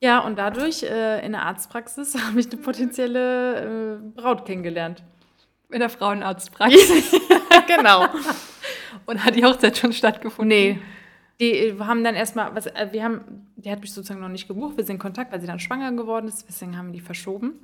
Ja, 0.00 0.20
und 0.20 0.38
dadurch 0.38 0.82
äh, 0.82 1.24
in 1.24 1.32
der 1.32 1.42
Arztpraxis 1.42 2.16
habe 2.26 2.40
ich 2.40 2.50
eine 2.50 2.60
potenzielle 2.60 3.96
äh, 3.96 4.20
Braut 4.20 4.46
kennengelernt. 4.46 5.02
In 5.70 5.80
der 5.80 5.90
Frauenarztpraxis. 5.90 7.12
genau. 7.66 8.06
Und 9.06 9.24
hat 9.24 9.36
die 9.36 9.44
Hochzeit 9.44 9.76
schon 9.76 9.92
stattgefunden? 9.92 10.48
Nee. 10.48 10.78
Die 11.38 11.74
haben 11.78 12.04
dann 12.04 12.14
erstmal, 12.14 12.54
was, 12.54 12.66
äh, 12.66 12.88
wir 12.90 13.04
haben, 13.04 13.46
die 13.56 13.70
hat 13.70 13.80
mich 13.80 13.92
sozusagen 13.92 14.20
noch 14.20 14.28
nicht 14.28 14.48
gebucht, 14.48 14.76
wir 14.76 14.84
sind 14.84 14.96
in 14.96 15.00
Kontakt, 15.00 15.32
weil 15.32 15.40
sie 15.40 15.46
dann 15.46 15.60
schwanger 15.60 15.92
geworden 15.92 16.28
ist, 16.28 16.46
deswegen 16.48 16.76
haben 16.76 16.92
die 16.92 17.00
verschoben. 17.00 17.60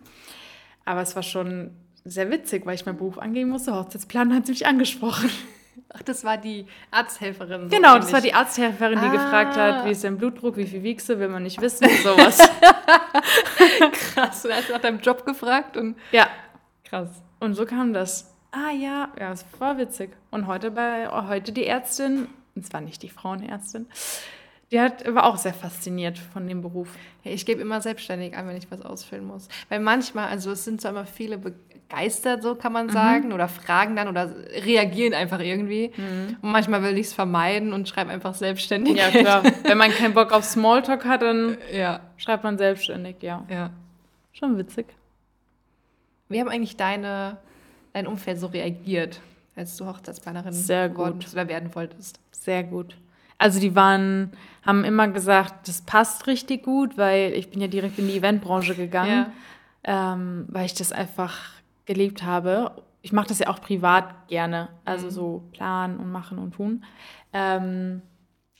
Aber 0.85 1.03
es 1.03 1.17
war 1.17 1.23
schon 1.23 1.73
sehr 2.05 2.31
witzig, 2.31 2.65
weil 2.65 2.77
ich 2.77 2.87
meinen 2.87 2.97
Beruf 2.97 3.19
angehen 3.19 3.49
musste. 3.49 3.75
Hochzeitsplan 3.75 4.33
hat 4.35 4.47
sie 4.47 4.53
mich 4.53 4.67
angesprochen. 4.67 5.29
Ach, 5.89 6.03
das 6.03 6.25
war 6.25 6.37
die 6.37 6.67
Arzthelferin. 6.91 7.69
So 7.69 7.77
genau, 7.77 7.97
das 7.97 8.13
war 8.13 8.21
die 8.21 8.35
Arzthelferin, 8.35 8.99
die 9.01 9.07
ah. 9.07 9.13
gefragt 9.13 9.57
hat, 9.57 9.85
wie 9.85 9.91
ist 9.91 10.05
dein 10.05 10.19
Blutdruck, 10.19 10.57
wie 10.57 10.67
viel 10.67 10.83
wiegst 10.83 11.09
du, 11.09 11.19
will 11.19 11.29
man 11.29 11.43
nicht 11.43 11.61
wissen, 11.61 11.89
sowas. 12.03 12.39
krass, 14.15 14.43
du 14.43 14.53
hast 14.53 14.71
nach 14.71 14.81
deinem 14.81 15.01
Job 15.01 15.25
gefragt 15.25 15.77
und. 15.77 15.97
Ja, 16.13 16.29
krass. 16.85 17.23
Und 17.41 17.55
so 17.55 17.67
kam 17.67 17.93
das. 17.93 18.35
Ah 18.53 18.71
ja, 18.71 19.13
ja, 19.19 19.33
es 19.33 19.45
war 19.59 19.77
witzig. 19.79 20.11
Und 20.31 20.47
heute 20.47 20.71
bei 20.71 21.09
heute 21.09 21.53
die 21.53 21.67
Ärztin, 21.67 22.29
und 22.55 22.67
zwar 22.67 22.81
nicht 22.81 23.03
die 23.03 23.11
Frauenärztin, 23.11 23.87
die 24.71 24.81
hat, 24.81 25.15
war 25.15 25.25
auch 25.25 25.37
sehr 25.37 25.55
fasziniert 25.55 26.19
von 26.19 26.49
dem 26.49 26.63
Beruf. 26.63 26.89
Ja, 27.23 27.31
ich 27.31 27.47
gebe 27.47 27.61
immer 27.61 27.81
selbstständig 27.81 28.37
an, 28.37 28.49
wenn 28.49 28.57
ich 28.57 28.71
was 28.71 28.83
ausfüllen 28.83 29.27
muss. 29.27 29.49
Weil 29.69 29.81
manchmal, 29.81 30.29
also 30.29 30.51
es 30.51 30.65
sind 30.65 30.81
zwar 30.81 30.93
immer 30.93 31.07
viele 31.07 31.39
begeistert, 31.89 32.43
so 32.43 32.55
kann 32.55 32.73
man 32.73 32.87
mhm. 32.87 32.91
sagen, 32.91 33.29
mhm. 33.29 33.35
oder 33.35 33.49
fragen 33.49 33.97
dann 33.97 34.09
oder 34.09 34.35
reagieren 34.65 35.15
einfach 35.15 35.41
irgendwie. 35.41 35.93
Mhm. 35.97 36.37
Und 36.43 36.53
manchmal 36.53 36.83
will 36.83 36.99
ich 36.99 37.07
es 37.07 37.13
vermeiden 37.13 37.73
und 37.73 37.89
schreibe 37.89 38.11
einfach 38.11 38.35
selbstständig. 38.35 38.97
Ja, 38.97 39.11
klar. 39.11 39.43
wenn 39.65 39.79
man 39.79 39.91
keinen 39.91 40.15
Bock 40.15 40.33
auf 40.33 40.45
Smalltalk 40.45 41.05
hat, 41.05 41.23
dann 41.23 41.59
ja. 41.73 42.01
schreibt 42.17 42.45
man 42.45 42.59
selbstständig, 42.59 43.17
ja. 43.21 43.45
Ja. 43.49 43.71
Schon 44.33 44.59
witzig. 44.59 44.87
Wie 46.29 46.41
haben 46.41 46.49
eigentlich 46.49 46.77
deine, 46.77 47.39
dein 47.93 48.07
Umfeld 48.07 48.39
so 48.39 48.49
reagiert, 48.49 49.21
als 49.55 49.77
du 49.77 49.87
Hochzeitsplanerin 49.87 50.53
Sehr 50.53 50.89
gut. 50.89 51.33
oder 51.33 51.49
werden 51.49 51.75
wolltest? 51.75 52.21
Sehr 52.33 52.65
gut. 52.65 52.97
Also 53.39 53.61
die 53.61 53.75
waren, 53.75 54.33
haben 54.65 54.85
immer 54.85 55.09
gesagt, 55.09 55.69
das 55.69 55.83
passt 55.83 56.27
richtig 56.27 56.65
gut, 56.65 56.97
weil 56.97 57.33
ich 57.35 57.51
bin 57.51 57.61
ja 57.61 57.69
direkt 57.69 57.99
in 57.99 58.09
die 58.09 58.17
Eventbranche 58.17 58.75
gegangen, 58.75 59.27
ja. 59.87 60.15
ähm, 60.15 60.47
weil 60.49 60.67
ich 60.67 60.75
das 60.75 60.91
einfach 60.91 61.57
geliebt 61.87 62.23
habe. 62.23 62.83
Ich 63.03 63.13
mache 63.13 63.29
das 63.29 63.39
ja 63.39 63.49
auch 63.49 63.61
privat 63.61 64.29
gerne, 64.29 64.69
also 64.85 65.07
mhm. 65.07 65.11
so 65.11 65.43
planen 65.53 65.99
und 65.99 66.11
machen 66.11 66.39
und 66.39 66.53
tun. 66.53 66.85
Ähm, 67.33 68.03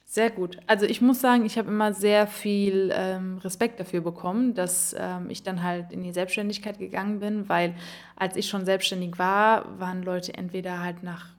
sehr 0.05 0.31
gut. 0.31 0.59
Also 0.69 0.87
ich 0.87 1.03
muss 1.03 1.21
sagen, 1.21 1.45
ich 1.45 1.59
habe 1.59 1.69
immer 1.69 1.93
sehr 1.93 2.29
viel 2.29 2.93
ähm, 2.95 3.39
Respekt 3.39 3.81
dafür 3.81 4.01
bekommen, 4.01 4.55
dass 4.55 4.95
ähm, 4.99 5.29
ich 5.31 5.43
dann 5.43 5.65
halt 5.65 5.93
in 5.93 6.03
die 6.05 6.13
Selbstständigkeit 6.13 6.79
gegangen 6.79 7.19
bin, 7.19 7.49
weil 7.49 7.75
als 8.15 8.37
ich 8.37 8.49
schon 8.49 8.65
selbstständig 8.65 9.19
war, 9.19 9.79
waren 9.81 10.05
Leute 10.05 10.33
entweder 10.35 10.81
halt 10.81 11.03
nach 11.03 11.35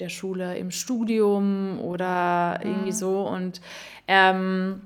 der 0.00 0.08
Schule 0.08 0.56
im 0.56 0.70
Studium 0.70 1.78
oder 1.80 2.60
mhm. 2.62 2.70
irgendwie 2.70 2.92
so 2.92 3.28
und 3.28 3.60
ähm, 4.06 4.80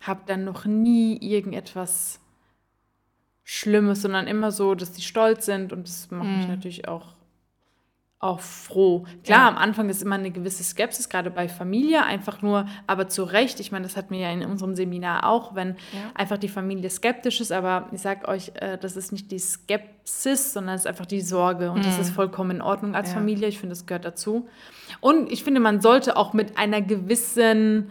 habe 0.00 0.22
dann 0.26 0.44
noch 0.44 0.64
nie 0.64 1.16
irgendetwas 1.18 2.20
Schlimmes, 3.44 4.02
sondern 4.02 4.26
immer 4.26 4.50
so, 4.50 4.74
dass 4.74 4.92
die 4.92 5.02
stolz 5.02 5.46
sind 5.46 5.72
und 5.72 5.86
das 5.86 6.10
macht 6.10 6.24
mhm. 6.24 6.38
mich 6.38 6.48
natürlich 6.48 6.88
auch 6.88 7.14
auch 8.24 8.40
froh. 8.40 9.04
Klar, 9.22 9.40
ja. 9.40 9.48
am 9.48 9.58
Anfang 9.58 9.90
ist 9.90 10.02
immer 10.02 10.14
eine 10.14 10.30
gewisse 10.30 10.64
Skepsis, 10.64 11.10
gerade 11.10 11.30
bei 11.30 11.46
Familie, 11.46 12.04
einfach 12.04 12.40
nur, 12.40 12.66
aber 12.86 13.06
zu 13.06 13.22
Recht. 13.22 13.60
Ich 13.60 13.70
meine, 13.70 13.84
das 13.84 13.98
hatten 13.98 14.14
wir 14.14 14.20
ja 14.20 14.30
in 14.30 14.42
unserem 14.46 14.74
Seminar 14.74 15.28
auch, 15.28 15.54
wenn 15.54 15.76
ja. 15.92 16.10
einfach 16.14 16.38
die 16.38 16.48
Familie 16.48 16.88
skeptisch 16.88 17.42
ist, 17.42 17.52
aber 17.52 17.86
ich 17.92 18.00
sage 18.00 18.26
euch, 18.26 18.52
äh, 18.54 18.78
das 18.78 18.96
ist 18.96 19.12
nicht 19.12 19.30
die 19.30 19.38
Skepsis, 19.38 20.54
sondern 20.54 20.74
es 20.74 20.82
ist 20.82 20.86
einfach 20.86 21.04
die 21.04 21.20
Sorge 21.20 21.70
und 21.70 21.80
mhm. 21.80 21.84
das 21.84 21.98
ist 21.98 22.10
vollkommen 22.10 22.52
in 22.52 22.62
Ordnung 22.62 22.94
als 22.94 23.10
ja. 23.10 23.16
Familie. 23.16 23.46
Ich 23.46 23.58
finde, 23.58 23.74
das 23.74 23.84
gehört 23.84 24.06
dazu. 24.06 24.48
Und 25.00 25.30
ich 25.30 25.44
finde, 25.44 25.60
man 25.60 25.82
sollte 25.82 26.16
auch 26.16 26.32
mit 26.32 26.56
einer 26.56 26.80
gewissen 26.80 27.90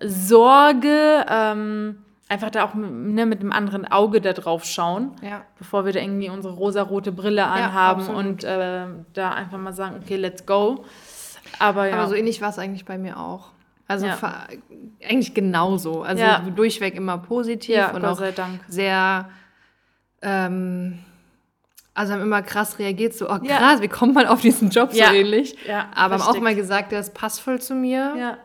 Sorge 0.00 1.26
ähm, 1.28 2.03
einfach 2.28 2.50
da 2.50 2.64
auch 2.64 2.74
ne, 2.74 3.26
mit 3.26 3.40
einem 3.40 3.52
anderen 3.52 3.86
Auge 3.86 4.20
da 4.20 4.32
drauf 4.32 4.64
schauen, 4.64 5.12
ja. 5.22 5.42
bevor 5.58 5.84
wir 5.84 5.92
da 5.92 6.00
irgendwie 6.00 6.30
unsere 6.30 6.54
rosarote 6.54 7.12
Brille 7.12 7.44
anhaben 7.46 8.06
ja, 8.06 8.14
und 8.14 8.44
äh, 8.44 8.86
da 9.12 9.30
einfach 9.32 9.58
mal 9.58 9.72
sagen, 9.72 10.00
okay, 10.02 10.16
let's 10.16 10.46
go. 10.46 10.84
Aber 11.58 11.88
ja. 11.88 11.96
Aber 11.96 12.08
so 12.08 12.14
ähnlich 12.14 12.40
war 12.40 12.50
es 12.50 12.58
eigentlich 12.58 12.84
bei 12.84 12.98
mir 12.98 13.18
auch. 13.18 13.50
Also 13.86 14.06
ja. 14.06 14.18
eigentlich 15.06 15.34
genauso. 15.34 16.02
Also 16.02 16.22
ja. 16.22 16.38
durchweg 16.38 16.94
immer 16.94 17.18
positiv 17.18 17.76
ja, 17.76 17.90
und 17.90 18.04
auch 18.04 18.20
sehr 18.68 19.28
ähm, 20.22 21.00
also 21.94 22.12
haben 22.12 22.22
immer 22.22 22.42
krass 22.42 22.78
reagiert, 22.80 23.14
so, 23.14 23.30
oh 23.30 23.38
krass, 23.38 23.80
wie 23.80 23.88
kommt 23.88 24.14
man 24.14 24.26
auf 24.26 24.40
diesen 24.40 24.70
Job 24.70 24.92
so 24.92 25.00
ähnlich? 25.00 25.56
Ja, 25.66 25.90
Aber 25.94 26.16
richtig. 26.16 26.28
haben 26.28 26.36
auch 26.36 26.42
mal 26.42 26.54
gesagt, 26.56 26.90
das 26.90 27.14
passt 27.14 27.40
voll 27.40 27.60
zu 27.60 27.74
mir. 27.74 28.14
Ja. 28.18 28.38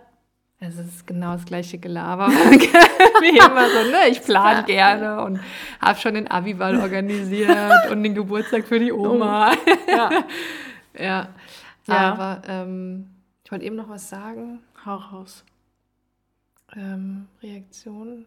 Es 0.61 0.77
ist 0.77 1.07
genau 1.07 1.33
das 1.33 1.45
gleiche 1.45 1.77
Gelaber. 1.77 2.27
Wie 2.27 3.37
immer 3.37 3.69
so, 3.69 3.91
ne? 3.91 4.09
Ich 4.09 4.21
plane 4.21 4.63
gerne 4.65 5.21
und 5.23 5.39
habe 5.79 5.97
schon 5.97 6.15
den 6.15 6.27
Abiball 6.27 6.77
organisiert 6.81 7.89
und 7.91 8.03
den 8.03 8.13
Geburtstag 8.13 8.67
für 8.67 8.77
die 8.77 8.91
Oma. 8.91 9.53
Oh. 9.53 9.89
Ja. 9.89 10.09
ja. 10.99 11.29
ja. 11.87 11.95
Aber 12.11 12.41
ähm, 12.45 13.07
ich 13.45 13.51
wollte 13.51 13.63
eben 13.63 13.77
noch 13.77 13.87
was 13.87 14.09
sagen. 14.09 14.59
Hau 14.85 14.95
raus. 14.95 15.45
Ähm, 16.75 17.27
Reaktion. 17.41 18.25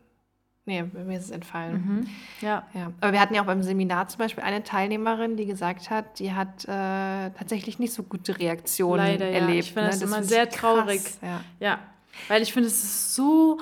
Nee, 0.64 0.84
mir 0.84 1.18
ist 1.18 1.24
es 1.24 1.30
entfallen. 1.32 1.74
Mhm. 1.74 2.06
Ja. 2.40 2.66
ja. 2.72 2.92
Aber 3.00 3.12
wir 3.12 3.20
hatten 3.20 3.34
ja 3.34 3.42
auch 3.42 3.46
beim 3.46 3.62
Seminar 3.62 4.08
zum 4.08 4.18
Beispiel 4.20 4.44
eine 4.44 4.62
Teilnehmerin, 4.62 5.36
die 5.36 5.44
gesagt 5.44 5.90
hat, 5.90 6.18
die 6.18 6.32
hat 6.32 6.64
äh, 6.64 7.30
tatsächlich 7.30 7.78
nicht 7.78 7.92
so 7.92 8.04
gute 8.04 8.38
Reaktionen 8.38 8.98
Leider, 9.04 9.26
erlebt. 9.26 9.52
Ja. 9.52 9.58
Ich 9.58 9.72
finde 9.72 9.82
ne? 9.82 9.90
das, 9.90 10.00
das 10.00 10.08
immer 10.08 10.22
sehr 10.22 10.48
traurig. 10.48 11.02
Ja. 11.20 11.40
ja. 11.60 11.78
Weil 12.28 12.42
ich 12.42 12.52
finde, 12.52 12.68
es 12.68 12.82
ist 12.82 13.14
so 13.14 13.58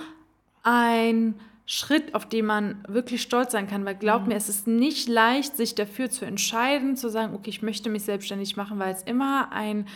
ein 0.62 1.34
Schritt, 1.66 2.15
auf 2.16 2.28
den 2.28 2.47
man 2.47 2.84
wirklich 2.88 3.22
stolz 3.22 3.53
sein 3.53 3.69
kann. 3.69 3.84
Weil 3.84 3.94
glaub 3.94 4.22
mhm. 4.22 4.28
mir, 4.28 4.34
es 4.34 4.49
ist 4.49 4.66
nicht 4.66 5.09
leicht, 5.09 5.56
sich 5.56 5.75
dafür 5.75 6.11
zu 6.11 6.25
entscheiden, 6.25 6.97
zu 6.97 7.09
sagen, 7.09 7.34
okay, 7.34 7.50
ich 7.50 7.62
möchte 7.62 7.89
mich 7.91 8.03
selbstständig 8.03 8.56
machen, 8.56 8.78
weil 8.78 8.93
es 8.93 9.03
immer 9.03 9.53
ein 9.53 9.87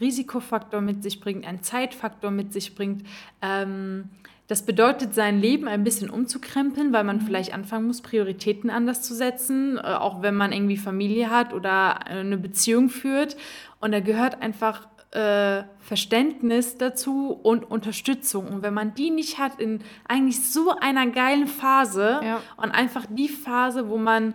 Risikofaktor 0.00 0.80
mit 0.80 1.02
sich 1.02 1.20
bringt, 1.20 1.46
ein 1.46 1.62
Zeitfaktor 1.62 2.30
mit 2.30 2.52
sich 2.52 2.74
bringt. 2.74 3.06
Ähm, 3.40 4.10
das 4.48 4.66
bedeutet, 4.66 5.14
sein 5.14 5.40
Leben 5.40 5.68
ein 5.68 5.84
bisschen 5.84 6.10
umzukrempeln, 6.10 6.92
weil 6.92 7.04
man 7.04 7.16
mhm. 7.16 7.20
vielleicht 7.22 7.54
anfangen 7.54 7.86
muss, 7.86 8.02
Prioritäten 8.02 8.68
anders 8.68 9.00
zu 9.00 9.14
setzen, 9.14 9.78
äh, 9.78 9.80
auch 9.80 10.20
wenn 10.20 10.34
man 10.34 10.52
irgendwie 10.52 10.76
Familie 10.76 11.30
hat 11.30 11.54
oder 11.54 12.06
eine 12.06 12.36
Beziehung 12.36 12.90
führt. 12.90 13.38
Und 13.80 13.92
da 13.92 14.00
gehört 14.00 14.42
einfach 14.42 14.86
äh, 15.12 15.64
Verständnis 15.78 16.78
dazu 16.78 17.32
und 17.32 17.70
Unterstützung. 17.70 18.48
Und 18.48 18.62
wenn 18.62 18.74
man 18.74 18.94
die 18.94 19.10
nicht 19.10 19.38
hat 19.38 19.60
in 19.60 19.80
eigentlich 20.08 20.42
so 20.42 20.74
einer 20.80 21.06
geilen 21.06 21.46
Phase 21.46 22.20
ja. 22.24 22.40
und 22.56 22.70
einfach 22.70 23.04
die 23.08 23.28
Phase, 23.28 23.88
wo 23.88 23.98
man 23.98 24.34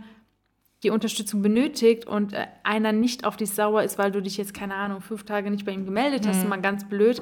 die 0.83 0.91
Unterstützung 0.91 1.41
benötigt 1.41 2.05
und 2.05 2.33
äh, 2.33 2.45
einer 2.63 2.91
nicht 2.91 3.25
auf 3.25 3.37
dich 3.37 3.49
sauer 3.49 3.81
ist, 3.81 3.97
weil 3.97 4.11
du 4.11 4.21
dich 4.21 4.37
jetzt, 4.37 4.53
keine 4.53 4.75
Ahnung, 4.75 5.01
fünf 5.01 5.23
Tage 5.23 5.49
nicht 5.49 5.65
bei 5.65 5.71
ihm 5.71 5.85
gemeldet 5.85 6.27
hast, 6.27 6.43
mhm. 6.43 6.49
mal 6.49 6.61
ganz 6.61 6.87
blöd. 6.87 7.21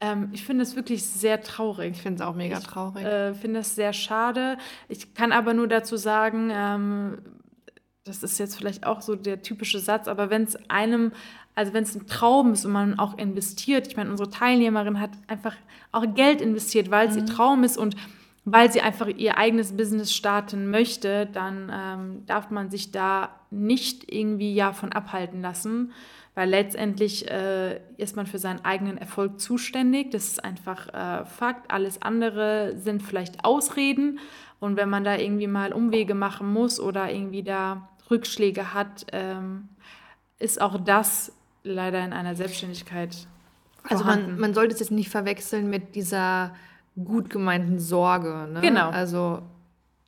Ähm, 0.00 0.30
ich 0.32 0.44
finde 0.44 0.64
es 0.64 0.74
wirklich 0.74 1.04
sehr 1.04 1.40
traurig. 1.40 1.92
Ich 1.92 2.02
finde 2.02 2.22
es 2.22 2.28
auch 2.28 2.34
mega 2.34 2.58
traurig. 2.58 3.02
Ich 3.02 3.08
äh, 3.08 3.34
finde 3.34 3.60
es 3.60 3.76
sehr 3.76 3.92
schade. 3.92 4.58
Ich 4.88 5.14
kann 5.14 5.30
aber 5.30 5.54
nur 5.54 5.68
dazu 5.68 5.96
sagen, 5.96 6.50
ähm, 6.52 7.18
das 8.02 8.22
ist 8.22 8.38
jetzt 8.38 8.56
vielleicht 8.56 8.86
auch 8.86 9.00
so 9.00 9.14
der 9.14 9.42
typische 9.42 9.78
Satz, 9.78 10.08
aber 10.08 10.30
wenn 10.30 10.42
es 10.42 10.56
einem 10.68 11.12
also 11.56 11.72
wenn 11.72 11.82
es 11.82 11.94
ein 11.96 12.06
Traum 12.06 12.52
ist 12.52 12.64
und 12.66 12.72
man 12.72 12.98
auch 12.98 13.18
investiert, 13.18 13.88
ich 13.88 13.96
meine, 13.96 14.10
unsere 14.10 14.30
Teilnehmerin 14.30 15.00
hat 15.00 15.10
einfach 15.26 15.56
auch 15.90 16.04
Geld 16.14 16.40
investiert, 16.40 16.90
weil 16.90 17.08
es 17.08 17.16
ihr 17.16 17.22
mhm. 17.22 17.26
Traum 17.26 17.64
ist 17.64 17.78
und 17.78 17.96
weil 18.44 18.70
sie 18.70 18.82
einfach 18.82 19.08
ihr 19.08 19.38
eigenes 19.38 19.76
Business 19.76 20.14
starten 20.14 20.70
möchte, 20.70 21.26
dann 21.26 21.72
ähm, 21.74 22.26
darf 22.26 22.50
man 22.50 22.70
sich 22.70 22.92
da 22.92 23.30
nicht 23.50 24.12
irgendwie 24.12 24.54
ja 24.54 24.72
von 24.72 24.92
abhalten 24.92 25.40
lassen, 25.40 25.92
weil 26.34 26.50
letztendlich 26.50 27.28
äh, 27.28 27.80
ist 27.96 28.14
man 28.14 28.26
für 28.26 28.38
seinen 28.38 28.62
eigenen 28.64 28.98
Erfolg 28.98 29.40
zuständig. 29.40 30.10
Das 30.10 30.28
ist 30.28 30.44
einfach 30.44 30.88
äh, 30.92 31.24
Fakt. 31.24 31.70
Alles 31.72 32.02
andere 32.02 32.74
sind 32.76 33.02
vielleicht 33.02 33.44
Ausreden. 33.44 34.20
Und 34.60 34.76
wenn 34.76 34.90
man 34.90 35.04
da 35.04 35.16
irgendwie 35.16 35.48
mal 35.48 35.72
Umwege 35.72 36.14
machen 36.14 36.52
muss 36.52 36.78
oder 36.78 37.10
irgendwie 37.10 37.42
da 37.42 37.88
Rückschläge 38.10 38.74
hat, 38.74 39.06
ähm, 39.12 39.70
ist 40.38 40.60
auch 40.60 40.78
das 40.78 41.32
leider 41.66 42.04
in 42.04 42.12
einer 42.12 42.34
Selbstständigkeit. 42.34 43.26
Also 43.88 44.04
man, 44.04 44.38
man 44.38 44.54
sollte 44.54 44.74
es 44.74 44.80
jetzt 44.80 44.90
nicht 44.90 45.10
verwechseln 45.10 45.70
mit 45.70 45.94
dieser 45.94 46.54
gut 46.96 47.30
gemeinten 47.30 47.78
Sorge. 47.78 48.48
Ne? 48.52 48.60
Genau. 48.60 48.90
Also 48.90 49.42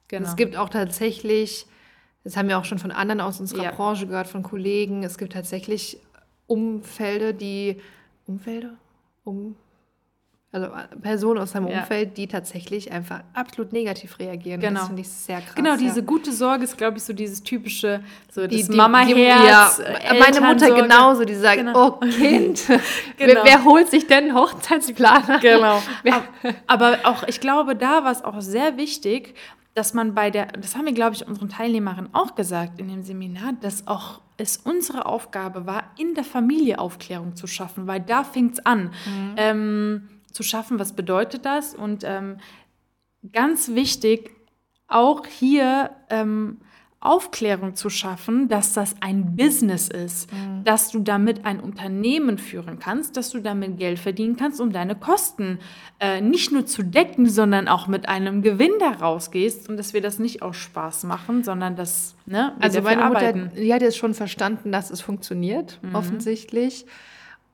genau. 0.08 0.28
es 0.28 0.36
gibt 0.36 0.56
auch 0.56 0.68
tatsächlich, 0.68 1.66
das 2.24 2.36
haben 2.36 2.48
wir 2.48 2.58
auch 2.58 2.64
schon 2.64 2.78
von 2.78 2.90
anderen 2.90 3.20
aus 3.20 3.40
unserer 3.40 3.64
ja. 3.64 3.70
Branche 3.70 4.06
gehört, 4.06 4.26
von 4.26 4.42
Kollegen, 4.42 5.02
es 5.04 5.18
gibt 5.18 5.32
tatsächlich 5.32 6.00
Umfelde, 6.46 7.34
die 7.34 7.80
Umfelder? 8.26 8.74
Um 9.24 9.54
also 10.50 10.66
äh, 10.68 10.96
Personen 11.02 11.40
aus 11.40 11.50
seinem 11.50 11.68
ja. 11.68 11.80
Umfeld, 11.80 12.16
die 12.16 12.26
tatsächlich 12.26 12.90
einfach 12.90 13.20
absolut 13.34 13.72
negativ 13.72 14.18
reagieren. 14.18 14.60
Genau. 14.60 14.80
Das 14.80 14.86
finde 14.86 15.02
ich 15.02 15.08
sehr 15.08 15.40
krass. 15.40 15.54
Genau, 15.54 15.76
diese 15.76 16.00
ja. 16.00 16.06
gute 16.06 16.32
Sorge 16.32 16.64
ist, 16.64 16.78
glaube 16.78 16.96
ich, 16.96 17.04
so 17.04 17.12
dieses 17.12 17.42
typische, 17.42 18.02
so 18.30 18.46
die, 18.46 18.64
das 18.64 18.74
Mama-Herz. 18.74 19.78
Ja, 19.78 20.14
meine 20.18 20.40
Mutter 20.40 20.74
genauso, 20.74 21.24
die 21.24 21.34
sagt, 21.34 21.58
genau. 21.58 21.88
oh 21.88 22.00
Kind, 22.00 22.62
genau. 22.66 22.80
wer, 23.18 23.44
wer, 23.44 23.64
holt 23.64 23.90
sich 23.90 24.06
denn 24.06 24.34
Hochzeitsplaner? 24.34 25.38
Genau. 25.40 25.82
Aber 26.66 26.98
auch, 27.04 27.24
ich 27.24 27.40
glaube, 27.40 27.76
da 27.76 28.04
war 28.04 28.12
es 28.12 28.24
auch 28.24 28.40
sehr 28.40 28.78
wichtig, 28.78 29.34
dass 29.74 29.92
man 29.92 30.14
bei 30.14 30.30
der, 30.30 30.46
das 30.46 30.76
haben 30.76 30.86
wir, 30.86 30.94
glaube 30.94 31.14
ich, 31.14 31.26
unseren 31.26 31.50
Teilnehmerinnen 31.50 32.14
auch 32.14 32.34
gesagt 32.34 32.80
in 32.80 32.88
dem 32.88 33.02
Seminar, 33.02 33.52
dass 33.60 33.86
auch 33.86 34.22
es 34.38 34.56
unsere 34.56 35.04
Aufgabe 35.04 35.66
war, 35.66 35.84
in 35.98 36.14
der 36.14 36.24
Familie 36.24 36.78
Aufklärung 36.78 37.36
zu 37.36 37.46
schaffen, 37.46 37.86
weil 37.86 38.00
da 38.00 38.24
fängt 38.24 38.54
es 38.54 38.66
an. 38.66 38.92
Mhm. 39.04 39.34
Ähm, 39.36 40.08
zu 40.32 40.42
schaffen, 40.42 40.78
was 40.78 40.92
bedeutet 40.92 41.44
das? 41.44 41.74
Und 41.74 42.04
ähm, 42.04 42.38
ganz 43.32 43.70
wichtig, 43.70 44.30
auch 44.86 45.26
hier 45.26 45.90
ähm, 46.10 46.58
Aufklärung 47.00 47.76
zu 47.76 47.90
schaffen, 47.90 48.48
dass 48.48 48.72
das 48.72 48.96
ein 49.00 49.36
Business 49.36 49.88
ist, 49.88 50.32
mhm. 50.32 50.64
dass 50.64 50.90
du 50.90 50.98
damit 50.98 51.44
ein 51.44 51.60
Unternehmen 51.60 52.38
führen 52.38 52.80
kannst, 52.80 53.16
dass 53.16 53.30
du 53.30 53.38
damit 53.38 53.78
Geld 53.78 54.00
verdienen 54.00 54.36
kannst, 54.36 54.60
um 54.60 54.72
deine 54.72 54.96
Kosten 54.96 55.60
äh, 56.00 56.20
nicht 56.20 56.50
nur 56.50 56.66
zu 56.66 56.82
decken, 56.82 57.28
sondern 57.28 57.68
auch 57.68 57.86
mit 57.86 58.08
einem 58.08 58.42
Gewinn 58.42 58.72
daraus 58.80 59.30
gehst 59.30 59.68
und 59.68 59.76
dass 59.76 59.92
wir 59.92 60.00
das 60.00 60.18
nicht 60.18 60.42
aus 60.42 60.56
Spaß 60.56 61.04
machen, 61.04 61.44
sondern 61.44 61.76
dass 61.76 62.16
ne, 62.26 62.56
also 62.58 62.82
meine 62.82 63.04
arbeiten. 63.04 63.44
Mutter, 63.44 63.60
die 63.60 63.72
hat 63.72 63.82
jetzt 63.82 63.96
schon 63.96 64.14
verstanden, 64.14 64.72
dass 64.72 64.90
es 64.90 65.00
funktioniert, 65.00 65.78
mhm. 65.82 65.94
offensichtlich. 65.94 66.84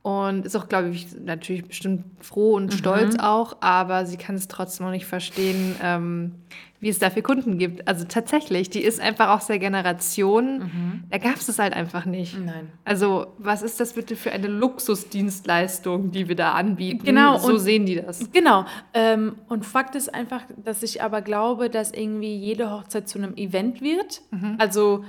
Und 0.04 0.44
ist 0.44 0.54
auch, 0.54 0.68
glaube 0.68 0.90
ich, 0.90 1.06
natürlich 1.18 1.64
bestimmt 1.64 2.04
froh 2.20 2.56
und 2.56 2.66
mhm. 2.66 2.76
stolz 2.76 3.16
auch, 3.18 3.56
aber 3.60 4.04
sie 4.04 4.18
kann 4.18 4.34
es 4.34 4.48
trotzdem 4.48 4.84
noch 4.84 4.92
nicht 4.92 5.06
verstehen, 5.06 5.76
ähm, 5.82 6.32
wie 6.78 6.90
es 6.90 6.98
dafür 6.98 7.22
Kunden 7.22 7.56
gibt. 7.56 7.88
Also 7.88 8.04
tatsächlich, 8.04 8.68
die 8.68 8.82
ist 8.82 9.00
einfach 9.00 9.30
aus 9.30 9.46
der 9.46 9.58
Generation, 9.58 10.58
mhm. 10.58 11.04
da 11.08 11.16
gab 11.16 11.36
es 11.36 11.48
es 11.48 11.58
halt 11.58 11.72
einfach 11.72 12.04
nicht. 12.04 12.38
Nein. 12.38 12.70
Also, 12.84 13.28
was 13.38 13.62
ist 13.62 13.80
das 13.80 13.94
bitte 13.94 14.14
für 14.14 14.30
eine 14.30 14.48
Luxusdienstleistung, 14.48 16.10
die 16.10 16.28
wir 16.28 16.36
da 16.36 16.52
anbieten? 16.52 17.06
Genau. 17.06 17.38
So 17.38 17.56
sehen 17.56 17.86
die 17.86 17.96
das. 17.96 18.30
Genau. 18.30 18.66
Ähm, 18.92 19.36
und 19.48 19.64
Fakt 19.64 19.94
ist 19.94 20.14
einfach, 20.14 20.42
dass 20.62 20.82
ich 20.82 21.00
aber 21.00 21.22
glaube, 21.22 21.70
dass 21.70 21.92
irgendwie 21.92 22.36
jede 22.36 22.70
Hochzeit 22.70 23.08
zu 23.08 23.16
einem 23.16 23.34
Event 23.38 23.80
wird. 23.80 24.20
Mhm. 24.32 24.56
Also, 24.58 25.02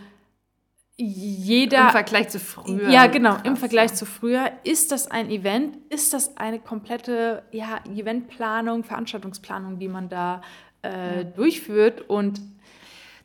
jeder. 0.97 1.85
Im 1.85 1.89
Vergleich 1.89 2.29
zu 2.29 2.39
früher. 2.39 2.89
Ja, 2.89 3.07
genau. 3.07 3.33
Krass, 3.33 3.41
Im 3.45 3.57
Vergleich 3.57 3.91
ja. 3.91 3.95
zu 3.97 4.05
früher. 4.05 4.51
Ist 4.63 4.91
das 4.91 5.07
ein 5.11 5.29
Event? 5.29 5.77
Ist 5.89 6.13
das 6.13 6.37
eine 6.37 6.59
komplette 6.59 7.43
ja, 7.51 7.79
Eventplanung, 7.85 8.83
Veranstaltungsplanung, 8.83 9.77
die 9.79 9.89
man 9.89 10.07
da 10.07 10.41
äh, 10.83 11.17
ja. 11.17 11.23
durchführt? 11.23 12.09
Und 12.09 12.41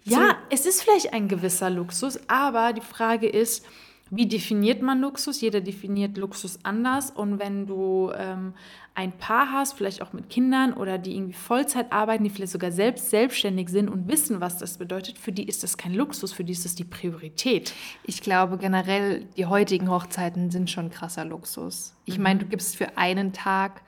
ja, 0.02 0.37
es 0.50 0.67
ist 0.67 0.82
vielleicht 0.82 1.12
ein 1.12 1.28
gewisser 1.28 1.70
Luxus, 1.70 2.19
aber 2.26 2.72
die 2.72 2.81
Frage 2.81 3.28
ist, 3.28 3.64
wie 4.11 4.27
definiert 4.27 4.83
man 4.83 5.01
Luxus? 5.01 5.41
Jeder 5.41 5.61
definiert 5.61 6.17
Luxus 6.17 6.59
anders. 6.65 7.12
Und 7.12 7.39
wenn 7.39 7.67
du 7.67 8.11
ähm, 8.17 8.55
ein 8.95 9.12
Paar 9.12 9.53
hast, 9.53 9.75
vielleicht 9.75 10.03
auch 10.03 10.12
mit 10.12 10.29
Kindern 10.29 10.73
oder 10.73 10.99
die 10.99 11.15
irgendwie 11.15 11.33
Vollzeit 11.33 11.93
arbeiten, 11.93 12.25
die 12.25 12.31
vielleicht 12.31 12.53
sogar 12.53 12.73
selbst 12.73 13.11
selbstständig 13.11 13.69
sind 13.69 13.89
und 13.89 14.09
wissen, 14.09 14.41
was 14.41 14.59
das 14.59 14.79
bedeutet, 14.79 15.17
für 15.17 15.31
die 15.31 15.45
ist 15.45 15.62
das 15.62 15.77
kein 15.77 15.95
Luxus, 15.95 16.33
für 16.33 16.43
die 16.43 16.53
ist 16.53 16.65
das 16.65 16.75
die 16.75 16.85
Priorität. 16.85 17.73
Ich 18.05 18.21
glaube 18.21 18.59
generell, 18.59 19.27
die 19.37 19.47
heutigen 19.47 19.89
Hochzeiten 19.89 20.51
sind 20.51 20.71
schon 20.71 20.91
krasser 20.91 21.25
Luxus. 21.25 21.95
Ich 22.05 22.19
mhm. 22.19 22.25
meine, 22.25 22.41
du 22.41 22.47
gibst 22.47 22.77
für 22.77 22.99
einen 22.99 23.33
Tag 23.33 23.83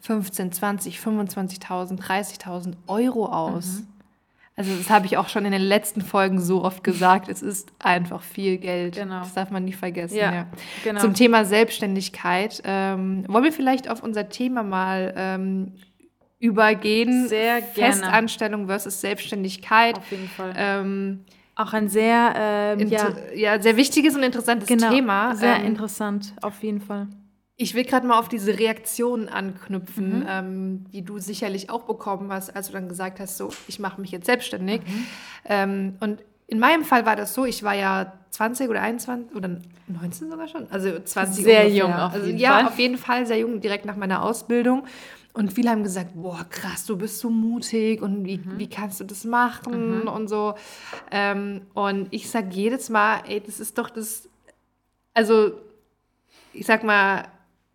15, 0.00 0.52
20, 0.52 0.98
25.000, 0.98 2.00
30.000 2.00 2.74
Euro 2.86 3.26
aus. 3.26 3.80
Mhm. 3.80 3.97
Also 4.58 4.74
das 4.74 4.90
habe 4.90 5.06
ich 5.06 5.16
auch 5.16 5.28
schon 5.28 5.44
in 5.44 5.52
den 5.52 5.62
letzten 5.62 6.00
Folgen 6.00 6.40
so 6.40 6.64
oft 6.64 6.82
gesagt. 6.82 7.28
Es 7.28 7.42
ist 7.42 7.70
einfach 7.78 8.22
viel 8.22 8.58
Geld. 8.58 8.96
Genau. 8.96 9.20
Das 9.20 9.32
darf 9.32 9.52
man 9.52 9.64
nie 9.64 9.72
vergessen. 9.72 10.16
Ja, 10.16 10.34
ja. 10.34 10.46
Genau. 10.82 11.00
Zum 11.00 11.14
Thema 11.14 11.44
Selbstständigkeit 11.44 12.60
ähm, 12.64 13.24
wollen 13.28 13.44
wir 13.44 13.52
vielleicht 13.52 13.88
auf 13.88 14.02
unser 14.02 14.28
Thema 14.28 14.64
mal 14.64 15.14
ähm, 15.16 15.74
übergehen. 16.40 17.28
Sehr 17.28 17.60
gerne. 17.60 17.92
Festanstellung 17.92 18.66
versus 18.66 19.00
Selbstständigkeit. 19.00 19.96
Auf 19.96 20.10
jeden 20.10 20.28
Fall. 20.28 20.52
Ähm, 20.56 21.24
auch 21.54 21.72
ein 21.72 21.88
sehr, 21.88 22.34
ähm, 22.36 22.88
ja, 22.88 23.12
ja, 23.36 23.62
sehr 23.62 23.76
wichtiges 23.76 24.16
und 24.16 24.24
interessantes 24.24 24.68
genau, 24.68 24.90
Thema. 24.90 25.36
Sehr 25.36 25.56
ähm, 25.56 25.66
interessant, 25.66 26.34
auf 26.42 26.64
jeden 26.64 26.80
Fall. 26.80 27.06
Ich 27.60 27.74
will 27.74 27.84
gerade 27.84 28.06
mal 28.06 28.20
auf 28.20 28.28
diese 28.28 28.56
Reaktionen 28.56 29.28
anknüpfen, 29.28 30.20
mhm. 30.20 30.26
ähm, 30.28 30.84
die 30.92 31.02
du 31.02 31.18
sicherlich 31.18 31.70
auch 31.70 31.82
bekommen 31.82 32.32
hast, 32.32 32.54
als 32.54 32.68
du 32.68 32.72
dann 32.72 32.88
gesagt 32.88 33.18
hast, 33.18 33.36
so, 33.36 33.50
ich 33.66 33.80
mache 33.80 34.00
mich 34.00 34.12
jetzt 34.12 34.26
selbstständig. 34.26 34.80
Mhm. 34.82 35.06
Ähm, 35.44 35.96
und 35.98 36.22
in 36.46 36.60
meinem 36.60 36.84
Fall 36.84 37.04
war 37.04 37.16
das 37.16 37.34
so, 37.34 37.44
ich 37.44 37.64
war 37.64 37.74
ja 37.74 38.12
20 38.30 38.70
oder 38.70 38.80
21 38.80 39.34
oder 39.34 39.60
19 39.88 40.30
sogar 40.30 40.46
schon, 40.46 40.70
also 40.70 41.00
20 41.00 41.44
Sehr 41.44 41.62
ungefähr. 41.62 41.76
jung 41.76 41.92
auf 41.92 42.12
also, 42.14 42.26
jeden 42.26 42.38
ja, 42.38 42.50
Fall. 42.52 42.62
Ja, 42.62 42.68
auf 42.68 42.78
jeden 42.78 42.96
Fall 42.96 43.26
sehr 43.26 43.38
jung, 43.38 43.60
direkt 43.60 43.84
nach 43.84 43.96
meiner 43.96 44.22
Ausbildung. 44.22 44.86
Und 45.34 45.52
viele 45.52 45.70
haben 45.70 45.82
gesagt, 45.82 46.12
boah, 46.14 46.46
krass, 46.48 46.86
du 46.86 46.96
bist 46.96 47.18
so 47.18 47.28
mutig 47.28 48.02
und 48.02 48.24
wie, 48.24 48.38
mhm. 48.38 48.58
wie 48.58 48.68
kannst 48.68 49.00
du 49.00 49.04
das 49.04 49.24
machen 49.24 50.00
mhm. 50.00 50.08
und 50.08 50.28
so. 50.28 50.54
Ähm, 51.10 51.62
und 51.74 52.08
ich 52.10 52.30
sage 52.30 52.48
jedes 52.50 52.88
Mal, 52.88 53.22
ey, 53.28 53.40
das 53.40 53.60
ist 53.60 53.76
doch 53.78 53.90
das, 53.90 54.28
also 55.12 55.52
ich 56.52 56.66
sag 56.66 56.82
mal, 56.82 57.26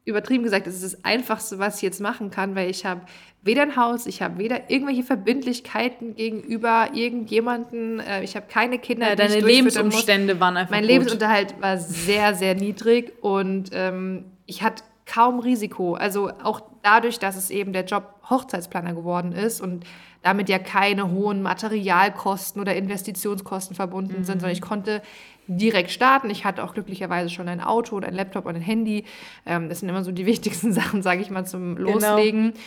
übertrieben 0.06 0.44
gesagt, 0.44 0.68
es 0.68 0.76
ist 0.76 0.84
das 0.84 1.06
Einfachste, 1.06 1.60
was 1.60 1.78
ich 1.78 1.82
jetzt 1.82 2.02
machen 2.02 2.30
kann, 2.30 2.56
weil 2.56 2.70
ich 2.70 2.86
habe 2.86 3.02
weder 3.42 3.62
ein 3.62 3.76
Haus, 3.76 4.06
ich 4.06 4.22
habe 4.22 4.38
weder 4.38 4.70
irgendwelche 4.70 5.04
Verbindlichkeiten 5.04 6.16
gegenüber 6.16 6.90
irgendjemanden, 6.94 8.00
äh, 8.00 8.24
ich 8.24 8.36
habe 8.36 8.48
keine 8.48 8.80
Kinder. 8.80 9.10
Ja, 9.10 9.16
deine 9.16 9.40
Lebensumstände 9.40 10.40
waren 10.40 10.58
einfach 10.58 10.72
Mein 10.72 10.84
gut. 10.84 10.92
Lebensunterhalt 10.92 11.56
war 11.62 11.78
sehr, 11.78 12.36
sehr 12.36 12.56
niedrig 12.56 13.14
und 13.22 13.70
ähm, 13.74 14.26
ich 14.46 14.62
hatte 14.62 14.84
kaum 15.06 15.40
Risiko. 15.40 15.96
Also 15.96 16.32
auch 16.44 16.62
dadurch, 16.82 17.20
dass 17.20 17.36
es 17.36 17.50
eben 17.50 17.74
der 17.74 17.86
Job 17.86 18.16
Hochzeitsplaner 18.30 18.94
geworden 18.94 19.32
ist 19.32 19.62
und 19.62 19.86
damit 20.22 20.48
ja 20.48 20.58
keine 20.60 21.12
hohen 21.12 21.42
Materialkosten 21.42 22.62
oder 22.62 22.76
Investitionskosten 22.76 23.76
verbunden 23.76 24.20
mhm. 24.20 24.24
sind, 24.24 24.40
sondern 24.40 24.52
ich 24.52 24.62
konnte 24.62 25.02
direkt 25.48 25.92
starten. 25.92 26.30
Ich 26.30 26.46
hatte 26.46 26.64
auch 26.64 26.74
glücklicherweise 26.74 27.30
schon 27.30 27.48
ein 27.48 27.62
Auto 27.62 27.96
und 27.96 28.06
ein 28.06 28.14
Laptop 28.14 28.46
und 28.46 28.56
ein 28.56 28.62
Handy. 28.62 29.06
Ähm, 29.46 29.70
das 29.70 29.80
sind 29.80 29.90
immer 29.90 30.04
so 30.04 30.12
die 30.12 30.26
wichtigsten 30.28 30.74
Sachen, 30.74 31.02
sage 31.02 31.22
ich 31.22 31.30
mal, 31.30 31.46
zum 31.46 31.76
genau. 31.76 31.94
Loslegen. 31.94 32.54
Genau. 32.54 32.58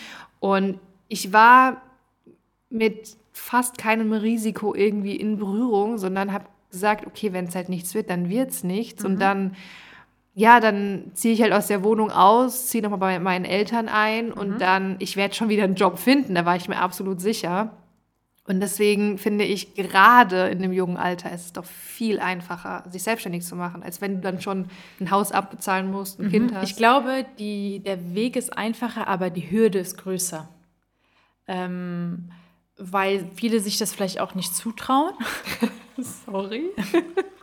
Und 0.41 0.81
ich 1.09 1.33
war 1.33 1.83
mit 2.71 3.17
fast 3.33 3.79
keinem 3.79 4.13
Risiko 4.13 4.75
irgendwie 4.75 5.17
in 5.17 5.39
Berührung, 5.39 5.99
sondern 5.99 6.33
habe 6.33 6.47
gesagt, 6.71 7.07
okay, 7.07 7.33
wenn 7.33 7.47
es 7.47 7.55
halt 7.55 7.69
nichts 7.69 7.95
wird, 7.95 8.11
dann 8.11 8.29
wird 8.29 8.51
es 8.51 8.65
nichts. 8.65 9.03
Mhm. 9.03 9.11
Und 9.11 9.21
dann, 9.21 9.57
ja, 10.35 10.61
dann 10.61 11.11
ziehe 11.15 11.35
ich 11.35 11.43
halt 11.43 11.53
aus 11.53 11.67
der 11.67 11.85
Wohnung 11.85 12.11
aus, 12.11 12.69
ziehe 12.69 12.83
nochmal 12.83 12.99
bei 12.99 13.19
meinen 13.19 13.45
Eltern 13.45 13.89
ein 13.89 14.27
mhm. 14.27 14.33
und 14.33 14.61
dann, 14.61 14.97
ich 14.99 15.17
werde 15.17 15.35
schon 15.35 15.49
wieder 15.49 15.65
einen 15.65 15.75
Job 15.77 15.99
finden, 15.99 16.35
da 16.35 16.45
war 16.45 16.57
ich 16.57 16.69
mir 16.69 16.79
absolut 16.79 17.21
sicher. 17.21 17.73
Und 18.47 18.61
deswegen 18.61 19.19
finde 19.19 19.45
ich, 19.45 19.75
gerade 19.75 20.49
in 20.49 20.63
dem 20.63 20.73
jungen 20.73 20.97
Alter 20.97 21.33
ist 21.33 21.47
es 21.47 21.53
doch 21.53 21.65
viel 21.65 22.21
einfacher, 22.21 22.85
sich 22.89 23.03
selbstständig 23.03 23.45
zu 23.45 23.57
machen, 23.57 23.83
als 23.83 24.01
wenn 24.01 24.17
du 24.17 24.21
dann 24.21 24.41
schon 24.41 24.67
ein 25.01 25.11
Haus 25.11 25.33
abbezahlen 25.33 25.91
musst, 25.91 26.21
ein 26.21 26.27
mhm. 26.27 26.31
Kind 26.31 26.55
hast. 26.55 26.71
Ich 26.71 26.77
glaube, 26.77 27.27
die, 27.39 27.81
der 27.81 28.15
Weg 28.15 28.37
ist 28.37 28.57
einfacher, 28.57 29.09
aber 29.09 29.31
die 29.31 29.51
Hürde 29.51 29.81
ist 29.81 29.99
größer. 29.99 30.49
Ähm, 31.49 32.31
weil 32.79 33.29
viele 33.35 33.61
sich 33.61 33.79
das 33.79 33.93
vielleicht 33.93 34.21
auch 34.21 34.35
nicht 34.37 34.55
zutrauen. 34.55 35.15
Sorry. 35.99 36.67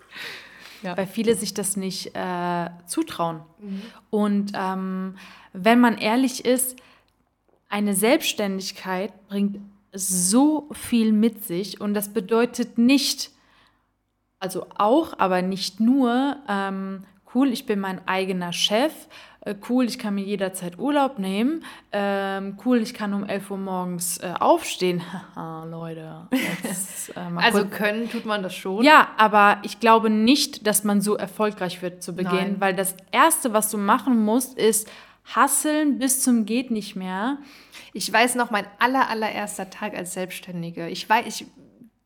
ja. 0.83 0.95
Weil 0.95 1.07
viele 1.07 1.35
sich 1.35 1.53
das 1.53 1.75
nicht 1.75 2.15
äh, 2.15 2.69
zutrauen. 2.87 3.41
Mhm. 3.59 3.81
Und 4.09 4.51
ähm, 4.55 5.15
wenn 5.51 5.81
man 5.81 5.97
ehrlich 5.97 6.45
ist, 6.45 6.77
eine 7.67 7.93
Selbstständigkeit 7.93 9.27
bringt 9.27 9.59
so 9.93 10.69
viel 10.71 11.11
mit 11.11 11.45
sich 11.45 11.79
und 11.79 11.93
das 11.93 12.09
bedeutet 12.09 12.77
nicht, 12.77 13.31
also 14.39 14.67
auch, 14.75 15.17
aber 15.19 15.41
nicht 15.41 15.79
nur, 15.79 16.37
ähm, 16.49 17.05
cool, 17.33 17.49
ich 17.49 17.65
bin 17.65 17.79
mein 17.79 18.07
eigener 18.07 18.53
Chef, 18.53 18.93
äh, 19.41 19.55
cool, 19.69 19.85
ich 19.85 19.99
kann 19.99 20.15
mir 20.15 20.23
jederzeit 20.23 20.79
Urlaub 20.79 21.19
nehmen, 21.19 21.63
ähm, 21.91 22.57
cool, 22.65 22.77
ich 22.77 22.93
kann 22.93 23.13
um 23.13 23.23
11 23.23 23.51
Uhr 23.51 23.57
morgens 23.57 24.17
äh, 24.19 24.33
aufstehen. 24.39 25.01
Haha, 25.35 25.65
Leute. 25.65 26.27
Jetzt, 26.63 27.09
äh, 27.15 27.19
also 27.35 27.59
kurz. 27.59 27.71
können 27.71 28.09
tut 28.09 28.25
man 28.25 28.41
das 28.41 28.55
schon. 28.55 28.83
Ja, 28.83 29.09
aber 29.17 29.57
ich 29.63 29.79
glaube 29.79 30.09
nicht, 30.09 30.65
dass 30.65 30.83
man 30.83 31.01
so 31.01 31.15
erfolgreich 31.15 31.81
wird 31.81 32.03
zu 32.03 32.15
Beginn, 32.15 32.33
Nein. 32.33 32.55
weil 32.59 32.75
das 32.75 32.95
Erste, 33.11 33.53
was 33.53 33.69
du 33.69 33.77
machen 33.77 34.23
musst, 34.23 34.57
ist 34.57 34.89
hasseln 35.23 35.99
bis 35.99 36.21
zum 36.21 36.45
geht 36.45 36.71
nicht 36.71 36.95
mehr. 36.95 37.37
Ich 37.93 38.11
weiß 38.11 38.35
noch, 38.35 38.51
mein 38.51 38.65
aller, 38.79 39.09
allererster 39.09 39.69
Tag 39.69 39.95
als 39.95 40.13
Selbstständige. 40.13 40.89
Ich 40.89 41.07
weiß, 41.09 41.25
ich, 41.27 41.45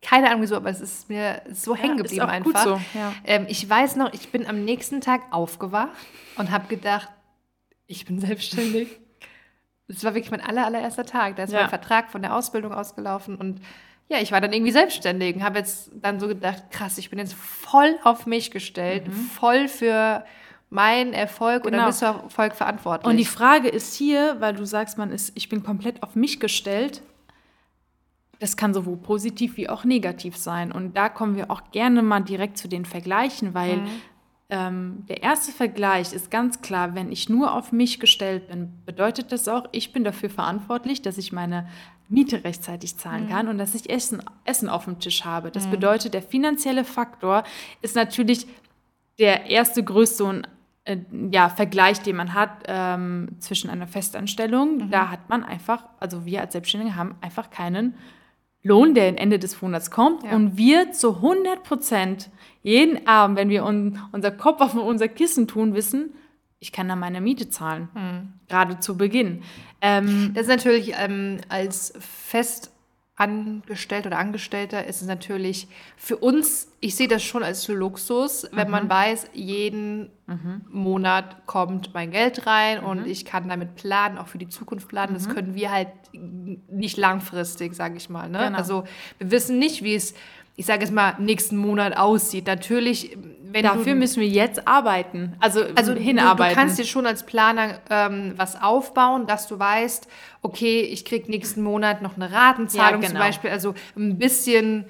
keine 0.01 0.27
Ahnung 0.27 0.41
wieso, 0.41 0.55
aber 0.55 0.69
es 0.69 0.81
ist 0.81 1.09
mir 1.09 1.41
so 1.51 1.75
ja, 1.75 1.81
hängen 1.81 1.97
geblieben 1.97 2.25
einfach. 2.25 2.63
So, 2.63 2.81
ja. 2.93 3.13
ähm, 3.25 3.45
ich 3.49 3.67
weiß 3.67 3.95
noch, 3.95 4.13
ich 4.13 4.29
bin 4.29 4.45
am 4.45 4.63
nächsten 4.63 5.01
Tag 5.01 5.21
aufgewacht 5.31 5.89
und 6.37 6.51
habe 6.51 6.67
gedacht, 6.67 7.09
ich 7.87 8.05
bin 8.05 8.19
selbstständig. 8.19 8.99
es 9.87 10.03
war 10.03 10.13
wirklich 10.13 10.31
mein 10.31 10.41
aller, 10.41 10.65
allererster 10.65 11.05
Tag. 11.05 11.37
Da 11.37 11.43
ist 11.43 11.53
ja. 11.53 11.61
mein 11.61 11.69
Vertrag 11.69 12.11
von 12.11 12.21
der 12.21 12.35
Ausbildung 12.35 12.73
ausgelaufen 12.73 13.35
und 13.35 13.61
ja, 14.09 14.19
ich 14.21 14.31
war 14.31 14.39
dann 14.39 14.53
irgendwie 14.53 14.71
selbstständig 14.71 15.35
und 15.35 15.43
habe 15.43 15.59
jetzt 15.59 15.91
dann 15.93 16.19
so 16.19 16.29
gedacht, 16.29 16.71
krass, 16.71 16.97
ich 16.97 17.09
bin 17.09 17.19
jetzt 17.19 17.33
voll 17.33 17.99
auf 18.03 18.25
mich 18.25 18.51
gestellt, 18.51 19.07
mhm. 19.07 19.11
voll 19.11 19.67
für 19.67 20.23
meinen 20.69 21.13
Erfolg 21.13 21.63
genau. 21.63 21.77
oder 21.77 21.87
Misserfolg 21.87 22.55
verantwortlich. 22.55 23.09
Und 23.09 23.17
die 23.17 23.25
Frage 23.25 23.69
ist 23.69 23.95
hier, 23.95 24.35
weil 24.39 24.53
du 24.53 24.65
sagst, 24.65 24.97
man 24.97 25.11
ist, 25.11 25.31
ich 25.35 25.49
bin 25.49 25.63
komplett 25.63 26.03
auf 26.03 26.15
mich 26.15 26.39
gestellt, 26.39 27.01
das 28.39 28.57
kann 28.57 28.73
sowohl 28.73 28.97
positiv 28.97 29.57
wie 29.57 29.69
auch 29.69 29.83
negativ 29.83 30.37
sein. 30.37 30.71
Und 30.71 30.95
da 30.95 31.09
kommen 31.09 31.35
wir 31.35 31.49
auch 31.49 31.71
gerne 31.71 32.03
mal 32.03 32.19
direkt 32.19 32.57
zu 32.57 32.67
den 32.67 32.85
Vergleichen, 32.85 33.53
weil 33.53 33.77
mhm. 33.77 33.87
ähm, 34.49 35.05
der 35.07 35.23
erste 35.23 35.51
Vergleich 35.51 36.13
ist 36.13 36.29
ganz 36.29 36.61
klar, 36.61 36.93
wenn 36.93 37.11
ich 37.11 37.29
nur 37.29 37.53
auf 37.53 37.71
mich 37.71 37.99
gestellt 37.99 38.49
bin, 38.49 38.73
bedeutet 38.85 39.31
das 39.31 39.47
auch, 39.47 39.65
ich 39.71 39.91
bin 39.93 40.03
dafür 40.03 40.29
verantwortlich, 40.29 41.01
dass 41.01 41.17
ich 41.17 41.31
meine 41.31 41.67
Miete 42.09 42.43
rechtzeitig 42.43 42.97
zahlen 42.97 43.25
mhm. 43.25 43.29
kann 43.29 43.47
und 43.47 43.57
dass 43.57 43.73
ich 43.73 43.89
Essen, 43.89 44.21
Essen 44.45 44.69
auf 44.69 44.85
dem 44.85 44.99
Tisch 44.99 45.25
habe. 45.25 45.49
Das 45.49 45.65
mhm. 45.65 45.71
bedeutet, 45.71 46.13
der 46.13 46.21
finanzielle 46.21 46.83
Faktor 46.83 47.43
ist 47.81 47.95
natürlich 47.95 48.47
der 49.17 49.47
erste, 49.47 49.83
größte 49.83 50.23
und 50.25 50.47
äh, 50.87 50.97
ja, 51.31 51.49
Vergleich, 51.49 52.01
den 52.01 52.15
man 52.15 52.33
hat 52.33 52.63
ähm, 52.67 53.27
zwischen 53.39 53.69
einer 53.69 53.87
Festanstellung. 53.87 54.77
Mhm. 54.77 54.91
Da 54.91 55.09
hat 55.09 55.27
man 55.27 55.43
einfach, 55.43 55.83
also 55.99 56.25
wir 56.25 56.39
als 56.41 56.53
Selbstständige 56.53 56.95
haben 56.95 57.15
einfach 57.19 57.49
keinen 57.49 57.95
Lohn, 58.63 58.93
der 58.93 59.19
Ende 59.19 59.37
des 59.37 59.61
Monats 59.61 59.91
kommt. 59.91 60.23
Ja. 60.23 60.35
Und 60.35 60.57
wir 60.57 60.93
zu 60.93 61.17
100 61.17 61.63
Prozent 61.63 62.29
jeden 62.63 63.05
Abend, 63.05 63.37
wenn 63.37 63.49
wir 63.49 63.65
un 63.65 63.99
unser 64.13 64.31
Kopf 64.31 64.61
auf 64.61 64.75
unser 64.75 65.09
Kissen 65.09 65.47
tun, 65.47 65.73
wissen, 65.73 66.13
ich 66.59 66.71
kann 66.71 66.87
da 66.87 66.95
meine 66.95 67.19
Miete 67.19 67.49
zahlen. 67.49 67.89
Mhm. 67.93 68.33
Gerade 68.47 68.79
zu 68.79 68.97
Beginn. 68.97 69.43
Ähm, 69.81 70.31
das 70.33 70.43
ist 70.43 70.49
natürlich 70.49 70.93
ähm, 70.97 71.41
als 71.49 71.93
fest 71.99 72.71
Angestellter 73.17 74.07
oder 74.09 74.19
Angestellter 74.19 74.85
ist 74.85 75.01
es 75.01 75.07
natürlich 75.07 75.67
für 75.97 76.17
uns, 76.17 76.71
ich 76.79 76.95
sehe 76.95 77.07
das 77.07 77.23
schon 77.23 77.41
als 77.41 77.67
Luxus, 77.67 78.47
wenn 78.51 78.67
mhm. 78.67 78.71
man 78.71 78.89
weiß, 78.89 79.31
jeden 79.33 80.11
mhm. 80.27 80.61
Monat 80.69 81.47
kommt 81.47 81.95
mein 81.95 82.11
Geld 82.11 82.45
rein 82.45 82.81
mhm. 82.81 82.87
und 82.87 83.07
ich 83.07 83.25
kann 83.25 83.49
damit 83.49 83.75
planen, 83.75 84.19
auch 84.19 84.27
für 84.27 84.37
die 84.37 84.49
Zukunft 84.49 84.87
planen. 84.87 85.15
Das 85.15 85.27
mhm. 85.27 85.33
können 85.33 85.55
wir 85.55 85.71
halt 85.71 85.89
nicht 86.13 86.97
langfristig, 86.97 87.73
sage 87.73 87.97
ich 87.97 88.07
mal. 88.07 88.29
Ne? 88.29 88.37
Genau. 88.37 88.57
Also 88.57 88.83
wir 89.17 89.31
wissen 89.31 89.57
nicht, 89.57 89.83
wie 89.83 89.95
es 89.95 90.13
ich 90.59 90.65
sage 90.65 90.81
jetzt 90.81 90.91
mal, 90.91 91.13
nächsten 91.19 91.55
Monat 91.55 91.95
aussieht. 91.95 92.47
Natürlich, 92.47 93.15
wenn 93.57 93.63
Dafür 93.63 93.93
du, 93.93 93.95
müssen 93.95 94.21
wir 94.21 94.27
jetzt 94.27 94.67
arbeiten, 94.67 95.35
also, 95.39 95.61
also 95.73 95.93
hinarbeiten. 95.93 96.53
Du, 96.53 96.55
du 96.55 96.55
kannst 96.55 96.77
dir 96.77 96.85
schon 96.85 97.07
als 97.07 97.23
Planer 97.23 97.79
ähm, 97.89 98.33
was 98.37 98.61
aufbauen, 98.61 99.25
dass 99.25 99.47
du 99.47 99.57
weißt, 99.57 100.07
okay, 100.43 100.81
ich 100.81 101.05
kriege 101.05 101.31
nächsten 101.31 101.63
Monat 101.63 102.03
noch 102.03 102.17
eine 102.17 102.31
Ratenzahlung 102.31 103.01
ja, 103.01 103.07
genau. 103.07 103.19
zum 103.19 103.27
Beispiel, 103.27 103.49
also 103.49 103.73
ein 103.95 104.19
bisschen... 104.19 104.85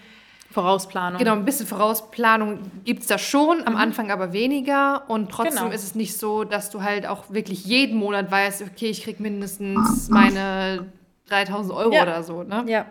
Vorausplanung. 0.52 1.20
Genau, 1.20 1.34
ein 1.34 1.46
bisschen 1.46 1.68
Vorausplanung 1.68 2.60
gibt 2.84 3.02
es 3.02 3.08
da 3.08 3.18
schon, 3.18 3.66
am 3.66 3.74
mhm. 3.74 3.80
Anfang 3.80 4.12
aber 4.12 4.34
weniger. 4.34 5.04
Und 5.08 5.30
trotzdem 5.30 5.56
genau. 5.56 5.70
ist 5.70 5.84
es 5.84 5.94
nicht 5.94 6.18
so, 6.18 6.46
dass 6.46 6.70
du 6.70 6.82
halt 6.82 7.06
auch 7.06 7.26
wirklich 7.30 7.66
jeden 7.66 7.98
Monat 7.98 8.32
weißt, 8.32 8.64
okay, 8.64 8.90
ich 8.90 9.04
kriege 9.04 9.22
mindestens 9.22 10.10
meine 10.10 10.88
3000 11.30 11.74
Euro 11.74 11.94
ja. 11.94 12.04
oder 12.04 12.24
so. 12.24 12.44
Ne? 12.44 12.64
Ja, 12.68 12.86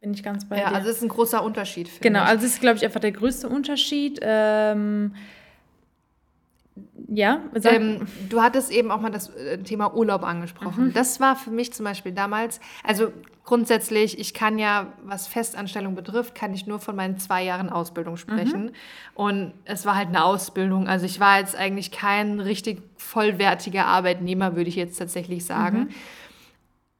bin 0.00 0.14
ich 0.14 0.22
ganz 0.22 0.48
bei 0.48 0.58
ja, 0.58 0.68
dir. 0.68 0.76
also 0.76 0.90
es 0.90 0.98
ist 0.98 1.02
ein 1.02 1.08
großer 1.08 1.42
Unterschied. 1.42 1.90
Genau, 2.00 2.22
ich. 2.22 2.28
also 2.28 2.46
es 2.46 2.54
ist, 2.54 2.60
glaube 2.60 2.76
ich, 2.76 2.84
einfach 2.84 3.00
der 3.00 3.12
größte 3.12 3.48
Unterschied. 3.48 4.20
Ähm, 4.22 5.14
ja, 7.08 7.40
ähm, 7.64 8.06
du 8.28 8.42
hattest 8.42 8.70
eben 8.70 8.90
auch 8.90 9.00
mal 9.00 9.10
das 9.10 9.30
äh, 9.30 9.58
Thema 9.58 9.94
Urlaub 9.94 10.22
angesprochen. 10.24 10.88
Mhm. 10.88 10.92
Das 10.92 11.20
war 11.20 11.36
für 11.36 11.50
mich 11.50 11.72
zum 11.72 11.84
Beispiel 11.84 12.12
damals, 12.12 12.60
also 12.84 13.12
grundsätzlich, 13.44 14.18
ich 14.18 14.34
kann 14.34 14.58
ja, 14.58 14.92
was 15.04 15.26
Festanstellung 15.26 15.94
betrifft, 15.94 16.34
kann 16.34 16.52
ich 16.52 16.66
nur 16.66 16.80
von 16.80 16.96
meinen 16.96 17.16
zwei 17.18 17.44
Jahren 17.44 17.70
Ausbildung 17.70 18.16
sprechen. 18.16 18.64
Mhm. 18.64 18.72
Und 19.14 19.52
es 19.64 19.86
war 19.86 19.94
halt 19.94 20.08
eine 20.08 20.24
Ausbildung. 20.24 20.88
Also 20.88 21.06
ich 21.06 21.20
war 21.20 21.38
jetzt 21.38 21.56
eigentlich 21.56 21.92
kein 21.92 22.40
richtig 22.40 22.82
vollwertiger 22.96 23.86
Arbeitnehmer, 23.86 24.56
würde 24.56 24.68
ich 24.68 24.76
jetzt 24.76 24.98
tatsächlich 24.98 25.46
sagen. 25.46 25.78
Mhm. 25.78 25.88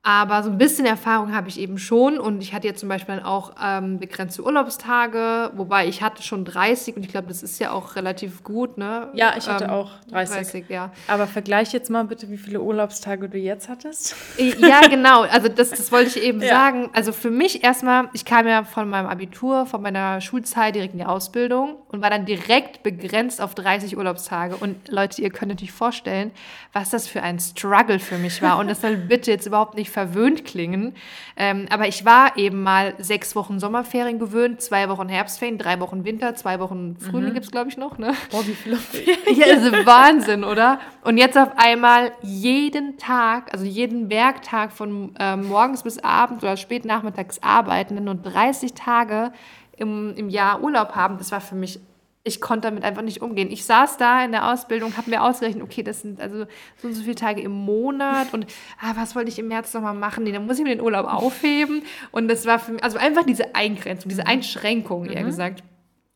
Aber 0.06 0.44
so 0.44 0.50
ein 0.50 0.56
bisschen 0.56 0.86
Erfahrung 0.86 1.34
habe 1.34 1.48
ich 1.48 1.58
eben 1.58 1.78
schon 1.78 2.20
und 2.20 2.40
ich 2.40 2.54
hatte 2.54 2.68
jetzt 2.68 2.78
zum 2.78 2.88
Beispiel 2.88 3.20
auch 3.24 3.50
ähm, 3.60 3.98
begrenzte 3.98 4.44
Urlaubstage, 4.44 5.50
wobei 5.56 5.88
ich 5.88 6.00
hatte 6.00 6.22
schon 6.22 6.44
30 6.44 6.94
und 6.94 7.02
ich 7.02 7.08
glaube, 7.08 7.26
das 7.26 7.42
ist 7.42 7.58
ja 7.58 7.72
auch 7.72 7.96
relativ 7.96 8.44
gut, 8.44 8.78
ne? 8.78 9.08
Ja, 9.14 9.34
ich 9.36 9.48
hatte 9.48 9.64
ähm, 9.64 9.70
auch 9.70 9.90
30. 10.12 10.36
30. 10.36 10.64
ja. 10.68 10.92
Aber 11.08 11.26
vergleich 11.26 11.72
jetzt 11.72 11.90
mal 11.90 12.04
bitte, 12.04 12.30
wie 12.30 12.36
viele 12.36 12.60
Urlaubstage 12.60 13.28
du 13.28 13.36
jetzt 13.36 13.68
hattest. 13.68 14.14
Ja, 14.38 14.86
genau. 14.88 15.22
Also 15.22 15.48
das, 15.48 15.70
das 15.70 15.90
wollte 15.90 16.10
ich 16.10 16.22
eben 16.22 16.40
ja. 16.40 16.50
sagen. 16.50 16.88
Also 16.92 17.10
für 17.10 17.32
mich 17.32 17.64
erstmal, 17.64 18.08
ich 18.12 18.24
kam 18.24 18.46
ja 18.46 18.62
von 18.62 18.88
meinem 18.88 19.08
Abitur, 19.08 19.66
von 19.66 19.82
meiner 19.82 20.20
Schulzeit 20.20 20.76
direkt 20.76 20.92
in 20.92 21.00
die 21.00 21.04
Ausbildung 21.04 21.78
und 21.88 22.00
war 22.00 22.10
dann 22.10 22.26
direkt 22.26 22.84
begrenzt 22.84 23.40
auf 23.40 23.56
30 23.56 23.96
Urlaubstage. 23.96 24.54
Und 24.54 24.86
Leute, 24.86 25.20
ihr 25.20 25.30
könnt 25.30 25.60
euch 25.60 25.72
vorstellen, 25.72 26.30
was 26.72 26.90
das 26.90 27.08
für 27.08 27.24
ein 27.24 27.40
Struggle 27.40 27.98
für 27.98 28.18
mich 28.18 28.40
war. 28.40 28.58
Und 28.58 28.68
das 28.68 28.82
soll 28.82 28.96
bitte 28.96 29.32
jetzt 29.32 29.46
überhaupt 29.46 29.74
nicht 29.74 29.95
verwöhnt 29.96 30.44
klingen. 30.44 30.92
Ähm, 31.38 31.64
aber 31.70 31.88
ich 31.88 32.04
war 32.04 32.36
eben 32.36 32.62
mal 32.62 32.92
sechs 32.98 33.34
Wochen 33.34 33.58
Sommerferien 33.58 34.18
gewöhnt, 34.18 34.60
zwei 34.60 34.90
Wochen 34.90 35.08
Herbstferien, 35.08 35.56
drei 35.56 35.80
Wochen 35.80 36.04
Winter, 36.04 36.34
zwei 36.34 36.60
Wochen 36.60 36.98
Frühling 36.98 37.30
mhm. 37.30 37.34
gibt 37.34 37.46
es, 37.46 37.50
glaube 37.50 37.70
ich, 37.70 37.78
noch. 37.78 37.96
Ne? 37.96 38.12
Boah, 38.30 38.46
wie 38.46 38.52
viele 38.52 38.76
Ja, 39.34 39.46
das 39.54 39.64
ist 39.64 39.86
Wahnsinn, 39.86 40.44
oder? 40.44 40.80
Und 41.02 41.16
jetzt 41.16 41.38
auf 41.38 41.48
einmal 41.56 42.12
jeden 42.20 42.98
Tag, 42.98 43.54
also 43.54 43.64
jeden 43.64 44.10
Werktag 44.10 44.70
von 44.72 45.14
äh, 45.18 45.34
morgens 45.34 45.82
bis 45.82 45.98
abends 45.98 46.44
oder 46.44 46.58
spät 46.58 46.84
nachmittags 46.84 47.42
arbeiten, 47.42 48.04
nur 48.04 48.16
30 48.16 48.74
Tage 48.74 49.32
im, 49.78 50.12
im 50.14 50.28
Jahr 50.28 50.62
Urlaub 50.62 50.94
haben, 50.94 51.16
das 51.16 51.32
war 51.32 51.40
für 51.40 51.54
mich 51.54 51.80
ich 52.26 52.40
konnte 52.40 52.68
damit 52.68 52.82
einfach 52.82 53.02
nicht 53.02 53.22
umgehen. 53.22 53.50
Ich 53.52 53.64
saß 53.64 53.98
da 53.98 54.24
in 54.24 54.32
der 54.32 54.52
Ausbildung, 54.52 54.96
habe 54.96 55.10
mir 55.10 55.22
ausgerechnet, 55.22 55.62
okay, 55.62 55.84
das 55.84 56.02
sind 56.02 56.20
also 56.20 56.46
so 56.76 56.88
und 56.88 56.94
so 56.94 57.02
viele 57.02 57.14
Tage 57.14 57.40
im 57.40 57.52
Monat 57.52 58.34
und 58.34 58.46
ah, 58.80 58.94
was 58.96 59.14
wollte 59.14 59.28
ich 59.28 59.38
im 59.38 59.46
März 59.46 59.72
nochmal 59.74 59.94
machen? 59.94 60.24
Nee, 60.24 60.32
dann 60.32 60.44
muss 60.44 60.58
ich 60.58 60.64
mir 60.64 60.74
den 60.74 60.80
Urlaub 60.80 61.06
aufheben. 61.06 61.82
Und 62.10 62.26
das 62.26 62.44
war 62.44 62.58
für 62.58 62.72
mich, 62.72 62.82
also 62.82 62.98
einfach 62.98 63.24
diese 63.24 63.54
Eingrenzung, 63.54 64.08
diese 64.08 64.26
Einschränkung, 64.26 65.06
eher 65.06 65.22
mhm. 65.22 65.26
gesagt. 65.26 65.62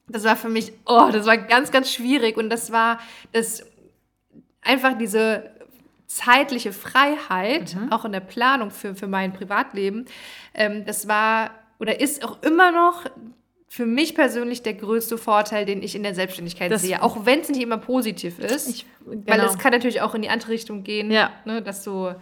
Das 0.08 0.24
war 0.24 0.34
für 0.34 0.48
mich, 0.48 0.72
oh, 0.84 1.10
das 1.12 1.26
war 1.26 1.38
ganz, 1.38 1.70
ganz 1.70 1.92
schwierig. 1.92 2.36
Und 2.36 2.50
das 2.50 2.72
war 2.72 2.98
das 3.32 3.64
einfach 4.62 4.98
diese 4.98 5.48
zeitliche 6.08 6.72
Freiheit, 6.72 7.76
mhm. 7.76 7.92
auch 7.92 8.04
in 8.04 8.10
der 8.10 8.18
Planung 8.18 8.72
für, 8.72 8.96
für 8.96 9.06
mein 9.06 9.32
Privatleben, 9.32 10.06
ähm, 10.54 10.84
das 10.84 11.06
war 11.06 11.52
oder 11.78 12.00
ist 12.00 12.24
auch 12.24 12.42
immer 12.42 12.72
noch 12.72 13.06
für 13.72 13.86
mich 13.86 14.16
persönlich 14.16 14.62
der 14.62 14.74
größte 14.74 15.16
Vorteil, 15.16 15.64
den 15.64 15.80
ich 15.80 15.94
in 15.94 16.02
der 16.02 16.12
Selbstständigkeit 16.12 16.72
das 16.72 16.82
sehe. 16.82 17.00
Auch 17.04 17.24
wenn 17.24 17.38
es 17.38 17.48
nicht 17.50 17.62
immer 17.62 17.78
positiv 17.78 18.40
ist. 18.40 18.68
Ich, 18.68 18.84
genau. 19.06 19.22
Weil 19.26 19.40
es 19.42 19.58
kann 19.58 19.70
natürlich 19.70 20.02
auch 20.02 20.12
in 20.16 20.22
die 20.22 20.28
andere 20.28 20.50
Richtung 20.50 20.82
gehen, 20.82 21.08
ja. 21.12 21.30
ne, 21.44 21.62
dass 21.62 21.84
du 21.84 22.12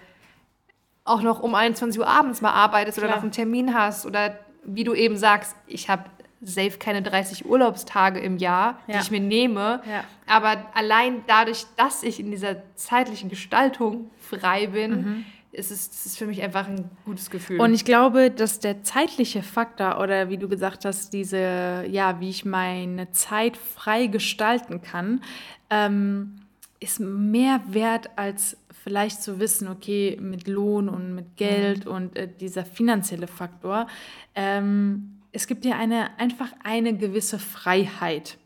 auch 1.04 1.22
noch 1.22 1.40
um 1.40 1.54
21 1.54 1.98
Uhr 1.98 2.06
abends 2.06 2.42
mal 2.42 2.52
arbeitest 2.52 2.98
Klar. 2.98 3.08
oder 3.08 3.16
noch 3.16 3.22
einen 3.22 3.32
Termin 3.32 3.72
hast. 3.72 4.04
Oder 4.04 4.38
wie 4.62 4.84
du 4.84 4.92
eben 4.92 5.16
sagst, 5.16 5.56
ich 5.66 5.88
habe 5.88 6.04
safe 6.42 6.76
keine 6.78 7.00
30 7.00 7.46
Urlaubstage 7.46 8.20
im 8.20 8.36
Jahr, 8.36 8.78
ja. 8.86 8.96
die 8.96 9.00
ich 9.00 9.10
mir 9.10 9.20
nehme. 9.20 9.80
Ja. 9.90 10.04
Aber 10.26 10.66
allein 10.74 11.24
dadurch, 11.28 11.64
dass 11.78 12.02
ich 12.02 12.20
in 12.20 12.30
dieser 12.30 12.56
zeitlichen 12.74 13.30
Gestaltung 13.30 14.10
frei 14.18 14.66
bin, 14.66 14.90
mhm 14.90 15.24
es 15.52 15.70
ist, 15.70 15.94
es 15.94 16.06
ist 16.06 16.18
für 16.18 16.26
mich 16.26 16.42
einfach 16.42 16.68
ein 16.68 16.90
gutes 17.04 17.30
Gefühl. 17.30 17.60
Und 17.60 17.74
ich 17.74 17.84
glaube, 17.84 18.30
dass 18.30 18.60
der 18.60 18.82
zeitliche 18.82 19.42
Faktor 19.42 20.00
oder 20.00 20.28
wie 20.28 20.36
du 20.36 20.48
gesagt 20.48 20.84
hast, 20.84 21.12
diese, 21.12 21.84
ja, 21.88 22.20
wie 22.20 22.30
ich 22.30 22.44
meine 22.44 23.10
Zeit 23.12 23.56
frei 23.56 24.06
gestalten 24.06 24.82
kann, 24.82 25.22
ähm, 25.70 26.36
ist 26.80 27.00
mehr 27.00 27.60
wert 27.66 28.10
als 28.16 28.56
vielleicht 28.82 29.22
zu 29.22 29.40
wissen, 29.40 29.68
okay, 29.68 30.16
mit 30.20 30.46
Lohn 30.46 30.88
und 30.88 31.14
mit 31.14 31.36
Geld 31.36 31.86
mhm. 31.86 31.92
und 31.92 32.16
äh, 32.16 32.28
dieser 32.28 32.64
finanzielle 32.64 33.26
Faktor. 33.26 33.86
Ähm, 34.34 35.18
es 35.32 35.46
gibt 35.46 35.64
dir 35.64 35.76
eine, 35.76 36.18
einfach 36.18 36.52
eine 36.64 36.96
gewisse 36.96 37.38
Freiheit. 37.38 38.38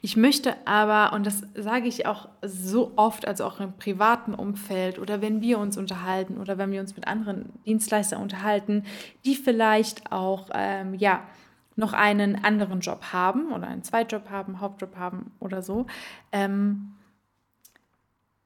Ich 0.00 0.16
möchte 0.16 0.54
aber, 0.66 1.14
und 1.14 1.26
das 1.26 1.42
sage 1.54 1.88
ich 1.88 2.06
auch 2.06 2.28
so 2.42 2.92
oft, 2.96 3.26
also 3.26 3.44
auch 3.44 3.60
im 3.60 3.72
privaten 3.72 4.34
Umfeld 4.34 4.98
oder 4.98 5.20
wenn 5.20 5.40
wir 5.40 5.58
uns 5.58 5.76
unterhalten 5.76 6.38
oder 6.38 6.58
wenn 6.58 6.70
wir 6.70 6.80
uns 6.80 6.96
mit 6.96 7.06
anderen 7.06 7.50
Dienstleistern 7.66 8.22
unterhalten, 8.22 8.84
die 9.24 9.34
vielleicht 9.34 10.12
auch, 10.12 10.50
ähm, 10.54 10.94
ja, 10.94 11.22
noch 11.76 11.94
einen 11.94 12.44
anderen 12.44 12.80
Job 12.80 13.12
haben 13.12 13.52
oder 13.52 13.66
einen 13.66 13.82
Zweitjob 13.82 14.28
haben, 14.30 14.60
Hauptjob 14.60 14.96
haben 14.96 15.30
oder 15.40 15.62
so. 15.62 15.86
Ähm, 16.30 16.94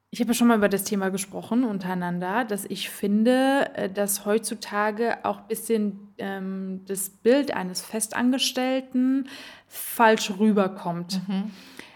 ich 0.09 0.21
habe 0.21 0.29
ja 0.29 0.33
schon 0.33 0.47
mal 0.47 0.57
über 0.57 0.69
das 0.69 0.85
Thema 0.85 1.09
gesprochen 1.09 1.63
untereinander, 1.63 2.45
dass 2.45 2.65
ich 2.65 2.89
finde, 2.89 3.69
äh, 3.75 3.89
dass 3.89 4.25
heutzutage 4.25 5.17
auch 5.23 5.39
ein 5.39 5.47
bisschen 5.47 6.13
ähm, 6.17 6.81
das 6.87 7.09
Bild 7.09 7.53
eines 7.53 7.81
Festangestellten 7.81 9.27
falsch 9.67 10.31
rüberkommt. 10.39 11.21
Mhm. 11.27 11.51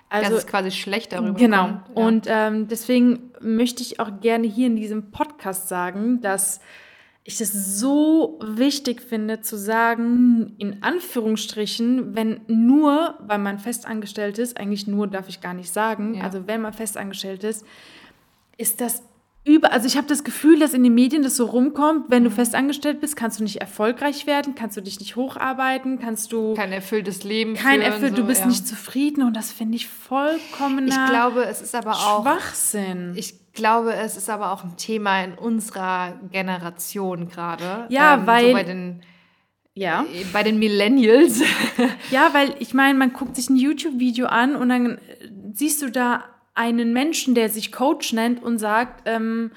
Also, 0.10 0.32
das 0.32 0.40
ist 0.40 0.50
quasi 0.50 0.72
schlecht 0.72 1.14
darüber. 1.14 1.40
Genau. 1.40 1.68
Ja. 1.68 1.84
Und 1.94 2.26
ähm, 2.28 2.68
deswegen 2.68 3.32
möchte 3.40 3.82
ich 3.82 4.02
auch 4.02 4.20
gerne 4.20 4.46
hier 4.46 4.68
in 4.68 4.76
diesem 4.76 5.12
Podcast 5.12 5.70
sagen, 5.70 6.20
dass 6.20 6.60
ich 7.24 7.40
es 7.40 7.80
so 7.80 8.40
wichtig 8.44 9.02
finde 9.02 9.42
zu 9.42 9.58
sagen, 9.58 10.56
in 10.58 10.82
Anführungsstrichen, 10.82 12.16
wenn 12.16 12.42
nur, 12.48 13.16
weil 13.20 13.38
man 13.38 13.60
festangestellt 13.60 14.40
ist, 14.40 14.58
eigentlich 14.58 14.88
nur 14.88 15.08
darf 15.08 15.30
ich 15.30 15.40
gar 15.40 15.54
nicht 15.54 15.72
sagen, 15.72 16.16
ja. 16.16 16.24
also 16.24 16.48
wenn 16.48 16.62
man 16.62 16.74
festangestellt 16.74 17.44
ist, 17.44 17.66
ist 18.58 18.82
das 18.82 19.04
über, 19.44 19.72
also 19.72 19.88
ich 19.88 19.98
habe 19.98 20.08
das 20.08 20.24
Gefühl, 20.24 20.60
dass 20.60 20.74
in 20.74 20.84
den 20.84 20.94
Medien 20.94 21.24
das 21.24 21.36
so 21.36 21.46
rumkommt, 21.46 22.10
wenn 22.10 22.24
du 22.24 22.30
mhm. 22.30 22.36
festangestellt 22.36 23.02
bist, 23.02 23.16
kannst 23.16 23.40
du 23.40 23.44
nicht 23.44 23.58
erfolgreich 23.58 24.28
werden, 24.28 24.54
kannst 24.54 24.78
du 24.78 24.82
dich 24.82 25.00
nicht 25.00 25.16
hocharbeiten, 25.16 26.00
kannst 26.00 26.32
du 26.32 26.54
kein 26.54 26.72
erfülltes 26.72 27.24
Leben 27.24 27.56
kein 27.56 27.82
erfüllt, 27.82 28.16
so, 28.16 28.22
du 28.22 28.28
bist 28.28 28.42
ja. 28.42 28.48
nicht 28.48 28.68
zufrieden 28.68 29.24
und 29.24 29.36
das 29.36 29.52
finde 29.52 29.78
ich 29.78 29.88
vollkommen 29.88 30.88
Ich 30.88 31.06
glaube, 31.10 31.46
es 31.46 31.62
ist 31.62 31.74
aber 31.74 31.94
auch 31.94 32.22
Schwachsinn. 32.22 33.14
Ich 33.16 33.52
glaube, 33.54 33.96
es 33.96 34.16
ist 34.16 34.30
aber 34.30 34.52
auch 34.52 34.64
ein 34.64 34.78
Thema 34.78 35.24
in 35.24 35.34
unserer 35.34 36.20
Generation 36.32 37.28
gerade. 37.28 37.88
Ja, 37.90 38.16
ähm, 38.16 38.28
weil 38.28 38.48
so 38.48 38.54
bei 38.54 38.64
den 38.64 39.02
ja. 39.74 40.04
Äh, 40.04 40.26
bei 40.32 40.44
den 40.44 40.60
Millennials. 40.60 41.42
ja, 42.12 42.34
weil 42.34 42.56
ich 42.60 42.74
meine, 42.74 42.98
man 42.98 43.14
guckt 43.14 43.36
sich 43.36 43.50
ein 43.50 43.56
YouTube-Video 43.56 44.28
an 44.28 44.56
und 44.56 44.70
dann 44.70 45.00
siehst 45.54 45.82
du 45.82 45.90
da 45.90 46.26
einen 46.54 46.94
Menschen, 46.94 47.36
der 47.36 47.50
sich 47.50 47.72
Coach 47.72 48.14
nennt 48.14 48.44
und 48.44 48.58
sagt, 48.58 49.04
ähm, 49.06 49.52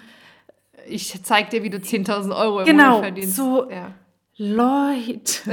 ich 0.87 1.23
zeig 1.23 1.51
dir, 1.51 1.63
wie 1.63 1.71
du 1.71 1.79
10.000 1.79 2.37
Euro 2.37 2.61
im 2.61 2.67
genau, 2.67 2.97
Monat 2.97 3.03
verdienst. 3.03 3.37
So, 3.37 3.71
ja. 3.71 3.93
Leute. 4.37 5.53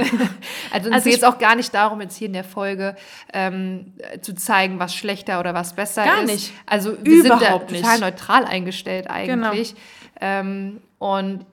also 0.72 0.88
es 0.88 0.92
also 0.92 1.10
geht 1.10 1.24
auch 1.24 1.38
gar 1.38 1.54
nicht 1.54 1.72
darum, 1.72 2.00
jetzt 2.00 2.16
hier 2.16 2.26
in 2.26 2.32
der 2.32 2.44
Folge 2.44 2.96
ähm, 3.32 3.94
zu 4.22 4.34
zeigen, 4.34 4.80
was 4.80 4.94
schlechter 4.94 5.38
oder 5.38 5.54
was 5.54 5.74
besser 5.74 6.04
gar 6.04 6.22
ist. 6.22 6.26
Gar 6.26 6.34
nicht. 6.34 6.52
Also 6.66 6.96
wir 7.04 7.24
Überhaupt 7.24 7.70
sind 7.70 7.80
total 7.80 8.00
neutral 8.00 8.44
eingestellt 8.44 9.08
eigentlich. 9.08 9.74
Genau. 9.74 9.80
Ähm, 10.20 10.80
und 10.98 11.46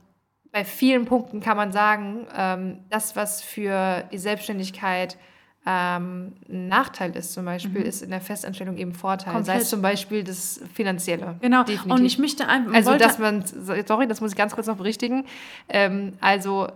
bei 0.51 0.65
vielen 0.65 1.05
Punkten 1.05 1.39
kann 1.39 1.55
man 1.55 1.71
sagen, 1.71 2.25
ähm, 2.35 2.79
das, 2.89 3.15
was 3.15 3.43
für 3.43 4.03
die 4.11 4.17
Selbstständigkeit 4.17 5.17
ähm, 5.65 6.33
ein 6.47 6.67
Nachteil 6.67 7.15
ist, 7.15 7.33
zum 7.33 7.45
Beispiel, 7.45 7.81
mhm. 7.81 7.87
ist 7.87 8.01
in 8.01 8.11
der 8.11 8.21
Festanstellung 8.21 8.77
eben 8.77 8.93
Vorteil. 8.93 9.33
Komplett. 9.33 9.57
Sei 9.57 9.61
es 9.61 9.69
zum 9.69 9.81
Beispiel 9.81 10.23
das 10.23 10.61
Finanzielle. 10.73 11.35
Genau. 11.41 11.63
Definitiv. 11.63 11.91
Und 11.91 12.05
ich 12.05 12.17
möchte 12.17 12.47
einfach. 12.47 12.73
Also, 12.73 12.97
dass 12.97 13.19
man, 13.19 13.43
sorry, 13.45 14.07
das 14.07 14.21
muss 14.21 14.31
ich 14.31 14.37
ganz 14.37 14.55
kurz 14.55 14.67
noch 14.67 14.77
berichtigen. 14.77 15.25
Ähm, 15.67 16.13
also, 16.21 16.69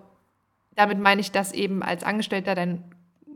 damit 0.76 1.00
meine 1.00 1.22
ich, 1.22 1.32
dass 1.32 1.54
eben 1.54 1.82
als 1.82 2.04
Angestellter 2.04 2.56
dein 2.56 2.84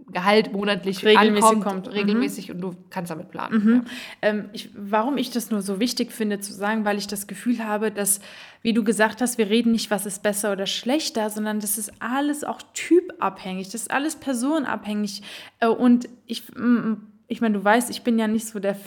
Gehalt 0.10 0.54
monatlich 0.54 1.04
regelmäßig 1.04 1.44
ankommt, 1.44 1.84
kommt. 1.86 1.94
regelmäßig 1.94 2.48
mhm. 2.48 2.56
und 2.56 2.62
du 2.62 2.76
kannst 2.90 3.12
damit 3.12 3.30
planen. 3.30 3.64
Mhm. 3.64 3.74
Ja. 3.76 3.84
Ähm, 4.22 4.50
ich, 4.54 4.70
warum 4.74 5.18
ich 5.18 5.32
das 5.32 5.52
nur 5.52 5.62
so 5.62 5.80
wichtig 5.82 6.14
finde 6.14 6.40
zu 6.40 6.54
sagen, 6.54 6.86
weil 6.86 6.98
ich 6.98 7.08
das 7.08 7.28
Gefühl 7.28 7.66
habe, 7.66 7.92
dass, 7.92 8.22
wie 8.62 8.72
du 8.72 8.86
gesagt 8.86 9.22
hast, 9.22 9.38
wir 9.38 9.50
reden 9.50 9.74
nicht, 9.74 9.92
was 9.92 10.06
ist 10.06 10.24
besser 10.24 10.54
oder 10.54 10.66
schlechter, 10.66 11.30
sondern 11.30 11.60
das 11.60 11.78
ist 11.78 11.92
alles 12.00 12.46
auch 12.46 12.62
typabhängig, 12.74 13.68
das 13.68 13.82
ist 13.82 13.92
alles 13.92 14.16
personenabhängig. 14.16 15.24
Äh, 15.60 15.68
und 15.68 16.08
ich, 16.26 16.44
ich 17.28 17.42
meine, 17.42 17.58
du 17.58 17.64
weißt, 17.64 17.90
ich 17.90 18.04
bin 18.04 18.18
ja 18.18 18.28
nicht 18.28 18.48
so 18.48 18.60
der 18.60 18.78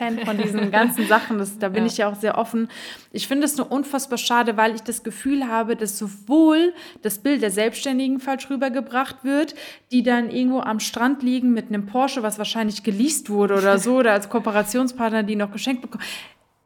Fan 0.00 0.18
von 0.20 0.38
diesen 0.38 0.70
ganzen 0.70 1.06
Sachen. 1.06 1.36
Das, 1.38 1.58
da 1.58 1.68
bin 1.68 1.84
ja. 1.84 1.90
ich 1.90 1.98
ja 1.98 2.10
auch 2.10 2.14
sehr 2.14 2.38
offen. 2.38 2.68
Ich 3.12 3.28
finde 3.28 3.44
es 3.44 3.58
nur 3.58 3.70
unfassbar 3.70 4.16
schade, 4.16 4.56
weil 4.56 4.74
ich 4.74 4.82
das 4.82 5.02
Gefühl 5.02 5.46
habe, 5.46 5.76
dass 5.76 5.98
sowohl 5.98 6.72
das 7.02 7.18
Bild 7.18 7.42
der 7.42 7.50
Selbstständigen 7.50 8.18
falsch 8.18 8.48
rübergebracht 8.48 9.24
wird, 9.24 9.54
die 9.92 10.02
dann 10.02 10.30
irgendwo 10.30 10.60
am 10.60 10.80
Strand 10.80 11.22
liegen 11.22 11.52
mit 11.52 11.68
einem 11.68 11.84
Porsche, 11.84 12.22
was 12.22 12.38
wahrscheinlich 12.38 12.82
geleast 12.82 13.28
wurde 13.28 13.54
oder 13.54 13.78
so, 13.78 13.96
oder 13.96 14.12
als 14.12 14.30
Kooperationspartner, 14.30 15.22
die 15.22 15.36
noch 15.36 15.52
geschenkt 15.52 15.82
bekommen. 15.82 16.02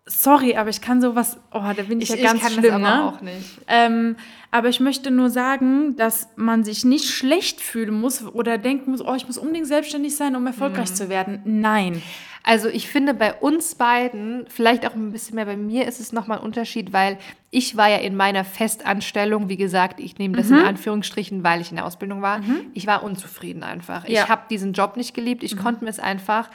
Sorry, 0.06 0.54
aber 0.56 0.68
ich 0.68 0.82
kann 0.82 1.00
sowas, 1.00 1.38
oh, 1.50 1.62
da 1.74 1.82
bin 1.82 2.00
ich, 2.00 2.10
ich 2.10 2.20
ja 2.20 2.26
ganz 2.26 2.36
ich 2.36 2.42
kann 2.42 2.52
schlimm, 2.52 2.64
das 2.64 2.72
aber 2.72 2.82
ne? 2.82 3.04
auch 3.04 3.20
nicht. 3.22 3.60
Ähm, 3.68 4.16
aber 4.50 4.68
ich 4.68 4.78
möchte 4.78 5.10
nur 5.10 5.30
sagen, 5.30 5.96
dass 5.96 6.28
man 6.36 6.62
sich 6.62 6.84
nicht 6.84 7.08
schlecht 7.08 7.62
fühlen 7.62 7.98
muss 7.98 8.22
oder 8.22 8.58
denken 8.58 8.90
muss, 8.90 9.00
oh, 9.00 9.14
ich 9.14 9.26
muss 9.26 9.38
unbedingt 9.38 9.66
selbstständig 9.66 10.14
sein, 10.14 10.36
um 10.36 10.46
erfolgreich 10.46 10.90
mhm. 10.90 10.94
zu 10.94 11.08
werden. 11.08 11.40
Nein. 11.44 12.02
Also 12.46 12.68
ich 12.68 12.88
finde 12.88 13.14
bei 13.14 13.32
uns 13.32 13.74
beiden, 13.76 14.44
vielleicht 14.48 14.86
auch 14.86 14.94
ein 14.94 15.12
bisschen 15.12 15.36
mehr 15.36 15.46
bei 15.46 15.56
mir, 15.56 15.88
ist 15.88 15.98
es 15.98 16.12
nochmal 16.12 16.38
ein 16.38 16.44
Unterschied, 16.44 16.92
weil 16.92 17.16
ich 17.50 17.78
war 17.78 17.88
ja 17.88 17.96
in 17.96 18.14
meiner 18.14 18.44
Festanstellung, 18.44 19.48
wie 19.48 19.56
gesagt, 19.56 19.98
ich 19.98 20.18
nehme 20.18 20.36
das 20.36 20.50
mhm. 20.50 20.58
in 20.58 20.64
Anführungsstrichen, 20.66 21.42
weil 21.42 21.62
ich 21.62 21.70
in 21.70 21.76
der 21.76 21.86
Ausbildung 21.86 22.20
war. 22.20 22.40
Mhm. 22.40 22.66
Ich 22.74 22.86
war 22.86 23.02
unzufrieden 23.02 23.62
einfach. 23.62 24.06
Ja. 24.06 24.24
Ich 24.24 24.28
habe 24.28 24.42
diesen 24.50 24.74
Job 24.74 24.98
nicht 24.98 25.14
geliebt. 25.14 25.42
Ich 25.42 25.54
mhm. 25.54 25.60
konnte 25.60 25.84
mir 25.84 25.90
es 25.90 25.98
einfach. 25.98 26.50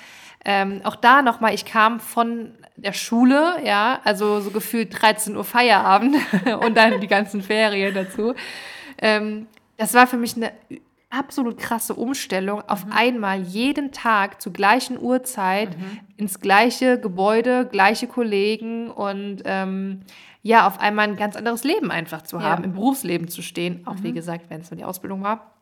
Ähm, 0.45 0.81
auch 0.83 0.95
da 0.95 1.23
nochmal, 1.23 1.55
ich 1.55 1.65
kam 1.65 1.99
von 1.99 2.51
der 2.81 2.93
Schule, 2.93 3.57
ja, 3.65 3.99
also 4.03 4.39
so 4.39 4.51
gefühlt 4.51 5.01
13 5.01 5.35
Uhr 5.35 5.43
Feierabend 5.43 6.15
und 6.65 6.75
dann 6.75 6.99
die 7.01 7.07
ganzen 7.07 7.41
Ferien 7.41 7.93
dazu. 7.93 8.33
Ähm, 8.97 9.47
das 9.77 9.93
war 9.93 10.07
für 10.07 10.17
mich 10.17 10.35
eine 10.35 10.51
absolut 11.09 11.57
krasse 11.57 11.95
Umstellung, 11.95 12.61
auf 12.67 12.85
mhm. 12.85 12.91
einmal 12.91 13.41
jeden 13.41 13.91
Tag 13.91 14.41
zur 14.41 14.53
gleichen 14.53 14.99
Uhrzeit 14.99 15.77
mhm. 15.77 15.99
ins 16.17 16.39
gleiche 16.39 16.99
Gebäude, 16.99 17.67
gleiche 17.69 18.07
Kollegen 18.07 18.91
und 18.91 19.41
ähm, 19.45 20.01
ja, 20.41 20.67
auf 20.67 20.79
einmal 20.79 21.07
ein 21.07 21.17
ganz 21.17 21.35
anderes 21.35 21.63
Leben 21.63 21.91
einfach 21.91 22.21
zu 22.21 22.41
haben, 22.41 22.63
ja. 22.63 22.69
im 22.69 22.73
Berufsleben 22.73 23.27
zu 23.27 23.41
stehen, 23.41 23.85
auch 23.85 23.95
mhm. 23.95 24.03
wie 24.03 24.13
gesagt, 24.13 24.49
wenn 24.49 24.61
es 24.61 24.71
nur 24.71 24.77
die 24.77 24.85
Ausbildung 24.85 25.23
war. 25.23 25.55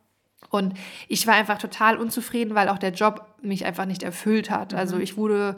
Und 0.49 0.75
ich 1.07 1.25
war 1.25 1.33
einfach 1.33 1.57
total 1.57 1.97
unzufrieden, 1.97 2.53
weil 2.53 2.69
auch 2.69 2.77
der 2.77 2.91
Job 2.91 3.25
mich 3.41 3.65
einfach 3.65 3.85
nicht 3.85 4.03
erfüllt 4.03 4.51
hat. 4.51 4.73
Also 4.73 4.97
mhm. 4.97 5.01
ich 5.01 5.17
wurde 5.17 5.57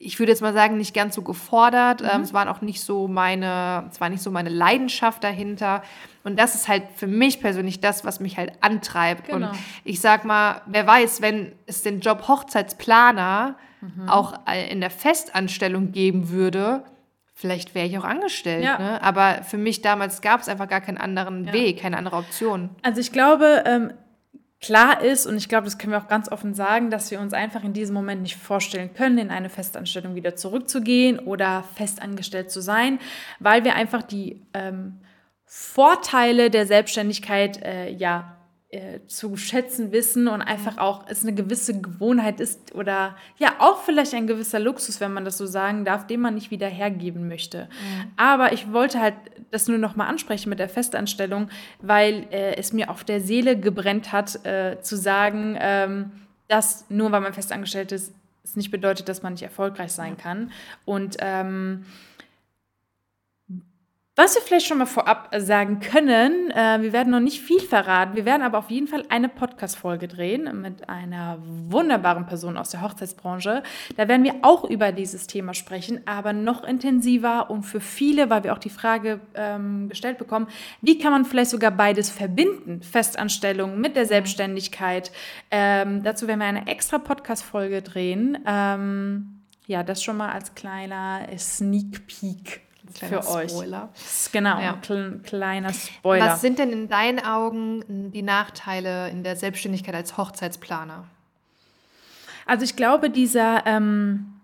ich 0.00 0.18
würde 0.18 0.30
jetzt 0.30 0.42
mal 0.42 0.52
sagen, 0.52 0.76
nicht 0.76 0.94
ganz 0.94 1.14
so 1.14 1.22
gefordert. 1.22 2.02
Mhm. 2.02 2.08
Ähm, 2.12 2.20
es 2.22 2.32
waren 2.32 2.48
auch 2.48 2.60
nicht 2.60 2.80
so 2.80 3.08
meine, 3.08 3.88
es 3.90 4.00
war 4.00 4.08
nicht 4.08 4.22
so 4.22 4.30
meine 4.30 4.48
Leidenschaft 4.48 5.24
dahinter. 5.24 5.82
Und 6.22 6.38
das 6.38 6.54
ist 6.54 6.68
halt 6.68 6.84
für 6.94 7.08
mich 7.08 7.40
persönlich 7.40 7.80
das, 7.80 8.04
was 8.04 8.20
mich 8.20 8.38
halt 8.38 8.52
antreibt. 8.60 9.26
Genau. 9.26 9.48
Und 9.48 9.58
ich 9.84 10.00
sag 10.00 10.24
mal, 10.24 10.62
wer 10.66 10.86
weiß, 10.86 11.20
wenn 11.20 11.52
es 11.66 11.82
den 11.82 12.00
Job 12.00 12.28
Hochzeitsplaner 12.28 13.56
mhm. 13.80 14.08
auch 14.08 14.34
in 14.70 14.80
der 14.80 14.90
Festanstellung 14.90 15.90
geben 15.90 16.28
würde, 16.28 16.84
vielleicht 17.34 17.74
wäre 17.74 17.86
ich 17.86 17.98
auch 17.98 18.04
angestellt. 18.04 18.64
Ja. 18.64 18.78
Ne? 18.78 19.02
Aber 19.02 19.42
für 19.42 19.58
mich 19.58 19.82
damals 19.82 20.20
gab 20.20 20.40
es 20.40 20.48
einfach 20.48 20.68
gar 20.68 20.80
keinen 20.80 20.98
anderen 20.98 21.46
ja. 21.46 21.52
Weg, 21.52 21.80
keine 21.80 21.96
andere 21.96 22.16
Option. 22.16 22.70
Also 22.82 23.00
ich 23.00 23.10
glaube, 23.10 23.64
ähm 23.66 23.92
klar 24.60 25.02
ist, 25.02 25.26
und 25.26 25.36
ich 25.36 25.48
glaube, 25.48 25.64
das 25.64 25.78
können 25.78 25.92
wir 25.92 25.98
auch 25.98 26.08
ganz 26.08 26.30
offen 26.30 26.54
sagen, 26.54 26.90
dass 26.90 27.10
wir 27.10 27.20
uns 27.20 27.32
einfach 27.32 27.62
in 27.62 27.72
diesem 27.72 27.94
Moment 27.94 28.22
nicht 28.22 28.36
vorstellen 28.36 28.92
können, 28.94 29.18
in 29.18 29.30
eine 29.30 29.48
Festanstellung 29.50 30.14
wieder 30.14 30.36
zurückzugehen 30.36 31.18
oder 31.18 31.64
festangestellt 31.74 32.50
zu 32.50 32.60
sein, 32.60 32.98
weil 33.38 33.64
wir 33.64 33.74
einfach 33.74 34.02
die 34.02 34.42
ähm, 34.54 35.00
Vorteile 35.44 36.50
der 36.50 36.66
Selbstständigkeit 36.66 37.62
äh, 37.62 37.90
ja 37.90 38.37
äh, 38.70 39.00
zu 39.06 39.36
schätzen 39.38 39.92
wissen 39.92 40.28
und 40.28 40.42
einfach 40.42 40.74
mhm. 40.74 40.78
auch 40.80 41.06
es 41.08 41.22
eine 41.22 41.34
gewisse 41.34 41.80
Gewohnheit 41.80 42.38
ist 42.38 42.74
oder 42.74 43.16
ja 43.38 43.54
auch 43.60 43.82
vielleicht 43.82 44.12
ein 44.12 44.26
gewisser 44.26 44.58
Luxus, 44.58 45.00
wenn 45.00 45.14
man 45.14 45.24
das 45.24 45.38
so 45.38 45.46
sagen 45.46 45.86
darf, 45.86 46.06
den 46.06 46.20
man 46.20 46.34
nicht 46.34 46.50
wieder 46.50 46.68
hergeben 46.68 47.28
möchte. 47.28 47.64
Mhm. 47.64 48.10
Aber 48.18 48.52
ich 48.52 48.70
wollte 48.70 49.00
halt 49.00 49.14
das 49.50 49.68
nur 49.68 49.78
noch 49.78 49.96
mal 49.96 50.06
ansprechen 50.06 50.50
mit 50.50 50.58
der 50.58 50.68
Festanstellung, 50.68 51.48
weil 51.80 52.26
äh, 52.30 52.56
es 52.56 52.74
mir 52.74 52.90
auf 52.90 53.04
der 53.04 53.22
Seele 53.22 53.58
gebrennt 53.58 54.12
hat, 54.12 54.44
äh, 54.44 54.82
zu 54.82 54.98
sagen, 54.98 55.56
ähm, 55.58 56.12
dass 56.48 56.90
nur 56.90 57.10
weil 57.10 57.22
man 57.22 57.32
festangestellt 57.32 57.92
ist, 57.92 58.12
es 58.44 58.54
nicht 58.54 58.70
bedeutet, 58.70 59.08
dass 59.08 59.22
man 59.22 59.32
nicht 59.32 59.42
erfolgreich 59.42 59.92
sein 59.92 60.18
kann. 60.18 60.52
Und 60.84 61.16
ähm, 61.20 61.86
was 64.18 64.34
wir 64.34 64.42
vielleicht 64.42 64.66
schon 64.66 64.78
mal 64.78 64.86
vorab 64.86 65.28
sagen 65.38 65.78
können, 65.78 66.50
äh, 66.50 66.82
wir 66.82 66.92
werden 66.92 67.12
noch 67.12 67.20
nicht 67.20 67.40
viel 67.40 67.60
verraten, 67.60 68.16
wir 68.16 68.24
werden 68.24 68.42
aber 68.42 68.58
auf 68.58 68.68
jeden 68.68 68.88
Fall 68.88 69.04
eine 69.10 69.28
Podcast-Folge 69.28 70.08
drehen 70.08 70.60
mit 70.60 70.88
einer 70.88 71.38
wunderbaren 71.40 72.26
Person 72.26 72.56
aus 72.56 72.70
der 72.70 72.82
Hochzeitsbranche. 72.82 73.62
Da 73.96 74.08
werden 74.08 74.24
wir 74.24 74.34
auch 74.42 74.64
über 74.64 74.90
dieses 74.90 75.28
Thema 75.28 75.54
sprechen, 75.54 76.00
aber 76.06 76.32
noch 76.32 76.64
intensiver 76.64 77.48
und 77.48 77.62
für 77.62 77.78
viele, 77.78 78.28
weil 78.28 78.42
wir 78.42 78.54
auch 78.54 78.58
die 78.58 78.70
Frage 78.70 79.20
ähm, 79.36 79.88
gestellt 79.88 80.18
bekommen, 80.18 80.48
wie 80.82 80.98
kann 80.98 81.12
man 81.12 81.24
vielleicht 81.24 81.50
sogar 81.50 81.70
beides 81.70 82.10
verbinden, 82.10 82.82
Festanstellung 82.82 83.80
mit 83.80 83.94
der 83.94 84.06
Selbstständigkeit. 84.06 85.12
Ähm, 85.52 86.02
dazu 86.02 86.26
werden 86.26 86.40
wir 86.40 86.46
eine 86.46 86.66
extra 86.66 86.98
Podcast-Folge 86.98 87.82
drehen. 87.82 88.36
Ähm, 88.44 89.42
ja, 89.68 89.84
das 89.84 90.02
schon 90.02 90.16
mal 90.16 90.32
als 90.32 90.56
kleiner 90.56 91.20
Sneak 91.38 92.08
Peek 92.08 92.67
für 92.94 93.26
euch. 93.28 93.50
Spoiler. 93.50 93.88
Genau, 94.32 94.60
ja. 94.60 94.78
ein 94.90 95.22
kleiner 95.22 95.72
Spoiler. 95.72 96.26
Was 96.26 96.40
sind 96.40 96.58
denn 96.58 96.70
in 96.70 96.88
deinen 96.88 97.24
Augen 97.24 98.10
die 98.12 98.22
Nachteile 98.22 99.08
in 99.10 99.22
der 99.22 99.36
Selbstständigkeit 99.36 99.94
als 99.94 100.16
Hochzeitsplaner? 100.16 101.04
Also 102.46 102.64
ich 102.64 102.76
glaube, 102.76 103.10
dieser 103.10 103.66
ähm, 103.66 104.40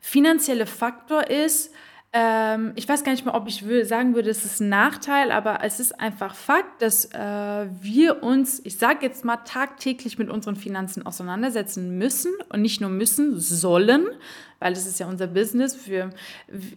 finanzielle 0.00 0.66
Faktor 0.66 1.28
ist, 1.28 1.72
ähm, 2.16 2.72
ich 2.76 2.88
weiß 2.88 3.02
gar 3.02 3.10
nicht 3.10 3.24
mehr, 3.24 3.34
ob 3.34 3.48
ich 3.48 3.64
sagen 3.88 4.14
würde, 4.14 4.30
es 4.30 4.44
ist 4.44 4.60
ein 4.60 4.68
Nachteil, 4.68 5.32
aber 5.32 5.64
es 5.64 5.80
ist 5.80 5.98
einfach 5.98 6.36
Fakt, 6.36 6.80
dass 6.80 7.06
äh, 7.06 7.18
wir 7.18 8.22
uns, 8.22 8.60
ich 8.64 8.78
sage 8.78 9.04
jetzt 9.04 9.24
mal, 9.24 9.38
tagtäglich 9.38 10.16
mit 10.16 10.30
unseren 10.30 10.54
Finanzen 10.54 11.04
auseinandersetzen 11.04 11.98
müssen 11.98 12.30
und 12.50 12.62
nicht 12.62 12.80
nur 12.80 12.88
müssen, 12.88 13.40
sollen, 13.40 14.06
weil 14.60 14.74
das 14.74 14.86
ist 14.86 15.00
ja 15.00 15.08
unser 15.08 15.26
Business. 15.26 15.74
Für, 15.74 16.10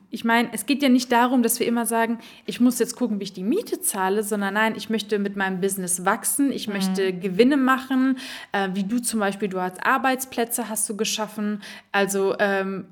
ich 0.10 0.26
meine, 0.26 0.50
es 0.54 0.66
geht 0.66 0.82
ja 0.82 0.90
nicht 0.90 1.12
darum, 1.12 1.44
dass 1.44 1.60
wir 1.60 1.68
immer 1.68 1.86
sagen, 1.86 2.18
ich 2.48 2.60
muss 2.60 2.80
jetzt 2.80 2.96
gucken, 2.96 3.20
wie 3.20 3.26
ich 3.26 3.34
die 3.34 3.44
Miete 3.44 3.80
zahle, 3.80 4.24
sondern 4.24 4.56
nein, 4.56 4.74
ich 4.76 4.90
möchte 4.90 5.20
mit 5.20 5.36
meinem 5.36 5.62
Business 5.62 6.04
wachsen, 6.04 6.52
ich 6.52 6.68
mhm. 6.68 6.74
möchte 6.74 7.14
Gewinne 7.14 7.58
machen, 7.58 8.18
äh, 8.54 8.70
wie 8.74 8.86
du 8.86 8.98
zum 8.98 9.20
Beispiel, 9.20 9.50
du 9.50 9.62
hast 9.62 9.86
Arbeitsplätze, 9.86 10.68
hast 10.68 10.90
du 10.90 10.98
geschaffen, 10.98 11.62
also 11.92 12.36
ähm, 12.40 12.86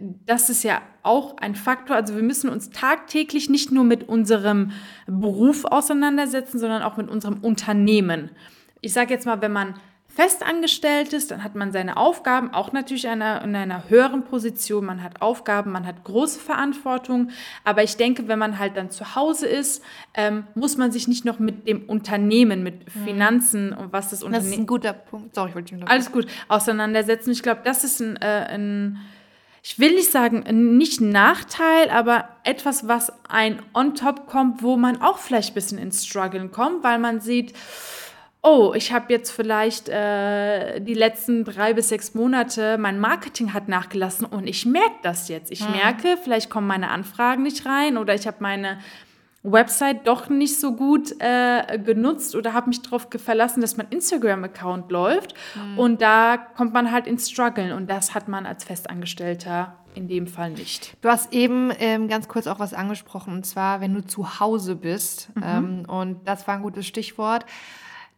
das 0.00 0.48
ist 0.48 0.62
ja 0.62 0.80
auch 1.02 1.36
ein 1.38 1.54
Faktor. 1.54 1.96
Also 1.96 2.14
wir 2.16 2.22
müssen 2.22 2.48
uns 2.48 2.70
tagtäglich 2.70 3.50
nicht 3.50 3.72
nur 3.72 3.84
mit 3.84 4.08
unserem 4.08 4.72
Beruf 5.06 5.64
auseinandersetzen, 5.64 6.58
sondern 6.58 6.82
auch 6.82 6.96
mit 6.96 7.10
unserem 7.10 7.38
Unternehmen. 7.38 8.30
Ich 8.80 8.92
sage 8.92 9.12
jetzt 9.12 9.26
mal, 9.26 9.42
wenn 9.42 9.52
man 9.52 9.74
festangestellt 10.14 11.12
ist, 11.14 11.30
dann 11.30 11.42
hat 11.42 11.54
man 11.54 11.72
seine 11.72 11.96
Aufgaben, 11.96 12.52
auch 12.52 12.72
natürlich 12.72 13.04
in 13.04 13.10
einer, 13.10 13.42
in 13.42 13.56
einer 13.56 13.88
höheren 13.88 14.24
Position. 14.24 14.84
Man 14.84 15.02
hat 15.02 15.22
Aufgaben, 15.22 15.72
man 15.72 15.86
hat 15.86 16.04
große 16.04 16.38
Verantwortung. 16.38 17.30
Aber 17.64 17.82
ich 17.82 17.96
denke, 17.96 18.28
wenn 18.28 18.38
man 18.38 18.58
halt 18.58 18.76
dann 18.76 18.90
zu 18.90 19.14
Hause 19.14 19.46
ist, 19.46 19.82
ähm, 20.14 20.44
muss 20.54 20.76
man 20.76 20.92
sich 20.92 21.08
nicht 21.08 21.24
noch 21.24 21.38
mit 21.38 21.66
dem 21.66 21.84
Unternehmen, 21.84 22.62
mit 22.62 22.94
mhm. 22.94 23.04
Finanzen 23.04 23.72
und 23.72 23.92
was 23.92 24.10
das 24.10 24.22
Unternehmen. 24.22 24.44
Das 24.44 24.52
ist 24.52 24.58
ein 24.58 24.66
guter 24.66 24.92
Punkt. 24.92 25.34
Sorry, 25.34 25.50
ich 25.50 25.54
wollte 25.54 25.76
dich 25.76 25.88
Alles 25.88 26.12
gut, 26.12 26.26
auseinandersetzen. 26.48 27.30
Ich 27.30 27.42
glaube, 27.42 27.62
das 27.64 27.82
ist 27.82 28.00
ein, 28.00 28.16
äh, 28.16 28.46
ein 28.50 28.98
ich 29.64 29.78
will 29.78 29.94
nicht 29.94 30.10
sagen, 30.10 30.76
nicht 30.76 31.00
ein 31.00 31.10
Nachteil, 31.10 31.88
aber 31.90 32.28
etwas, 32.42 32.88
was 32.88 33.12
ein 33.28 33.62
on 33.74 33.94
top 33.94 34.26
kommt, 34.26 34.62
wo 34.62 34.76
man 34.76 35.00
auch 35.00 35.18
vielleicht 35.18 35.52
ein 35.52 35.54
bisschen 35.54 35.78
ins 35.78 36.04
Struggeln 36.04 36.50
kommt, 36.50 36.82
weil 36.82 36.98
man 36.98 37.20
sieht, 37.20 37.54
oh, 38.42 38.72
ich 38.74 38.92
habe 38.92 39.12
jetzt 39.12 39.30
vielleicht 39.30 39.88
äh, 39.88 40.80
die 40.80 40.94
letzten 40.94 41.44
drei 41.44 41.74
bis 41.74 41.90
sechs 41.90 42.12
Monate, 42.14 42.76
mein 42.76 42.98
Marketing 42.98 43.54
hat 43.54 43.68
nachgelassen 43.68 44.26
und 44.26 44.48
ich 44.48 44.66
merke 44.66 44.96
das 45.04 45.28
jetzt. 45.28 45.52
Ich 45.52 45.64
hm. 45.64 45.70
merke, 45.70 46.18
vielleicht 46.22 46.50
kommen 46.50 46.66
meine 46.66 46.90
Anfragen 46.90 47.44
nicht 47.44 47.64
rein 47.64 47.96
oder 47.96 48.14
ich 48.14 48.26
habe 48.26 48.38
meine 48.40 48.78
Website 49.42 50.06
doch 50.06 50.28
nicht 50.28 50.60
so 50.60 50.76
gut 50.76 51.14
äh, 51.18 51.78
genutzt 51.78 52.36
oder 52.36 52.52
habe 52.52 52.68
mich 52.68 52.80
darauf 52.82 53.08
verlassen, 53.16 53.60
dass 53.60 53.76
mein 53.76 53.88
Instagram-Account 53.88 54.90
läuft. 54.90 55.34
Mhm. 55.56 55.78
Und 55.78 56.02
da 56.02 56.36
kommt 56.36 56.72
man 56.72 56.92
halt 56.92 57.06
ins 57.06 57.28
Struggeln 57.28 57.72
und 57.72 57.90
das 57.90 58.14
hat 58.14 58.28
man 58.28 58.46
als 58.46 58.64
Festangestellter 58.64 59.76
in 59.94 60.08
dem 60.08 60.26
Fall 60.26 60.50
nicht. 60.50 60.96
Du 61.02 61.08
hast 61.08 61.32
eben 61.32 61.72
ähm, 61.78 62.08
ganz 62.08 62.28
kurz 62.28 62.46
auch 62.46 62.60
was 62.60 62.72
angesprochen, 62.72 63.34
und 63.34 63.44
zwar, 63.44 63.80
wenn 63.80 63.92
du 63.92 64.04
zu 64.04 64.40
Hause 64.40 64.76
bist. 64.76 65.30
Mhm. 65.34 65.42
Ähm, 65.44 65.84
und 65.88 66.28
das 66.28 66.46
war 66.46 66.54
ein 66.54 66.62
gutes 66.62 66.86
Stichwort. 66.86 67.44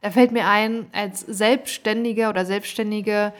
Da 0.00 0.10
fällt 0.10 0.32
mir 0.32 0.46
ein, 0.46 0.87
als 0.92 1.20
Selbstständiger 1.20 2.28
oder 2.28 2.44
Selbstständige, 2.44 3.32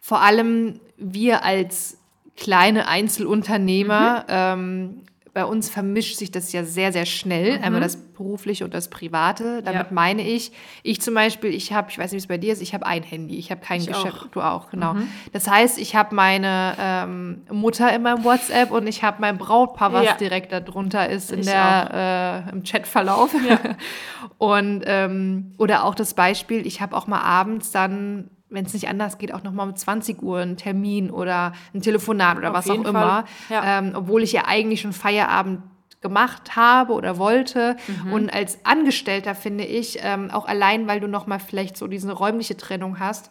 vor 0.00 0.22
allem 0.22 0.80
wir 0.96 1.44
als 1.44 1.98
kleine 2.36 2.88
Einzelunternehmer, 2.88 4.20
mhm. 4.20 4.24
ähm, 4.28 5.02
bei 5.38 5.44
uns 5.44 5.70
vermischt 5.70 6.16
sich 6.16 6.32
das 6.32 6.50
ja 6.50 6.64
sehr, 6.64 6.92
sehr 6.92 7.06
schnell, 7.06 7.58
mhm. 7.58 7.62
einmal 7.62 7.80
das 7.80 7.96
berufliche 7.96 8.64
und 8.64 8.74
das 8.74 8.90
private. 8.90 9.62
Damit 9.62 9.86
ja. 9.86 9.92
meine 9.92 10.22
ich, 10.22 10.50
ich 10.82 11.00
zum 11.00 11.14
Beispiel, 11.14 11.54
ich 11.54 11.72
habe, 11.72 11.92
ich 11.92 11.96
weiß 11.96 12.10
nicht, 12.10 12.14
wie 12.14 12.24
es 12.24 12.26
bei 12.26 12.38
dir 12.38 12.52
ist, 12.52 12.60
ich 12.60 12.74
habe 12.74 12.84
ein 12.84 13.04
Handy, 13.04 13.38
ich 13.38 13.52
habe 13.52 13.60
kein 13.60 13.80
ich 13.80 13.86
Geschäft, 13.86 14.24
auch. 14.24 14.30
du 14.32 14.40
auch, 14.40 14.68
genau. 14.68 14.94
Mhm. 14.94 15.06
Das 15.32 15.48
heißt, 15.48 15.78
ich 15.78 15.94
habe 15.94 16.12
meine 16.12 16.74
ähm, 16.76 17.42
Mutter 17.52 17.94
in 17.94 18.02
meinem 18.02 18.24
WhatsApp 18.24 18.72
und 18.72 18.88
ich 18.88 19.04
habe 19.04 19.18
mein 19.20 19.38
Brautpaar, 19.38 19.92
was 19.92 20.06
ja. 20.06 20.14
direkt 20.14 20.50
darunter 20.50 21.08
ist 21.08 21.30
in 21.30 21.42
der, 21.42 22.44
äh, 22.48 22.50
im 22.50 22.64
Chatverlauf. 22.64 23.32
Ja. 23.48 23.60
und 24.38 24.82
ähm, 24.86 25.54
oder 25.56 25.84
auch 25.84 25.94
das 25.94 26.14
Beispiel, 26.14 26.66
ich 26.66 26.80
habe 26.80 26.96
auch 26.96 27.06
mal 27.06 27.20
abends 27.20 27.70
dann 27.70 28.28
wenn 28.50 28.64
es 28.64 28.72
nicht 28.72 28.88
anders 28.88 29.18
geht, 29.18 29.32
auch 29.32 29.42
nochmal 29.42 29.68
um 29.68 29.76
20 29.76 30.22
Uhr 30.22 30.38
einen 30.38 30.56
Termin 30.56 31.10
oder 31.10 31.52
ein 31.74 31.82
Telefonat 31.82 32.38
oder 32.38 32.50
Auf 32.50 32.56
was 32.56 32.70
auch 32.70 32.84
immer. 32.84 33.24
Ja. 33.48 33.78
Ähm, 33.78 33.92
obwohl 33.94 34.22
ich 34.22 34.32
ja 34.32 34.44
eigentlich 34.46 34.80
schon 34.80 34.92
Feierabend 34.92 35.62
gemacht 36.00 36.56
habe 36.56 36.92
oder 36.92 37.18
wollte. 37.18 37.76
Mhm. 38.04 38.12
Und 38.12 38.32
als 38.32 38.64
Angestellter 38.64 39.34
finde 39.34 39.64
ich, 39.64 39.98
ähm, 40.00 40.30
auch 40.30 40.46
allein, 40.46 40.86
weil 40.86 41.00
du 41.00 41.08
nochmal 41.08 41.40
vielleicht 41.40 41.76
so 41.76 41.86
diese 41.86 42.12
räumliche 42.12 42.56
Trennung 42.56 42.98
hast, 43.00 43.30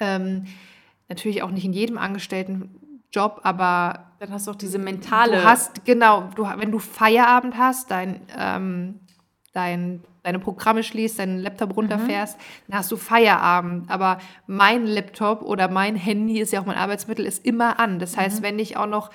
ähm, 0.00 0.44
natürlich 1.08 1.42
auch 1.42 1.50
nicht 1.50 1.64
in 1.64 1.72
jedem 1.72 1.98
Angestelltenjob, 1.98 3.40
aber 3.42 4.12
dann 4.20 4.30
hast 4.30 4.46
du 4.46 4.52
auch 4.52 4.56
diese 4.56 4.78
mentale. 4.78 5.38
Du 5.38 5.44
hast, 5.44 5.84
genau, 5.84 6.30
du, 6.36 6.44
wenn 6.44 6.70
du 6.70 6.78
Feierabend 6.78 7.58
hast, 7.58 7.90
dein, 7.90 8.20
ähm, 8.38 9.00
dein 9.52 10.04
deine 10.22 10.38
Programme 10.38 10.82
schließt, 10.82 11.18
deinen 11.18 11.38
Laptop 11.40 11.76
runterfährst, 11.76 12.38
mhm. 12.38 12.42
dann 12.68 12.78
hast 12.78 12.92
du 12.92 12.96
Feierabend. 12.96 13.90
Aber 13.90 14.18
mein 14.46 14.86
Laptop 14.86 15.42
oder 15.42 15.68
mein 15.68 15.96
Handy 15.96 16.40
ist 16.40 16.52
ja 16.52 16.60
auch 16.60 16.66
mein 16.66 16.76
Arbeitsmittel, 16.76 17.26
ist 17.26 17.44
immer 17.44 17.78
an. 17.80 17.98
Das 17.98 18.16
heißt, 18.16 18.40
mhm. 18.40 18.44
wenn 18.44 18.58
ich 18.58 18.76
auch 18.76 18.86
noch 18.86 19.10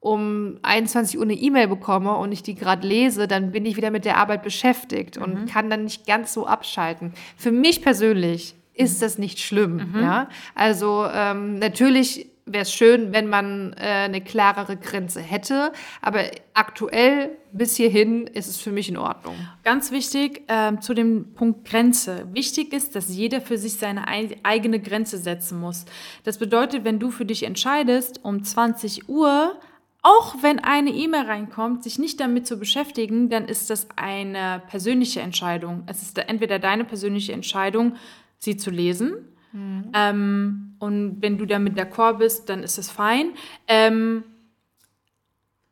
um 0.00 0.58
21 0.62 1.18
Uhr 1.18 1.24
eine 1.24 1.34
E-Mail 1.34 1.68
bekomme 1.68 2.16
und 2.16 2.32
ich 2.32 2.42
die 2.42 2.54
gerade 2.54 2.86
lese, 2.86 3.28
dann 3.28 3.52
bin 3.52 3.66
ich 3.66 3.76
wieder 3.76 3.90
mit 3.90 4.06
der 4.06 4.16
Arbeit 4.16 4.42
beschäftigt 4.42 5.16
mhm. 5.16 5.22
und 5.22 5.46
kann 5.46 5.68
dann 5.68 5.84
nicht 5.84 6.06
ganz 6.06 6.32
so 6.32 6.46
abschalten. 6.46 7.12
Für 7.36 7.52
mich 7.52 7.82
persönlich 7.82 8.54
ist 8.72 8.98
mhm. 8.98 9.04
das 9.04 9.18
nicht 9.18 9.40
schlimm. 9.40 9.92
Mhm. 9.92 10.00
Ja? 10.00 10.28
Also 10.54 11.06
ähm, 11.12 11.58
natürlich 11.58 12.30
wäre 12.52 12.62
es 12.62 12.72
schön, 12.72 13.12
wenn 13.12 13.28
man 13.28 13.72
äh, 13.74 13.84
eine 13.84 14.20
klarere 14.20 14.76
Grenze 14.76 15.20
hätte. 15.20 15.72
Aber 16.02 16.24
aktuell 16.54 17.36
bis 17.52 17.76
hierhin 17.76 18.26
ist 18.26 18.48
es 18.48 18.58
für 18.58 18.70
mich 18.70 18.88
in 18.88 18.96
Ordnung. 18.96 19.34
Ganz 19.64 19.90
wichtig 19.90 20.42
äh, 20.48 20.78
zu 20.80 20.94
dem 20.94 21.34
Punkt 21.34 21.68
Grenze. 21.68 22.26
Wichtig 22.32 22.72
ist, 22.72 22.94
dass 22.96 23.08
jeder 23.08 23.40
für 23.40 23.58
sich 23.58 23.74
seine 23.74 24.06
eigene 24.08 24.80
Grenze 24.80 25.18
setzen 25.18 25.60
muss. 25.60 25.84
Das 26.24 26.38
bedeutet, 26.38 26.84
wenn 26.84 26.98
du 26.98 27.10
für 27.10 27.24
dich 27.24 27.42
entscheidest, 27.42 28.20
um 28.24 28.42
20 28.42 29.08
Uhr 29.08 29.58
auch 30.02 30.36
wenn 30.42 30.60
eine 30.60 30.90
E-Mail 30.90 31.26
reinkommt, 31.26 31.84
sich 31.84 31.98
nicht 31.98 32.20
damit 32.20 32.46
zu 32.46 32.56
beschäftigen, 32.56 33.28
dann 33.28 33.44
ist 33.44 33.68
das 33.68 33.86
eine 33.96 34.62
persönliche 34.68 35.20
Entscheidung. 35.20 35.82
Es 35.86 36.00
ist 36.00 36.16
entweder 36.16 36.58
deine 36.58 36.86
persönliche 36.86 37.34
Entscheidung, 37.34 37.96
sie 38.38 38.56
zu 38.56 38.70
lesen 38.70 39.29
Mhm. 39.52 39.90
Ähm, 39.94 40.76
und 40.78 41.20
wenn 41.20 41.38
du 41.38 41.46
damit 41.46 41.78
d'accord 41.78 42.18
bist, 42.18 42.48
dann 42.48 42.62
ist 42.62 42.78
es 42.78 42.90
fein. 42.90 43.32
Ähm, 43.66 44.24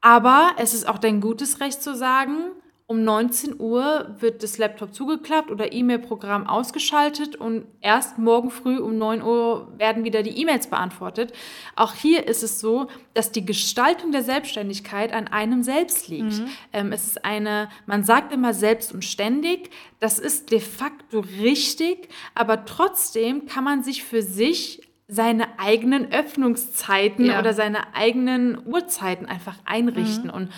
aber 0.01 0.53
es 0.59 0.75
ist 0.75 0.89
auch 0.89 0.99
dein 0.99 1.21
gutes 1.21 1.61
Recht 1.61 1.83
zu 1.83 1.95
sagen, 1.97 2.51
um 2.89 3.05
19 3.05 3.61
Uhr 3.61 4.17
wird 4.19 4.43
das 4.43 4.57
Laptop 4.57 4.95
zugeklappt 4.95 5.51
oder 5.51 5.75
E-Mail-Programm 5.75 6.47
ausgeschaltet 6.47 7.37
und 7.37 7.67
erst 7.83 8.17
morgen 8.17 8.51
früh 8.51 8.79
um 8.79 8.97
9 8.97 9.23
Uhr 9.23 9.71
werden 9.77 10.05
wieder 10.05 10.23
die 10.23 10.41
E-Mails 10.41 10.69
beantwortet. 10.69 11.35
Auch 11.77 11.93
hier 11.93 12.27
ist 12.27 12.43
es 12.43 12.61
so, 12.61 12.89
dass 13.13 13.31
die 13.31 13.45
Gestaltung 13.45 14.11
der 14.11 14.23
Selbstständigkeit 14.23 15.13
an 15.13 15.29
einem 15.29 15.63
selbst 15.63 16.09
liegt. 16.09 16.39
Mhm. 16.39 16.49
Ähm, 16.73 16.93
es 16.93 17.07
ist 17.07 17.27
eine, 17.27 17.69
man 17.85 18.05
sagt 18.05 18.33
immer 18.33 18.55
selbst 18.55 18.95
und 18.95 19.05
ständig, 19.05 19.69
das 20.01 20.19
ist 20.19 20.51
de 20.51 20.61
facto 20.61 21.21
richtig, 21.21 22.09
aber 22.35 22.65
trotzdem 22.65 23.45
kann 23.45 23.65
man 23.65 23.83
sich 23.83 24.03
für 24.03 24.23
sich 24.23 24.81
seine 25.09 25.59
eigenen 25.59 26.11
Öffnungszeiten 26.11 27.27
ja. 27.27 27.39
oder 27.39 27.53
seine 27.53 27.95
eigenen 27.95 28.59
Uhrzeiten 28.67 29.27
einfach 29.27 29.57
einrichten. 29.67 30.29
Mhm. 30.29 30.35
Und 30.35 30.51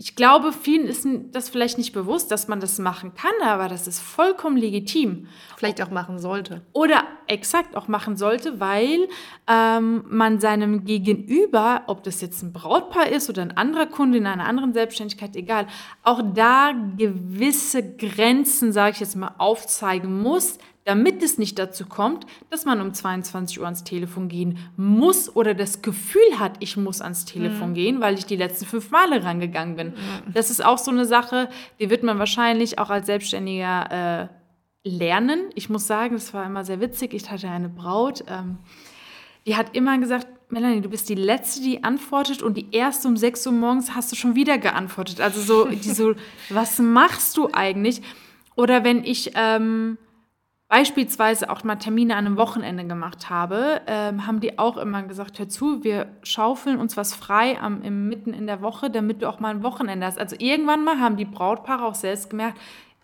ich 0.00 0.14
glaube, 0.14 0.52
vielen 0.52 0.86
ist 0.86 1.04
das 1.32 1.48
vielleicht 1.48 1.76
nicht 1.76 1.92
bewusst, 1.92 2.30
dass 2.30 2.46
man 2.46 2.60
das 2.60 2.78
machen 2.78 3.14
kann, 3.14 3.32
aber 3.42 3.66
das 3.66 3.88
ist 3.88 3.98
vollkommen 3.98 4.56
legitim. 4.56 5.26
Vielleicht 5.56 5.82
auch 5.82 5.90
machen 5.90 6.20
sollte. 6.20 6.62
Oder 6.72 7.02
exakt 7.26 7.76
auch 7.76 7.88
machen 7.88 8.16
sollte, 8.16 8.60
weil 8.60 9.08
ähm, 9.48 10.04
man 10.08 10.38
seinem 10.38 10.84
Gegenüber, 10.84 11.82
ob 11.88 12.04
das 12.04 12.20
jetzt 12.20 12.44
ein 12.44 12.52
Brautpaar 12.52 13.08
ist 13.08 13.28
oder 13.28 13.42
ein 13.42 13.56
anderer 13.56 13.86
Kunde 13.86 14.18
in 14.18 14.26
einer 14.26 14.46
anderen 14.46 14.72
Selbstständigkeit, 14.72 15.34
egal, 15.34 15.66
auch 16.04 16.22
da 16.32 16.72
gewisse 16.96 17.96
Grenzen, 17.96 18.72
sage 18.72 18.92
ich 18.92 19.00
jetzt 19.00 19.16
mal, 19.16 19.34
aufzeigen 19.38 20.22
muss, 20.22 20.58
damit 20.88 21.22
es 21.22 21.36
nicht 21.36 21.58
dazu 21.58 21.84
kommt, 21.84 22.24
dass 22.48 22.64
man 22.64 22.80
um 22.80 22.94
22 22.94 23.60
Uhr 23.60 23.66
ans 23.66 23.84
Telefon 23.84 24.28
gehen 24.28 24.56
muss 24.78 25.36
oder 25.36 25.52
das 25.52 25.82
Gefühl 25.82 26.38
hat, 26.38 26.54
ich 26.60 26.78
muss 26.78 27.02
ans 27.02 27.26
Telefon 27.26 27.70
mhm. 27.70 27.74
gehen, 27.74 28.00
weil 28.00 28.14
ich 28.14 28.24
die 28.24 28.36
letzten 28.36 28.64
fünf 28.64 28.90
Male 28.90 29.22
rangegangen 29.22 29.76
bin. 29.76 29.88
Mhm. 29.88 30.32
Das 30.32 30.48
ist 30.48 30.64
auch 30.64 30.78
so 30.78 30.90
eine 30.90 31.04
Sache, 31.04 31.50
die 31.78 31.90
wird 31.90 32.04
man 32.04 32.18
wahrscheinlich 32.18 32.78
auch 32.78 32.88
als 32.88 33.04
Selbstständiger 33.04 34.30
äh, 34.82 34.88
lernen. 34.88 35.50
Ich 35.54 35.68
muss 35.68 35.86
sagen, 35.86 36.14
das 36.14 36.32
war 36.32 36.46
immer 36.46 36.64
sehr 36.64 36.80
witzig. 36.80 37.12
Ich 37.12 37.30
hatte 37.30 37.50
eine 37.50 37.68
Braut, 37.68 38.24
ähm, 38.26 38.56
die 39.46 39.56
hat 39.56 39.76
immer 39.76 39.98
gesagt, 39.98 40.26
Melanie, 40.48 40.80
du 40.80 40.88
bist 40.88 41.10
die 41.10 41.16
Letzte, 41.16 41.60
die 41.60 41.84
antwortet 41.84 42.42
und 42.42 42.56
die 42.56 42.74
erste 42.74 43.08
um 43.08 43.18
6 43.18 43.46
Uhr 43.48 43.52
morgens 43.52 43.94
hast 43.94 44.10
du 44.10 44.16
schon 44.16 44.36
wieder 44.36 44.56
geantwortet. 44.56 45.20
Also 45.20 45.42
so, 45.42 45.68
die 45.68 45.90
so, 45.90 46.14
was 46.48 46.78
machst 46.78 47.36
du 47.36 47.50
eigentlich? 47.52 48.00
Oder 48.56 48.84
wenn 48.84 49.04
ich... 49.04 49.32
Ähm, 49.34 49.98
beispielsweise 50.68 51.48
auch 51.50 51.64
mal 51.64 51.76
Termine 51.76 52.16
an 52.16 52.26
einem 52.26 52.36
Wochenende 52.36 52.84
gemacht 52.84 53.30
habe, 53.30 53.80
ähm, 53.86 54.26
haben 54.26 54.40
die 54.40 54.58
auch 54.58 54.76
immer 54.76 55.02
gesagt, 55.02 55.38
hör 55.38 55.48
zu, 55.48 55.82
wir 55.82 56.08
schaufeln 56.22 56.78
uns 56.78 56.96
was 56.96 57.14
frei 57.14 57.58
am, 57.60 57.82
im, 57.82 58.08
mitten 58.08 58.34
in 58.34 58.46
der 58.46 58.60
Woche, 58.60 58.90
damit 58.90 59.22
du 59.22 59.28
auch 59.28 59.40
mal 59.40 59.50
ein 59.50 59.62
Wochenende 59.62 60.06
hast. 60.06 60.18
Also 60.18 60.36
irgendwann 60.38 60.84
mal 60.84 61.00
haben 61.00 61.16
die 61.16 61.24
Brautpaare 61.24 61.84
auch 61.84 61.94
selbst 61.94 62.30
gemerkt, 62.30 62.58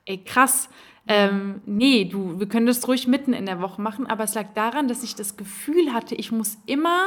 ey 0.05 0.19
krass, 0.19 0.69
ähm, 1.07 1.61
nee, 1.67 2.05
du, 2.05 2.39
wir 2.39 2.49
können 2.49 2.67
das 2.67 2.87
ruhig 2.89 3.07
mitten 3.07 3.33
in 3.33 3.47
der 3.47 3.61
Woche 3.61 3.81
machen, 3.81 4.07
aber 4.07 4.25
es 4.25 4.35
lag 4.35 4.47
daran, 4.55 4.89
dass 4.89 5.03
ich 5.03 5.15
das 5.15 5.37
Gefühl 5.37 5.93
hatte, 5.93 6.15
ich 6.15 6.33
muss 6.33 6.59
immer, 6.67 7.07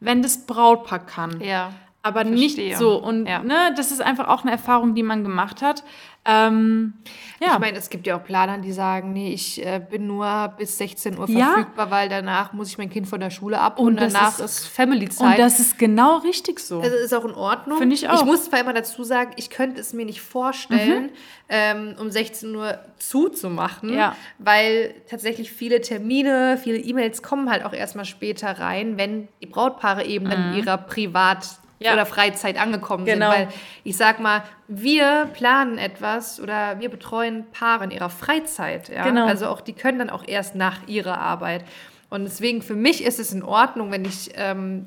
wenn 0.00 0.22
das 0.22 0.46
Brautpaar 0.46 1.04
kann. 1.04 1.40
Ja. 1.40 1.72
Aber 2.02 2.24
verstehe. 2.24 2.68
nicht 2.68 2.78
so. 2.78 2.96
Und 2.96 3.26
ja. 3.26 3.42
ne, 3.42 3.74
das 3.76 3.90
ist 3.90 4.00
einfach 4.00 4.28
auch 4.28 4.42
eine 4.42 4.52
Erfahrung, 4.52 4.94
die 4.94 5.02
man 5.02 5.24
gemacht 5.24 5.62
hat. 5.62 5.82
Ähm, 6.28 6.92
ja. 7.40 7.54
Ich 7.54 7.58
meine, 7.58 7.78
es 7.78 7.88
gibt 7.88 8.06
ja 8.06 8.18
auch 8.18 8.24
Planer, 8.24 8.58
die 8.58 8.72
sagen, 8.72 9.14
nee, 9.14 9.32
ich 9.32 9.64
äh, 9.64 9.80
bin 9.80 10.06
nur 10.06 10.52
bis 10.58 10.76
16 10.76 11.16
Uhr 11.18 11.26
verfügbar, 11.26 11.86
ja. 11.86 11.90
weil 11.90 12.08
danach 12.10 12.52
muss 12.52 12.68
ich 12.68 12.76
mein 12.76 12.90
Kind 12.90 13.08
von 13.08 13.18
der 13.18 13.30
Schule 13.30 13.58
ab 13.60 13.78
und, 13.78 13.86
und 13.86 13.96
danach 14.00 14.38
ist, 14.38 14.44
ist 14.44 14.66
Family-Zeit. 14.66 15.38
Und 15.38 15.38
das 15.38 15.58
ist 15.58 15.78
genau 15.78 16.18
richtig 16.18 16.60
so. 16.60 16.80
Also 16.80 16.96
ist 16.96 17.14
auch 17.14 17.24
in 17.24 17.34
Ordnung. 17.34 17.78
Finde 17.78 17.94
ich 17.94 18.08
auch. 18.08 18.20
Ich 18.20 18.26
muss 18.26 18.44
zwar 18.44 18.60
immer 18.60 18.74
dazu 18.74 19.04
sagen, 19.04 19.30
ich 19.36 19.48
könnte 19.48 19.80
es 19.80 19.94
mir 19.94 20.04
nicht 20.04 20.20
vorstellen, 20.20 21.04
mhm. 21.04 21.10
ähm, 21.48 21.94
um 21.98 22.10
16 22.10 22.54
Uhr 22.54 22.78
zuzumachen, 22.98 23.94
ja. 23.94 24.14
weil 24.38 24.94
tatsächlich 25.08 25.50
viele 25.50 25.80
Termine, 25.80 26.58
viele 26.62 26.78
E-Mails 26.78 27.22
kommen 27.22 27.50
halt 27.50 27.64
auch 27.64 27.72
erstmal 27.72 28.04
später 28.04 28.58
rein, 28.58 28.98
wenn 28.98 29.28
die 29.40 29.46
Brautpaare 29.46 30.04
eben 30.04 30.26
mhm. 30.26 30.32
in 30.32 30.54
ihrer 30.54 30.76
Privat- 30.76 31.60
ja. 31.78 31.92
oder 31.92 32.06
Freizeit 32.06 32.60
angekommen 32.60 33.04
genau. 33.04 33.30
sind. 33.30 33.40
Weil 33.40 33.48
ich 33.84 33.96
sag 33.96 34.20
mal, 34.20 34.42
wir 34.66 35.28
planen 35.34 35.78
etwas 35.78 36.40
oder 36.40 36.80
wir 36.80 36.88
betreuen 36.88 37.46
Paare 37.52 37.84
in 37.84 37.90
ihrer 37.90 38.10
Freizeit. 38.10 38.88
Ja? 38.88 39.04
Genau. 39.04 39.26
Also 39.26 39.46
auch 39.48 39.60
die 39.60 39.72
können 39.72 39.98
dann 39.98 40.10
auch 40.10 40.26
erst 40.26 40.54
nach 40.54 40.86
ihrer 40.86 41.18
Arbeit. 41.18 41.64
Und 42.10 42.24
deswegen 42.24 42.62
für 42.62 42.76
mich 42.76 43.04
ist 43.04 43.18
es 43.18 43.32
in 43.32 43.42
Ordnung, 43.42 43.90
wenn 43.92 44.04
ich 44.04 44.30
ähm, 44.34 44.86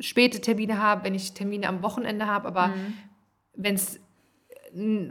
späte 0.00 0.40
Termine 0.40 0.80
habe, 0.80 1.04
wenn 1.04 1.14
ich 1.14 1.34
Termine 1.34 1.68
am 1.68 1.82
Wochenende 1.82 2.26
habe, 2.26 2.48
aber 2.48 2.68
mhm. 2.68 2.94
wenn 3.54 3.74
es 3.74 4.00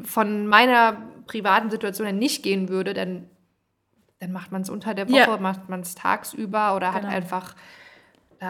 von 0.03 0.47
meiner 0.47 0.97
privaten 1.25 1.69
Situation 1.69 2.05
her 2.05 2.13
nicht 2.13 2.43
gehen 2.43 2.67
würde, 2.67 2.93
dann, 2.93 3.29
dann 4.19 4.31
macht 4.31 4.51
man 4.51 4.61
es 4.61 4.69
unter 4.69 4.93
der 4.93 5.07
Woche, 5.07 5.17
ja. 5.17 5.37
macht 5.37 5.69
man 5.69 5.81
es 5.81 5.95
tagsüber 5.95 6.75
oder 6.75 6.91
genau. 6.91 7.03
hat 7.03 7.13
einfach 7.13 7.55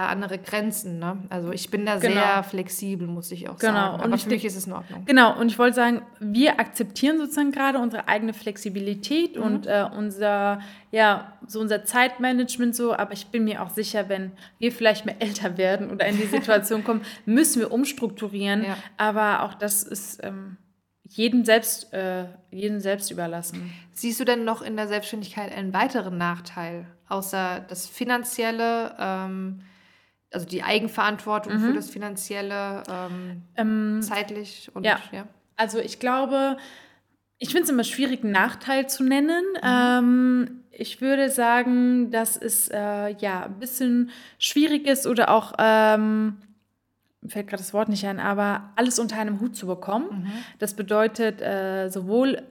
andere 0.02 0.38
Grenzen. 0.38 1.00
Ne? 1.00 1.18
Also 1.30 1.52
ich 1.52 1.70
bin 1.70 1.86
da 1.86 1.98
genau. 1.98 2.14
sehr 2.14 2.44
flexibel, 2.44 3.08
muss 3.08 3.32
ich 3.32 3.50
auch 3.50 3.58
genau. 3.58 3.74
sagen. 3.74 4.02
Aber 4.02 4.14
und 4.14 4.22
für 4.22 4.30
mich 4.30 4.46
ist 4.46 4.56
es 4.56 4.68
in 4.68 4.74
Ordnung. 4.74 5.06
Genau, 5.06 5.40
und 5.40 5.48
ich 5.48 5.60
wollte 5.60 5.76
sagen, 5.76 6.02
wir 6.20 6.60
akzeptieren 6.60 7.18
sozusagen 7.18 7.52
gerade 7.52 7.80
unsere 7.80 8.08
eigene 8.08 8.34
Flexibilität 8.34 9.38
mhm. 9.38 9.44
und 9.44 9.68
äh, 9.68 9.86
unser, 9.96 10.60
ja, 10.92 11.34
so 11.48 11.60
unser 11.60 11.86
Zeitmanagement 11.86 12.76
so, 12.76 12.94
aber 12.94 13.14
ich 13.14 13.28
bin 13.28 13.44
mir 13.44 13.62
auch 13.62 13.70
sicher, 13.70 14.10
wenn 14.10 14.32
wir 14.60 14.72
vielleicht 14.72 15.06
mehr 15.06 15.16
älter 15.22 15.58
werden 15.58 15.92
oder 15.92 16.06
in 16.06 16.18
die 16.18 16.28
Situation 16.28 16.84
kommen, 16.84 17.02
müssen 17.26 17.62
wir 17.62 17.72
umstrukturieren. 17.72 18.64
Ja. 18.64 18.78
Aber 18.98 19.44
auch 19.44 19.54
das 19.54 19.84
ist. 19.84 20.24
Ähm, 20.24 20.58
jedem 21.06 21.46
selbst, 21.46 21.94
äh, 21.94 22.26
jedem 22.50 22.80
selbst 22.80 23.12
überlassen. 23.12 23.72
Siehst 23.92 24.20
du 24.20 24.26
denn 24.26 24.46
noch 24.46 24.62
in 24.62 24.76
der 24.76 24.88
Selbstständigkeit 24.88 25.56
einen 25.56 25.74
weiteren 25.74 26.18
Nachteil, 26.18 26.88
außer 27.08 27.64
das 27.68 27.88
Finanzielle? 27.88 28.96
Ähm, 28.98 29.62
also 30.34 30.46
die 30.46 30.64
Eigenverantwortung 30.64 31.54
mhm. 31.54 31.68
für 31.68 31.74
das 31.74 31.90
Finanzielle, 31.90 32.84
ähm, 32.90 33.42
ähm, 33.56 34.02
zeitlich 34.02 34.72
und 34.74 34.86
ja. 34.86 35.00
ja. 35.12 35.28
Also 35.56 35.80
ich 35.80 36.00
glaube, 36.00 36.58
ich 37.38 37.50
finde 37.50 37.64
es 37.64 37.70
immer 37.70 37.84
schwierig, 37.84 38.24
einen 38.24 38.32
Nachteil 38.32 38.88
zu 38.88 39.04
nennen. 39.04 39.44
Mhm. 39.62 39.62
Ähm, 39.64 40.64
ich 40.72 41.02
würde 41.02 41.30
sagen, 41.30 42.10
dass 42.10 42.36
es 42.38 42.70
äh, 42.70 43.16
ja 43.20 43.46
ein 43.46 43.60
bisschen 43.60 44.10
schwierig 44.40 44.88
ist 44.88 45.06
oder 45.06 45.30
auch 45.30 45.54
ähm, 45.60 46.38
fällt 47.28 47.48
gerade 47.48 47.62
das 47.62 47.74
Wort 47.74 47.90
nicht 47.90 48.06
ein, 48.06 48.20
aber 48.20 48.72
alles 48.76 49.00
unter 49.00 49.18
einem 49.18 49.40
Hut 49.40 49.56
zu 49.56 49.68
bekommen. 49.68 50.24
Mhm. 50.24 50.32
Das 50.60 50.74
bedeutet 50.76 51.42
äh, 51.42 51.90
sowohl 51.90 52.42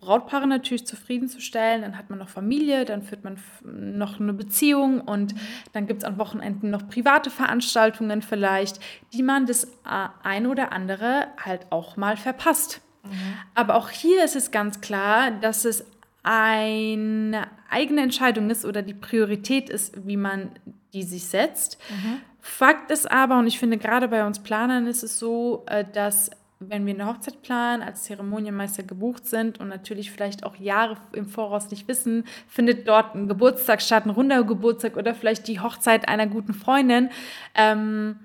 Brautpaare 0.00 0.46
natürlich 0.46 0.86
zufriedenzustellen. 0.86 1.82
Dann 1.82 1.98
hat 1.98 2.10
man 2.10 2.18
noch 2.18 2.28
Familie, 2.28 2.84
dann 2.84 3.02
führt 3.02 3.24
man 3.24 3.38
noch 3.62 4.20
eine 4.20 4.32
Beziehung 4.32 5.00
und 5.00 5.34
dann 5.72 5.86
gibt 5.86 6.02
es 6.02 6.04
an 6.04 6.18
Wochenenden 6.18 6.70
noch 6.70 6.88
private 6.88 7.30
Veranstaltungen 7.30 8.22
vielleicht, 8.22 8.80
die 9.12 9.22
man 9.22 9.46
das 9.46 9.64
äh, 9.64 10.08
ein 10.22 10.46
oder 10.46 10.72
andere 10.72 11.26
halt 11.42 11.66
auch 11.70 11.96
mal 11.96 12.16
verpasst. 12.16 12.80
Mhm. 13.04 13.10
Aber 13.54 13.74
auch 13.74 13.90
hier 13.90 14.24
ist 14.24 14.36
es 14.36 14.50
ganz 14.50 14.80
klar, 14.80 15.30
dass 15.30 15.64
es 15.64 15.84
eine 16.22 17.46
eigene 17.70 18.02
Entscheidung 18.02 18.50
ist 18.50 18.64
oder 18.64 18.82
die 18.82 18.94
Priorität 18.94 19.70
ist, 19.70 20.06
wie 20.06 20.16
man 20.16 20.50
die 20.92 21.04
sich 21.04 21.26
setzt. 21.26 21.78
Mhm. 21.90 22.20
Fakt 22.40 22.90
ist 22.90 23.10
aber, 23.10 23.38
und 23.38 23.46
ich 23.46 23.58
finde 23.58 23.76
gerade 23.76 24.08
bei 24.08 24.26
uns 24.26 24.38
Planern 24.40 24.86
ist 24.86 25.02
es 25.02 25.18
so, 25.18 25.64
äh, 25.66 25.84
dass 25.84 26.30
wenn 26.58 26.86
wir 26.86 26.94
eine 26.94 27.06
Hochzeit 27.06 27.42
planen, 27.42 27.82
als 27.82 28.04
Zeremonienmeister 28.04 28.82
gebucht 28.82 29.26
sind 29.26 29.60
und 29.60 29.68
natürlich 29.68 30.10
vielleicht 30.10 30.44
auch 30.44 30.56
Jahre 30.56 30.96
im 31.12 31.26
Voraus 31.26 31.70
nicht 31.70 31.86
wissen, 31.86 32.24
findet 32.48 32.88
dort 32.88 33.14
ein 33.14 33.28
Geburtstag 33.28 33.82
statt, 33.82 34.06
ein 34.06 34.10
runder 34.10 34.42
Geburtstag 34.42 34.96
oder 34.96 35.14
vielleicht 35.14 35.48
die 35.48 35.60
Hochzeit 35.60 36.08
einer 36.08 36.26
guten 36.26 36.54
Freundin, 36.54 37.10
ähm, 37.54 38.20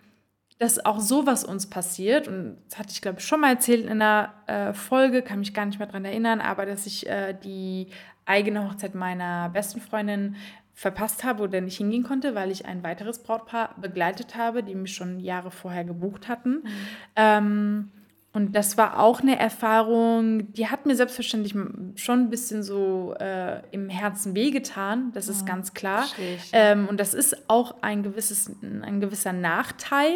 dass 0.60 0.86
auch 0.86 1.00
sowas 1.00 1.44
uns 1.44 1.70
passiert. 1.70 2.28
Und 2.28 2.58
das 2.70 2.80
hatte 2.80 2.92
ich, 2.92 3.02
glaube 3.02 3.20
ich, 3.20 3.26
schon 3.26 3.42
mal 3.42 3.54
erzählt 3.54 3.84
in 3.84 3.90
einer 3.90 4.34
äh, 4.48 4.74
Folge, 4.74 5.24
kann 5.24 5.40
mich 5.40 5.54
gar 5.54 5.66
nicht 5.66 5.80
mehr 5.80 5.88
daran 5.88 6.06
erinnern, 6.06 6.40
aber 6.40 6.66
dass 6.66 6.86
ich 6.86 7.08
äh, 7.10 7.34
die 7.34 7.88
eigene 8.26 8.70
Hochzeit 8.70 8.96
meiner 8.96 9.50
besten 9.50 9.82
Freundin 9.82 10.36
verpasst 10.74 11.24
habe 11.24 11.44
oder 11.44 11.60
nicht 11.60 11.78
hingehen 11.78 12.04
konnte, 12.04 12.34
weil 12.34 12.50
ich 12.50 12.66
ein 12.66 12.82
weiteres 12.82 13.22
Brautpaar 13.24 13.76
begleitet 13.82 14.36
habe, 14.36 14.64
die 14.64 14.74
mich 14.74 14.94
schon 14.96 15.20
Jahre 15.20 15.52
vorher 15.52 15.84
gebucht 15.84 16.30
hatten. 16.30 16.64
Mhm. 16.64 16.70
Ähm, 17.18 17.92
und 18.34 18.56
das 18.56 18.78
war 18.78 19.00
auch 19.00 19.20
eine 19.20 19.38
Erfahrung, 19.38 20.54
die 20.54 20.68
hat 20.68 20.86
mir 20.86 20.96
selbstverständlich 20.96 21.54
schon 21.96 22.20
ein 22.20 22.30
bisschen 22.30 22.64
so 22.64 23.14
äh, 23.20 23.62
im 23.72 23.90
Herzen 23.90 24.36
wehgetan, 24.36 25.12
das 25.14 25.28
ist 25.28 25.42
ja, 25.42 25.48
ganz 25.48 25.74
klar. 25.74 26.06
Ähm, 26.54 26.88
und 26.88 26.98
das 26.98 27.14
ist 27.14 27.50
auch 27.50 27.76
ein, 27.82 28.04
gewisses, 28.04 28.50
ein 28.62 29.02
gewisser 29.02 29.34
Nachteil, 29.34 30.14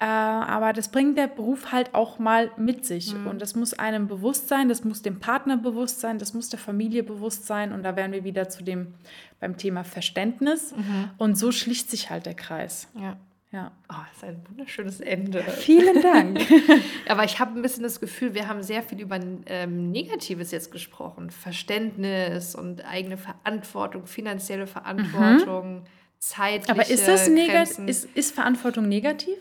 äh, 0.00 0.04
aber 0.04 0.72
das 0.72 0.88
bringt 0.88 1.16
der 1.16 1.28
Beruf 1.28 1.70
halt 1.70 1.94
auch 1.94 2.18
mal 2.18 2.50
mit 2.56 2.84
sich. 2.84 3.14
Mhm. 3.14 3.28
Und 3.28 3.40
das 3.40 3.54
muss 3.54 3.72
einem 3.72 4.08
bewusst 4.08 4.48
sein, 4.48 4.68
das 4.68 4.82
muss 4.82 5.02
dem 5.02 5.20
Partner 5.20 5.56
bewusst 5.56 6.00
sein, 6.00 6.18
das 6.18 6.34
muss 6.34 6.48
der 6.48 6.58
Familie 6.58 7.04
bewusst 7.04 7.46
sein. 7.46 7.72
Und 7.72 7.84
da 7.84 7.94
wären 7.94 8.10
wir 8.10 8.24
wieder 8.24 8.48
zu 8.48 8.64
dem 8.64 8.94
beim 9.38 9.56
Thema 9.56 9.84
Verständnis. 9.84 10.74
Mhm. 10.76 11.10
Und 11.18 11.38
so 11.38 11.52
schließt 11.52 11.90
sich 11.90 12.10
halt 12.10 12.26
der 12.26 12.34
Kreis. 12.34 12.88
Ja. 13.00 13.16
Ja. 13.54 13.70
Oh, 13.88 13.94
das 14.08 14.16
ist 14.16 14.24
ein 14.24 14.42
wunderschönes 14.48 15.00
Ende. 15.00 15.40
Vielen 15.44 16.02
Dank. 16.02 16.40
Aber 17.08 17.22
ich 17.22 17.38
habe 17.38 17.56
ein 17.56 17.62
bisschen 17.62 17.84
das 17.84 18.00
Gefühl, 18.00 18.34
wir 18.34 18.48
haben 18.48 18.64
sehr 18.64 18.82
viel 18.82 19.00
über 19.00 19.20
ähm, 19.46 19.92
Negatives 19.92 20.50
jetzt 20.50 20.72
gesprochen. 20.72 21.30
Verständnis 21.30 22.56
und 22.56 22.84
eigene 22.84 23.16
Verantwortung, 23.16 24.08
finanzielle 24.08 24.66
Verantwortung, 24.66 25.74
mhm. 25.74 25.82
zeitliche 26.18 26.72
Aber 26.72 26.90
ist 26.90 27.06
das 27.06 27.28
negativ? 27.28 27.78
Ist, 27.86 28.08
ist 28.16 28.34
Verantwortung 28.34 28.88
negativ? 28.88 29.36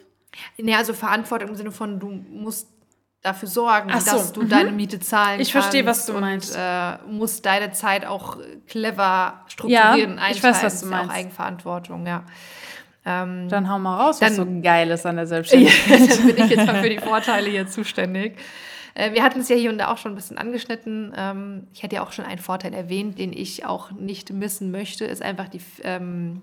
Nee, 0.57 0.75
also 0.75 0.93
Verantwortung 0.93 1.49
im 1.49 1.55
Sinne 1.55 1.71
von, 1.71 1.99
du 1.99 2.09
musst 2.09 2.67
dafür 3.23 3.47
sorgen, 3.47 3.89
so, 3.99 4.11
dass 4.11 4.31
du 4.31 4.43
mhm. 4.43 4.49
deine 4.49 4.71
Miete 4.71 4.99
zahlen 4.99 5.41
ich 5.41 5.49
kannst. 5.49 5.49
Ich 5.49 5.53
verstehe, 5.53 5.85
was 5.87 6.05
du 6.05 6.13
und, 6.13 6.21
meinst. 6.21 6.55
Äh, 6.55 6.97
musst 7.07 7.47
deine 7.47 7.71
Zeit 7.71 8.05
auch 8.05 8.37
clever 8.67 9.43
strukturieren, 9.47 10.17
ja, 10.19 10.29
ich 10.29 10.43
weiß, 10.43 10.61
was 10.61 10.81
du 10.81 10.87
meinst. 10.87 11.09
Auch 11.09 11.15
Eigenverantwortung, 11.15 12.05
ja. 12.05 12.25
Ähm, 13.05 13.49
dann 13.49 13.69
hau 13.69 13.79
mal 13.79 13.97
raus, 13.97 14.21
was 14.21 14.35
so 14.35 14.47
geil 14.61 14.89
ist 14.89 15.05
an 15.05 15.17
der 15.17 15.27
Selbstständigkeit. 15.27 16.09
dann 16.09 16.25
bin 16.27 16.45
ich 16.45 16.51
jetzt 16.51 16.67
mal 16.67 16.81
für 16.81 16.89
die 16.89 16.99
Vorteile 16.99 17.49
hier 17.49 17.67
zuständig. 17.67 18.37
Äh, 18.95 19.13
wir 19.13 19.23
hatten 19.23 19.41
es 19.41 19.49
ja 19.49 19.55
hier 19.55 19.69
und 19.69 19.77
da 19.77 19.91
auch 19.91 19.97
schon 19.97 20.13
ein 20.13 20.15
bisschen 20.15 20.37
angeschnitten. 20.37 21.13
Ähm, 21.17 21.67
ich 21.73 21.83
hätte 21.83 21.95
ja 21.95 22.03
auch 22.03 22.11
schon 22.11 22.25
einen 22.25 22.39
Vorteil 22.39 22.73
erwähnt, 22.73 23.19
den 23.19 23.33
ich 23.33 23.65
auch 23.65 23.91
nicht 23.91 24.31
missen 24.31 24.71
möchte, 24.71 25.05
ist 25.05 25.21
einfach 25.21 25.49
die, 25.49 25.61
ähm, 25.83 26.41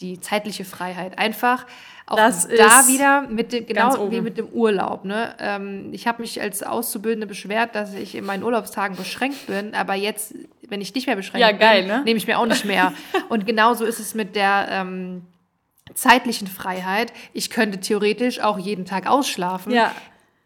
die 0.00 0.20
zeitliche 0.20 0.64
Freiheit. 0.64 1.18
Einfach 1.18 1.66
auch 2.06 2.16
das 2.16 2.48
da 2.48 2.88
wieder 2.88 3.22
mit 3.22 3.52
dem, 3.52 3.66
genau 3.66 4.10
wie 4.10 4.20
mit 4.20 4.36
dem 4.36 4.48
Urlaub. 4.48 5.04
Ne? 5.04 5.34
Ähm, 5.38 5.90
ich 5.92 6.06
habe 6.08 6.22
mich 6.22 6.40
als 6.40 6.62
Auszubildende 6.62 7.26
beschwert, 7.26 7.74
dass 7.74 7.94
ich 7.94 8.16
in 8.16 8.24
meinen 8.24 8.42
Urlaubstagen 8.42 8.96
beschränkt 8.96 9.46
bin, 9.46 9.74
aber 9.74 9.94
jetzt, 9.94 10.34
wenn 10.68 10.80
ich 10.80 10.92
nicht 10.94 11.06
mehr 11.06 11.16
beschränkt 11.16 11.40
ja, 11.40 11.52
geil, 11.52 11.82
bin, 11.82 11.88
ne? 11.88 12.02
nehme 12.04 12.18
ich 12.18 12.26
mir 12.26 12.38
auch 12.38 12.46
nicht 12.46 12.64
mehr. 12.64 12.92
und 13.28 13.46
genauso 13.46 13.84
ist 13.84 14.00
es 14.00 14.14
mit 14.14 14.34
der 14.34 14.66
ähm, 14.70 15.22
zeitlichen 15.94 16.46
Freiheit. 16.46 17.12
Ich 17.32 17.50
könnte 17.50 17.80
theoretisch 17.80 18.40
auch 18.40 18.58
jeden 18.58 18.84
Tag 18.84 19.06
ausschlafen. 19.06 19.72
Ja. 19.72 19.94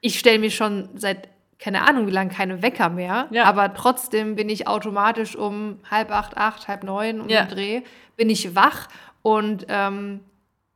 Ich 0.01 0.19
stelle 0.19 0.39
mir 0.39 0.51
schon 0.51 0.89
seit 0.95 1.29
keine 1.59 1.89
Ahnung, 1.89 2.07
wie 2.07 2.11
lange 2.11 2.31
keine 2.31 2.61
Wecker 2.61 2.91
mehr, 2.91 3.27
ja. 3.31 3.45
aber 3.45 3.73
trotzdem 3.73 4.35
bin 4.35 4.51
ich 4.51 4.69
automatisch 4.69 5.35
um 5.35 5.79
halb 5.91 6.11
acht, 6.11 6.37
acht, 6.37 6.69
halb 6.69 6.85
neun 6.85 7.23
um 7.23 7.29
ja. 7.31 7.45
den 7.45 7.49
Dreh, 7.49 7.83
bin 8.17 8.29
ich 8.29 8.55
wach 8.55 8.89
und 9.23 9.65
ähm, 9.69 10.21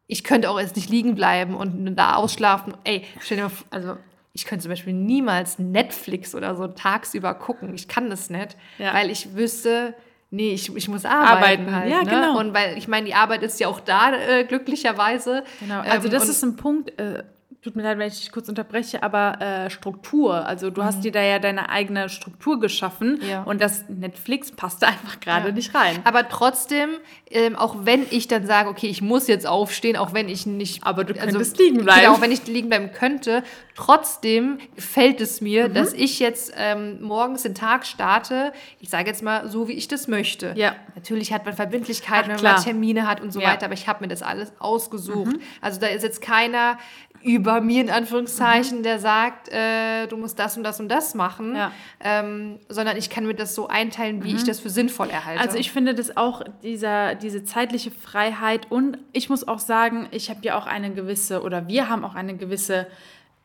ich 0.07 0.24
könnte 0.24 0.48
auch 0.48 0.59
jetzt 0.59 0.76
nicht 0.76 0.88
liegen 0.88 1.14
bleiben 1.14 1.54
und 1.54 1.94
da 1.94 2.14
ausschlafen. 2.14 2.74
Ey, 2.85 3.04
stell 3.20 3.37
dir 3.37 3.42
mal 3.44 3.48
vor, 3.50 3.66
also 3.70 3.96
ich 4.33 4.46
könnte 4.46 4.62
zum 4.62 4.70
Beispiel 4.70 4.94
niemals 4.94 5.59
Netflix 5.59 6.35
oder 6.35 6.54
so 6.54 6.66
tagsüber 6.68 7.35
gucken. 7.35 7.74
Ich 7.74 7.88
kann 7.88 8.09
das 8.09 8.31
nicht, 8.31 8.57
ja. 8.78 8.94
weil 8.94 9.11
ich 9.11 9.35
wüsste, 9.35 9.94
Nee, 10.31 10.53
ich, 10.53 10.75
ich 10.75 10.88
muss 10.88 11.07
arbeiten, 11.07 11.69
arbeiten. 11.69 11.75
halt. 11.75 11.91
Ja, 11.91 12.03
ne? 12.03 12.11
genau. 12.11 12.38
Und 12.38 12.53
weil, 12.53 12.77
ich 12.77 12.87
meine, 12.87 13.07
die 13.07 13.14
Arbeit 13.14 13.43
ist 13.43 13.59
ja 13.61 13.69
auch 13.69 13.81
da, 13.81 14.12
äh, 14.12 14.45
glücklicherweise. 14.45 15.43
Genau, 15.61 15.81
also 15.81 16.09
ähm, 16.09 16.12
das 16.12 16.29
ist 16.29 16.43
ein 16.43 16.57
Punkt, 16.57 16.99
äh, 17.01 17.23
tut 17.62 17.75
mir 17.75 17.83
leid, 17.83 17.99
wenn 17.99 18.07
ich 18.07 18.21
dich 18.21 18.31
kurz 18.31 18.49
unterbreche, 18.49 19.03
aber 19.03 19.40
äh, 19.40 19.71
Struktur. 19.71 20.47
Also 20.47 20.71
du 20.71 20.81
mhm. 20.81 20.87
hast 20.87 21.03
dir 21.03 21.11
da 21.11 21.21
ja 21.21 21.40
deine 21.40 21.68
eigene 21.71 22.09
Struktur 22.09 22.61
geschaffen 22.61 23.21
ja. 23.29 23.42
und 23.42 23.61
das 23.61 23.88
Netflix 23.88 24.53
passt 24.53 24.83
da 24.83 24.87
einfach 24.88 25.18
gerade 25.18 25.49
ja. 25.49 25.55
nicht 25.55 25.75
rein. 25.75 25.99
Aber 26.05 26.29
trotzdem, 26.29 26.90
ähm, 27.31 27.57
auch 27.57 27.75
wenn 27.83 28.07
ich 28.11 28.29
dann 28.29 28.47
sage, 28.47 28.68
okay, 28.68 28.87
ich 28.87 29.03
muss 29.03 29.27
jetzt 29.27 29.47
aufstehen, 29.47 29.97
auch 29.97 30.14
wenn 30.14 30.29
ich 30.29 30.47
nicht. 30.47 30.85
Aber 30.85 31.03
du 31.03 31.14
also 31.14 31.27
könntest 31.27 31.53
also, 31.53 31.64
liegen 31.64 31.85
bleiben. 31.85 32.01
Genau, 32.03 32.12
auch 32.14 32.21
wenn 32.21 32.31
ich 32.31 32.47
liegen 32.47 32.68
bleiben 32.68 32.92
könnte, 32.92 33.42
trotzdem 33.75 34.59
gefällt 34.77 35.21
es 35.21 35.40
mir, 35.40 35.68
mhm. 35.68 35.75
dass 35.75 35.92
ich 35.92 36.21
jetzt 36.21 36.53
ähm, 36.57 37.03
morgens 37.03 37.42
den 37.42 37.57
Tag 37.57 37.87
starte, 37.87 38.53
ich 38.81 38.88
sage 38.88 39.09
jetzt 39.09 39.23
mal, 39.23 39.49
so 39.49 39.66
wie 39.66 39.73
ich 39.73 39.88
das 39.88 40.07
möchte. 40.07 40.53
Ja. 40.57 40.77
Natürlich 40.94 41.33
hat 41.33 41.44
man 41.44 41.55
Verbindlichkeiten, 41.55 42.31
Ach, 42.33 42.42
wenn 42.42 42.53
man 42.53 42.62
Termine 42.62 43.09
hat 43.09 43.21
und 43.21 43.33
so 43.33 43.40
ja. 43.40 43.49
weiter, 43.49 43.66
aber 43.66 43.75
ich 43.75 43.88
habe 43.88 44.05
mir 44.05 44.09
das 44.09 44.23
alles 44.23 44.53
ausgesucht. 44.61 45.33
Mhm. 45.33 45.40
Also 45.61 45.81
da 45.81 45.88
ist 45.88 46.03
jetzt 46.03 46.23
keiner 46.23 46.79
über 47.22 47.61
mir 47.61 47.81
in 47.81 47.90
Anführungszeichen, 47.90 48.78
mhm. 48.78 48.83
der 48.83 48.98
sagt, 48.98 49.48
äh, 49.48 50.07
du 50.07 50.16
musst 50.16 50.38
das 50.38 50.57
und 50.57 50.62
das 50.62 50.81
und 50.81 50.88
das 50.88 51.14
machen, 51.14 51.54
ja. 51.54 51.72
ähm, 52.00 52.59
sondern 52.68 52.96
ich 52.96 53.11
kann 53.11 53.26
mir 53.26 53.35
das 53.35 53.54
so 53.54 53.68
einteilen, 53.68 54.24
wie 54.24 54.31
mhm. 54.31 54.37
ich 54.37 54.44
das 54.44 54.61
für 54.61 54.70
sinnvoll 54.70 55.11
erhalte. 55.11 55.40
Also 55.40 55.59
ich 55.59 55.72
finde 55.72 55.94
das 55.94 56.16
auch 56.16 56.42
dieser, 56.62 57.14
diese 57.14 57.44
zeitliche 57.44 57.90
Freiheit 57.90 58.70
und 58.70 58.98
ich 59.12 59.28
muss 59.28 59.46
auch 59.46 59.59
sagen, 59.59 60.09
ich 60.11 60.31
habe 60.31 60.40
ja 60.42 60.57
auch 60.59 60.66
eine 60.66 60.92
gewisse 60.92 61.42
oder 61.42 61.68
wir 61.68 61.88
haben 61.88 62.04
auch 62.04 62.14
eine 62.14 62.37
gewisse 62.37 62.87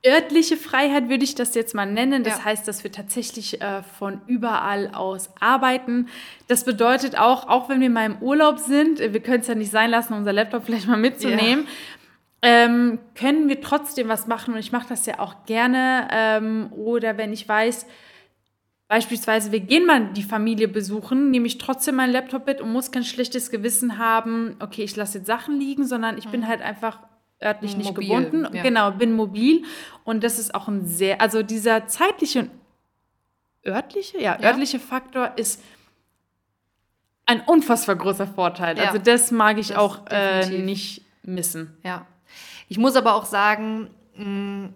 örtliche 0.06 0.58
Freiheit, 0.58 1.08
würde 1.08 1.24
ich 1.24 1.34
das 1.34 1.56
jetzt 1.56 1.74
mal 1.74 1.86
nennen. 1.86 2.24
Das 2.24 2.40
ja. 2.40 2.46
heißt, 2.46 2.68
dass 2.68 2.84
wir 2.84 2.92
tatsächlich 2.92 3.62
äh, 3.62 3.84
von 3.98 4.20
überall 4.28 4.90
aus 4.94 5.30
arbeiten. 5.40 6.10
Das 6.50 6.66
bedeutet 6.66 7.18
auch, 7.18 7.48
auch 7.48 7.70
wenn 7.70 7.80
wir 7.80 7.90
mal 7.90 8.06
im 8.06 8.18
Urlaub 8.18 8.60
sind, 8.60 9.00
wir 9.00 9.20
können 9.22 9.42
es 9.42 9.48
ja 9.48 9.56
nicht 9.56 9.72
sein 9.72 9.90
lassen, 9.90 10.14
unser 10.14 10.34
Laptop 10.34 10.66
vielleicht 10.66 10.88
mal 10.88 10.98
mitzunehmen. 10.98 11.66
Ja 11.66 11.72
ähm, 12.44 13.00
können 13.16 13.48
wir 13.48 13.62
trotzdem 13.62 14.10
was 14.10 14.28
machen 14.28 14.54
und 14.54 14.60
ich 14.60 14.74
mache 14.74 14.90
das 14.90 15.06
ja 15.06 15.20
auch 15.20 15.46
gerne. 15.46 16.10
Ähm, 16.12 16.74
oder 16.74 17.18
wenn 17.18 17.32
ich 17.32 17.48
weiß, 17.48 17.88
beispielsweise 18.90 19.54
wir 19.54 19.62
gehen 19.62 19.86
mal 19.86 20.12
die 20.12 20.24
Familie 20.24 20.68
besuchen, 20.68 21.32
nehme 21.32 21.48
ich 21.48 21.58
trotzdem 21.58 21.96
mein 21.96 22.12
Laptop 22.12 22.46
mit 22.46 22.60
und 22.60 22.74
muss 22.74 22.92
kein 22.92 23.06
schlechtes 23.06 23.50
Gewissen 23.50 23.98
haben, 23.98 24.58
okay, 24.60 24.84
ich 24.84 24.96
lasse 24.98 25.20
jetzt 25.20 25.28
Sachen 25.28 25.58
liegen, 25.58 25.88
sondern 25.88 26.18
ich 26.18 26.28
bin 26.28 26.42
mhm. 26.42 26.48
halt 26.48 26.62
einfach 26.62 27.00
örtlich 27.42 27.78
nicht 27.78 27.88
mobil, 27.88 28.10
gebunden. 28.10 28.48
Ja. 28.54 28.62
Genau, 28.62 28.92
bin 28.92 29.14
mobil 29.14 29.64
und 30.04 30.22
das 30.26 30.38
ist 30.38 30.54
auch 30.54 30.68
ein 30.68 30.86
sehr, 30.86 31.22
also 31.22 31.44
dieser 31.44 31.88
zeitliche 31.88 32.40
und 32.40 32.52
örtliche, 33.66 34.22
ja, 34.22 34.38
ja. 34.38 34.50
örtliche 34.50 34.80
Faktor 34.80 35.32
ist 35.38 35.64
ein 37.26 37.40
unfassbar 37.40 37.96
großer 37.96 38.28
Vorteil. 38.28 38.78
Ja. 38.78 38.84
Also 38.88 38.98
das 39.00 39.32
mag 39.32 39.58
ich 39.58 39.70
das 39.70 39.78
auch 39.78 40.02
äh, 40.10 40.60
nicht 40.60 41.06
missen. 41.24 41.78
Ja. 41.84 42.06
Ich 42.68 42.78
muss 42.78 42.96
aber 42.96 43.16
auch 43.16 43.26
sagen, 43.26 43.90
mh, 44.16 44.26
mm, 44.26 44.74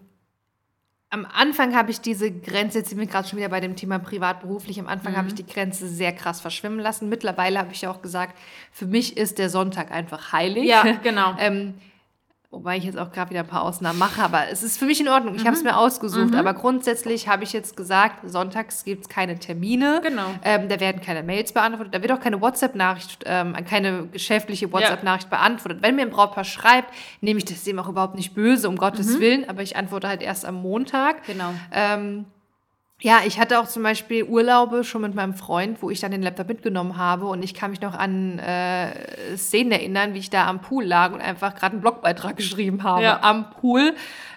am 1.09 1.25
Anfang 1.25 1.73
habe 1.73 1.89
ich 1.89 2.01
diese 2.01 2.31
Grenze, 2.31 2.79
jetzt 2.79 2.89
sind 2.89 2.99
wir 2.99 3.07
gerade 3.07 3.27
schon 3.27 3.39
wieder 3.39 3.47
bei 3.49 3.61
dem 3.61 3.77
Thema 3.77 3.97
privat-beruflich, 3.97 4.79
am 4.79 4.87
Anfang 4.87 5.13
mhm. 5.13 5.17
habe 5.17 5.27
ich 5.29 5.35
die 5.35 5.45
Grenze 5.45 5.87
sehr 5.87 6.11
krass 6.11 6.41
verschwimmen 6.41 6.79
lassen. 6.79 7.07
Mittlerweile 7.07 7.59
habe 7.59 7.71
ich 7.71 7.81
ja 7.81 7.89
auch 7.89 8.01
gesagt, 8.01 8.37
für 8.71 8.87
mich 8.87 9.15
ist 9.15 9.37
der 9.39 9.49
Sonntag 9.49 9.91
einfach 9.91 10.33
heilig. 10.33 10.65
Ja, 10.65 10.83
genau. 11.03 11.35
ähm, 11.39 11.75
Wobei 12.49 12.77
ich 12.77 12.85
jetzt 12.85 12.97
auch 12.97 13.11
gerade 13.11 13.29
wieder 13.29 13.41
ein 13.41 13.47
paar 13.47 13.63
Ausnahmen 13.63 13.99
mache, 13.99 14.21
aber 14.21 14.47
es 14.49 14.63
ist 14.63 14.77
für 14.77 14.85
mich 14.85 15.01
in 15.01 15.09
Ordnung. 15.09 15.35
Ich 15.35 15.43
mhm. 15.43 15.47
habe 15.47 15.57
es 15.57 15.63
mir 15.63 15.75
ausgesucht. 15.75 16.31
Mhm. 16.31 16.35
Aber 16.35 16.53
grundsätzlich 16.53 17.27
habe 17.27 17.43
ich 17.43 17.51
jetzt 17.51 17.75
gesagt, 17.75 18.19
sonntags 18.29 18.85
gibt 18.85 19.01
es 19.01 19.09
keine 19.09 19.37
Termine. 19.37 19.99
Genau. 20.01 20.29
Ähm, 20.45 20.69
da 20.69 20.79
werden 20.79 21.01
keine 21.01 21.23
Mails 21.23 21.51
beantwortet. 21.51 21.93
Da 21.93 22.01
wird 22.01 22.13
auch 22.13 22.21
keine 22.21 22.39
WhatsApp-Nachricht, 22.39 23.25
ähm, 23.25 23.53
keine 23.69 24.07
geschäftliche 24.07 24.71
WhatsApp-Nachricht 24.71 25.29
ja. 25.29 25.37
beantwortet. 25.37 25.79
Wenn 25.81 25.97
mir 25.97 26.03
ein 26.03 26.09
Brautpaar 26.09 26.45
schreibt, 26.45 26.93
nehme 27.19 27.37
ich 27.37 27.45
das 27.45 27.65
dem 27.65 27.79
auch 27.79 27.89
überhaupt 27.89 28.15
nicht 28.15 28.33
böse, 28.33 28.69
um 28.69 28.77
Gottes 28.77 29.17
mhm. 29.17 29.19
Willen. 29.19 29.49
Aber 29.49 29.61
ich 29.61 29.75
antworte 29.75 30.07
halt 30.07 30.21
erst 30.21 30.45
am 30.45 30.55
Montag. 30.55 31.25
Genau. 31.25 31.51
Ähm, 31.73 32.27
ja, 32.99 33.19
ich 33.27 33.39
hatte 33.39 33.59
auch 33.59 33.67
zum 33.67 33.83
Beispiel 33.83 34.23
Urlaube 34.23 34.83
schon 34.83 35.03
mit 35.03 35.13
meinem 35.13 35.35
Freund, 35.35 35.83
wo 35.83 35.91
ich 35.91 35.99
dann 35.99 36.09
den 36.09 36.23
Laptop 36.23 36.47
mitgenommen 36.47 36.97
habe 36.97 37.27
und 37.27 37.43
ich 37.43 37.53
kann 37.53 37.69
mich 37.69 37.79
noch 37.81 37.93
an 37.93 38.39
äh, 38.39 39.37
Szenen 39.37 39.71
erinnern, 39.71 40.15
wie 40.15 40.19
ich 40.19 40.31
da 40.31 40.47
am 40.47 40.61
Pool 40.61 40.83
lag 40.83 41.13
und 41.13 41.21
einfach 41.21 41.53
gerade 41.53 41.73
einen 41.73 41.81
Blogbeitrag 41.81 42.35
geschrieben 42.37 42.83
habe 42.83 43.03
ja. 43.03 43.19
am 43.21 43.51
Pool 43.51 43.93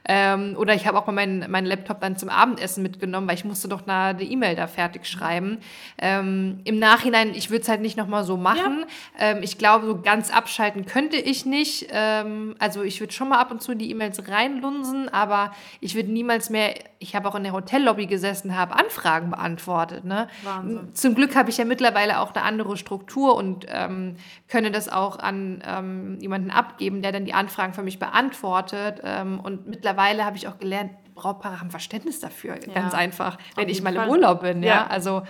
ähm, 0.08 0.56
oder 0.58 0.74
ich 0.74 0.86
habe 0.86 0.98
auch 0.98 1.06
mal 1.06 1.12
meinen 1.12 1.50
mein 1.50 1.66
Laptop 1.66 2.00
dann 2.00 2.16
zum 2.16 2.28
Abendessen 2.28 2.82
mitgenommen, 2.82 3.28
weil 3.28 3.34
ich 3.34 3.44
musste 3.44 3.68
doch 3.68 3.86
eine 3.86 4.22
E-Mail 4.22 4.56
da 4.56 4.66
fertig 4.66 5.06
schreiben. 5.06 5.58
Ähm, 5.98 6.60
Im 6.64 6.78
Nachhinein, 6.78 7.34
ich 7.34 7.50
würde 7.50 7.62
es 7.62 7.68
halt 7.68 7.80
nicht 7.80 7.96
nochmal 7.96 8.24
so 8.24 8.36
machen. 8.36 8.84
Ja. 9.18 9.30
Ähm, 9.30 9.42
ich 9.42 9.58
glaube, 9.58 9.86
so 9.86 10.00
ganz 10.00 10.30
abschalten 10.32 10.86
könnte 10.86 11.16
ich 11.16 11.46
nicht. 11.46 11.88
Ähm, 11.90 12.54
also 12.58 12.82
ich 12.82 13.00
würde 13.00 13.12
schon 13.12 13.28
mal 13.28 13.38
ab 13.38 13.50
und 13.50 13.62
zu 13.62 13.72
in 13.72 13.78
die 13.78 13.90
E-Mails 13.90 14.28
reinlunsen, 14.28 15.08
aber 15.08 15.52
ich 15.80 15.94
würde 15.94 16.10
niemals 16.10 16.50
mehr, 16.50 16.74
ich 16.98 17.14
habe 17.14 17.28
auch 17.28 17.34
in 17.34 17.44
der 17.44 17.52
Hotellobby 17.52 18.06
gesessen, 18.06 18.56
habe 18.56 18.74
Anfragen 18.74 19.30
beantwortet. 19.30 20.04
Ne? 20.04 20.28
Wahnsinn. 20.42 20.94
Zum 20.94 21.14
Glück 21.14 21.36
habe 21.36 21.50
ich 21.50 21.58
ja 21.58 21.64
mittlerweile 21.64 22.20
auch 22.20 22.34
eine 22.34 22.44
andere 22.44 22.76
Struktur 22.76 23.36
und 23.36 23.66
ähm, 23.68 24.16
könne 24.48 24.70
das 24.70 24.88
auch 24.88 25.18
an 25.18 25.62
ähm, 25.66 26.18
jemanden 26.20 26.50
abgeben, 26.50 27.02
der 27.02 27.12
dann 27.12 27.24
die 27.24 27.34
Anfragen 27.34 27.74
für 27.74 27.82
mich 27.82 27.98
beantwortet. 27.98 29.02
und 29.42 29.66
mittlerweile 29.66 29.89
mittlerweile 29.90 30.24
habe 30.24 30.36
ich 30.36 30.48
auch 30.48 30.58
gelernt, 30.58 30.92
Brautpaare 31.14 31.60
haben 31.60 31.70
Verständnis 31.70 32.20
dafür, 32.20 32.54
ja, 32.66 32.72
ganz 32.72 32.94
einfach, 32.94 33.36
wenn 33.56 33.68
ich 33.68 33.82
mal 33.82 33.94
im 33.94 34.08
Urlaub 34.08 34.40
bin. 34.40 34.62
Ja, 34.62 34.68
ja. 34.68 34.86
also 34.86 35.22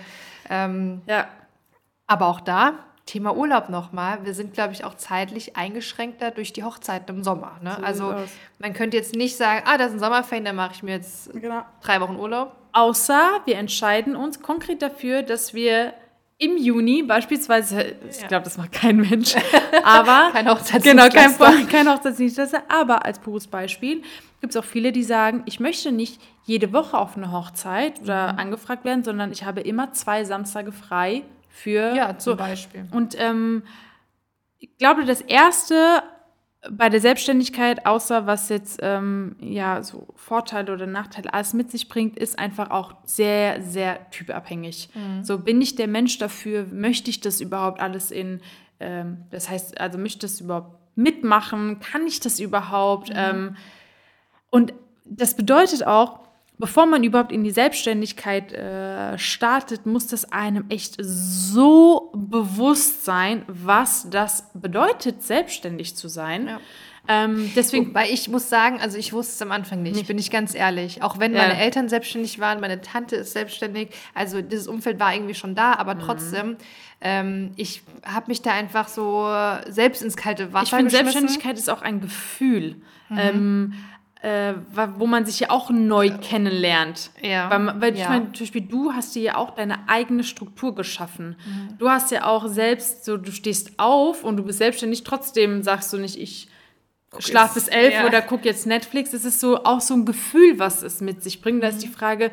ähm, 0.49 1.01
ja. 1.07 1.27
Aber 2.07 2.27
auch 2.27 2.41
da 2.41 2.73
Thema 3.05 3.35
Urlaub 3.35 3.69
nochmal. 3.69 4.23
Wir 4.23 4.33
sind, 4.33 4.53
glaube 4.53 4.73
ich, 4.73 4.85
auch 4.85 4.93
zeitlich 4.95 5.57
eingeschränkter 5.57 6.31
durch 6.31 6.53
die 6.53 6.63
Hochzeiten 6.63 7.17
im 7.17 7.23
Sommer. 7.23 7.57
Ne? 7.61 7.75
So 7.77 7.83
also 7.83 8.15
man 8.59 8.73
könnte 8.73 8.95
jetzt 8.95 9.15
nicht 9.15 9.37
sagen, 9.37 9.63
ah, 9.65 9.77
das 9.77 9.87
ist 9.87 9.93
ein 9.93 9.99
Sommerferien, 9.99 10.45
dann 10.45 10.55
mache 10.55 10.73
ich 10.75 10.83
mir 10.83 10.91
jetzt 10.91 11.31
genau. 11.33 11.63
drei 11.81 11.99
Wochen 11.99 12.15
Urlaub. 12.15 12.55
Außer 12.73 13.41
wir 13.45 13.57
entscheiden 13.57 14.15
uns 14.15 14.41
konkret 14.41 14.81
dafür, 14.81 15.23
dass 15.23 15.53
wir 15.53 15.93
im 16.41 16.57
Juni 16.57 17.03
beispielsweise, 17.03 17.95
ich 18.09 18.27
glaube, 18.27 18.43
das 18.43 18.57
macht 18.57 18.71
kein 18.71 18.97
Mensch, 18.97 19.35
aber 19.83 20.31
kein 20.31 20.49
Hochzeitsdienstleister. 20.49 21.45
Genau, 21.45 21.57
kein, 21.57 21.67
kein 21.67 21.87
Hochzeitsdienstleister, 21.87 22.63
aber 22.67 23.05
als 23.05 23.19
Berufsbeispiel 23.19 24.01
gibt 24.41 24.55
es 24.55 24.57
auch 24.57 24.65
viele, 24.65 24.91
die 24.91 25.03
sagen, 25.03 25.43
ich 25.45 25.59
möchte 25.59 25.91
nicht 25.91 26.19
jede 26.43 26.73
Woche 26.73 26.97
auf 26.97 27.15
eine 27.15 27.31
Hochzeit 27.31 28.01
oder 28.01 28.33
mhm. 28.33 28.39
angefragt 28.39 28.85
werden, 28.85 29.03
sondern 29.03 29.31
ich 29.31 29.43
habe 29.43 29.61
immer 29.61 29.93
zwei 29.93 30.23
Samstage 30.23 30.71
frei 30.71 31.21
für 31.47 31.95
ja 31.95 32.17
zum 32.17 32.33
so. 32.33 32.37
Beispiel. 32.37 32.87
Und 32.91 33.15
ähm, 33.19 33.61
ich 34.57 34.75
glaube, 34.79 35.05
das 35.05 35.21
erste 35.21 36.01
bei 36.69 36.89
der 36.89 37.01
Selbstständigkeit, 37.01 37.85
außer 37.85 38.27
was 38.27 38.49
jetzt 38.49 38.79
ähm, 38.83 39.35
ja 39.39 39.81
so 39.81 40.07
Vorteile 40.15 40.71
oder 40.71 40.85
Nachteile 40.85 41.33
alles 41.33 41.53
mit 41.53 41.71
sich 41.71 41.89
bringt, 41.89 42.19
ist 42.19 42.37
einfach 42.37 42.69
auch 42.69 42.93
sehr, 43.03 43.61
sehr 43.63 44.09
typabhängig. 44.11 44.89
Mhm. 44.93 45.23
So 45.23 45.39
bin 45.39 45.59
ich 45.59 45.75
der 45.75 45.87
Mensch 45.87 46.19
dafür, 46.19 46.67
möchte 46.71 47.09
ich 47.09 47.19
das 47.19 47.41
überhaupt 47.41 47.79
alles 47.79 48.11
in, 48.11 48.41
ähm, 48.79 49.17
das 49.31 49.49
heißt, 49.49 49.81
also 49.81 49.97
möchte 49.97 50.27
ich 50.27 50.33
das 50.33 50.41
überhaupt 50.41 50.77
mitmachen, 50.95 51.79
kann 51.79 52.05
ich 52.05 52.19
das 52.19 52.39
überhaupt? 52.39 53.09
Mhm. 53.09 53.15
Ähm, 53.17 53.55
und 54.51 54.73
das 55.05 55.35
bedeutet 55.35 55.87
auch, 55.87 56.19
bevor 56.61 56.85
man 56.85 57.03
überhaupt 57.03 57.31
in 57.31 57.43
die 57.43 57.51
Selbstständigkeit 57.51 58.53
äh, 58.53 59.17
startet, 59.17 59.85
muss 59.85 60.07
das 60.07 60.31
einem 60.31 60.65
echt 60.69 60.95
so 60.99 62.11
bewusst 62.15 63.03
sein, 63.03 63.43
was 63.47 64.09
das 64.09 64.45
bedeutet, 64.53 65.23
selbstständig 65.23 65.97
zu 65.97 66.07
sein. 66.07 66.47
Ja. 66.47 66.59
Ähm, 67.07 67.51
deswegen, 67.55 67.95
weil 67.95 68.11
ich 68.11 68.29
muss 68.29 68.47
sagen, 68.47 68.79
also 68.79 68.97
ich 68.99 69.11
wusste 69.11 69.33
es 69.33 69.41
am 69.41 69.51
Anfang 69.51 69.81
nicht, 69.81 69.95
nicht. 69.95 70.07
bin 70.07 70.19
ich 70.19 70.29
ganz 70.29 70.53
ehrlich. 70.53 71.01
Auch 71.01 71.17
wenn 71.17 71.33
ja. 71.33 71.41
meine 71.41 71.57
Eltern 71.57 71.89
selbstständig 71.89 72.37
waren, 72.37 72.61
meine 72.61 72.79
Tante 72.79 73.15
ist 73.15 73.33
selbstständig, 73.33 73.89
also 74.13 74.41
dieses 74.41 74.67
Umfeld 74.67 74.99
war 74.99 75.13
irgendwie 75.13 75.33
schon 75.33 75.55
da, 75.55 75.73
aber 75.73 75.95
mhm. 75.95 75.99
trotzdem, 76.01 76.57
ähm, 77.01 77.53
ich 77.55 77.81
habe 78.05 78.27
mich 78.27 78.43
da 78.43 78.51
einfach 78.51 78.87
so 78.87 79.27
selbst 79.67 80.03
ins 80.03 80.15
kalte 80.15 80.53
Wasser 80.53 80.65
Ich 80.65 80.69
finde, 80.75 80.91
Selbstständigkeit 80.91 81.57
ist 81.57 81.71
auch 81.71 81.81
ein 81.81 82.01
Gefühl. 82.01 82.75
Mhm. 83.09 83.17
Ähm, 83.17 83.73
äh, 84.21 84.53
wo 84.97 85.07
man 85.07 85.25
sich 85.25 85.39
ja 85.39 85.49
auch 85.49 85.71
neu 85.71 86.11
kennenlernt. 86.21 87.09
Ja. 87.21 87.49
Weil, 87.49 87.81
weil 87.81 87.97
ja. 87.97 88.03
ich 88.03 88.09
meine, 88.09 88.31
zum 88.33 88.45
Beispiel 88.45 88.61
du 88.61 88.93
hast 88.93 89.15
dir 89.15 89.21
ja 89.21 89.35
auch 89.35 89.55
deine 89.55 89.89
eigene 89.89 90.23
Struktur 90.23 90.75
geschaffen. 90.75 91.35
Mhm. 91.45 91.77
Du 91.79 91.89
hast 91.89 92.11
ja 92.11 92.25
auch 92.25 92.47
selbst 92.47 93.03
so, 93.03 93.17
du 93.17 93.31
stehst 93.31 93.79
auf 93.79 94.23
und 94.23 94.37
du 94.37 94.43
bist 94.43 94.59
selbstständig, 94.59 95.03
trotzdem 95.03 95.63
sagst 95.63 95.91
du 95.91 95.97
nicht, 95.97 96.19
ich 96.19 96.49
schlafe 97.17 97.55
bis 97.55 97.67
elf 97.67 97.93
ja. 97.93 98.05
oder 98.05 98.21
gucke 98.21 98.45
jetzt 98.45 98.67
Netflix. 98.67 99.11
Es 99.13 99.25
ist 99.25 99.39
so 99.39 99.63
auch 99.63 99.81
so 99.81 99.95
ein 99.95 100.05
Gefühl, 100.05 100.59
was 100.59 100.83
es 100.83 101.01
mit 101.01 101.23
sich 101.23 101.41
bringt. 101.41 101.63
Da 101.63 101.69
ist 101.69 101.81
die 101.81 101.87
mhm. 101.87 101.93
Frage, 101.93 102.31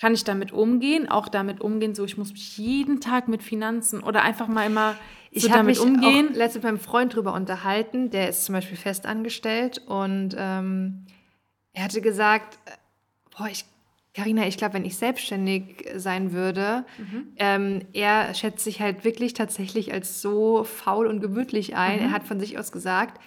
kann 0.00 0.14
ich 0.14 0.24
damit 0.24 0.50
umgehen? 0.52 1.08
Auch 1.10 1.28
damit 1.28 1.60
umgehen, 1.60 1.94
so 1.94 2.04
ich 2.04 2.16
muss 2.16 2.32
mich 2.32 2.56
jeden 2.56 3.00
Tag 3.00 3.28
mit 3.28 3.42
Finanzen 3.42 4.02
oder 4.02 4.22
einfach 4.22 4.48
mal 4.48 4.66
immer 4.66 4.96
ich 5.30 5.44
so 5.44 5.50
habe 5.50 5.64
mich 5.64 5.78
umgehen. 5.78 6.30
auch 6.30 6.34
letztens 6.34 6.64
mit 6.64 6.72
meinem 6.72 6.80
Freund 6.80 7.14
drüber 7.14 7.34
unterhalten, 7.34 8.10
der 8.10 8.28
ist 8.28 8.44
zum 8.44 8.54
Beispiel 8.54 8.76
festangestellt 8.76 9.82
und 9.86 10.34
ähm, 10.36 11.06
er 11.72 11.84
hatte 11.84 12.00
gesagt, 12.00 12.58
boah, 13.36 13.46
ich 13.48 13.64
Carina, 14.12 14.46
ich 14.48 14.56
glaube, 14.56 14.74
wenn 14.74 14.84
ich 14.84 14.96
selbstständig 14.96 15.86
sein 15.94 16.32
würde, 16.32 16.84
mhm. 16.98 17.28
ähm, 17.36 17.86
er 17.92 18.34
schätzt 18.34 18.64
sich 18.64 18.80
halt 18.80 19.04
wirklich 19.04 19.34
tatsächlich 19.34 19.92
als 19.92 20.20
so 20.20 20.64
faul 20.64 21.06
und 21.06 21.20
gemütlich 21.20 21.76
ein. 21.76 22.00
Mhm. 22.00 22.06
Er 22.06 22.10
hat 22.10 22.24
von 22.24 22.40
sich 22.40 22.58
aus 22.58 22.72
gesagt, 22.72 23.20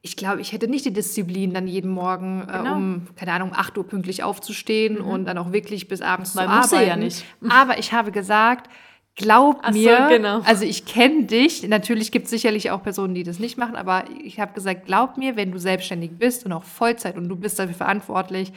ich 0.00 0.16
glaube, 0.16 0.40
ich 0.40 0.52
hätte 0.52 0.68
nicht 0.68 0.84
die 0.84 0.92
Disziplin, 0.92 1.52
dann 1.52 1.66
jeden 1.66 1.90
Morgen 1.90 2.42
äh, 2.42 2.58
genau. 2.58 2.76
um, 2.76 3.06
keine 3.16 3.32
Ahnung, 3.32 3.52
8 3.54 3.76
Uhr 3.78 3.86
pünktlich 3.86 4.22
aufzustehen 4.22 4.98
mhm. 4.98 5.08
und 5.08 5.24
dann 5.24 5.38
auch 5.38 5.52
wirklich 5.52 5.88
bis 5.88 6.00
abends 6.02 6.36
Weil 6.36 6.46
zu 6.46 6.52
arbeiten. 6.52 6.88
Ja 6.88 6.96
nicht. 6.96 7.24
Aber 7.48 7.78
ich 7.78 7.92
habe 7.92 8.12
gesagt, 8.12 8.70
glaub 9.16 9.58
Ach 9.62 9.72
mir, 9.72 9.98
so, 10.08 10.16
genau. 10.16 10.40
also 10.42 10.64
ich 10.64 10.86
kenne 10.86 11.24
dich, 11.24 11.66
natürlich 11.66 12.12
gibt 12.12 12.26
es 12.26 12.30
sicherlich 12.30 12.70
auch 12.70 12.82
Personen, 12.82 13.14
die 13.14 13.24
das 13.24 13.40
nicht 13.40 13.58
machen, 13.58 13.74
aber 13.74 14.04
ich 14.22 14.38
habe 14.38 14.52
gesagt, 14.52 14.86
glaub 14.86 15.16
mir, 15.16 15.34
wenn 15.34 15.50
du 15.50 15.58
selbstständig 15.58 16.12
bist 16.16 16.46
und 16.46 16.52
auch 16.52 16.62
Vollzeit 16.62 17.16
und 17.16 17.28
du 17.28 17.34
bist 17.34 17.58
dafür 17.58 17.74
verantwortlich, 17.74 18.52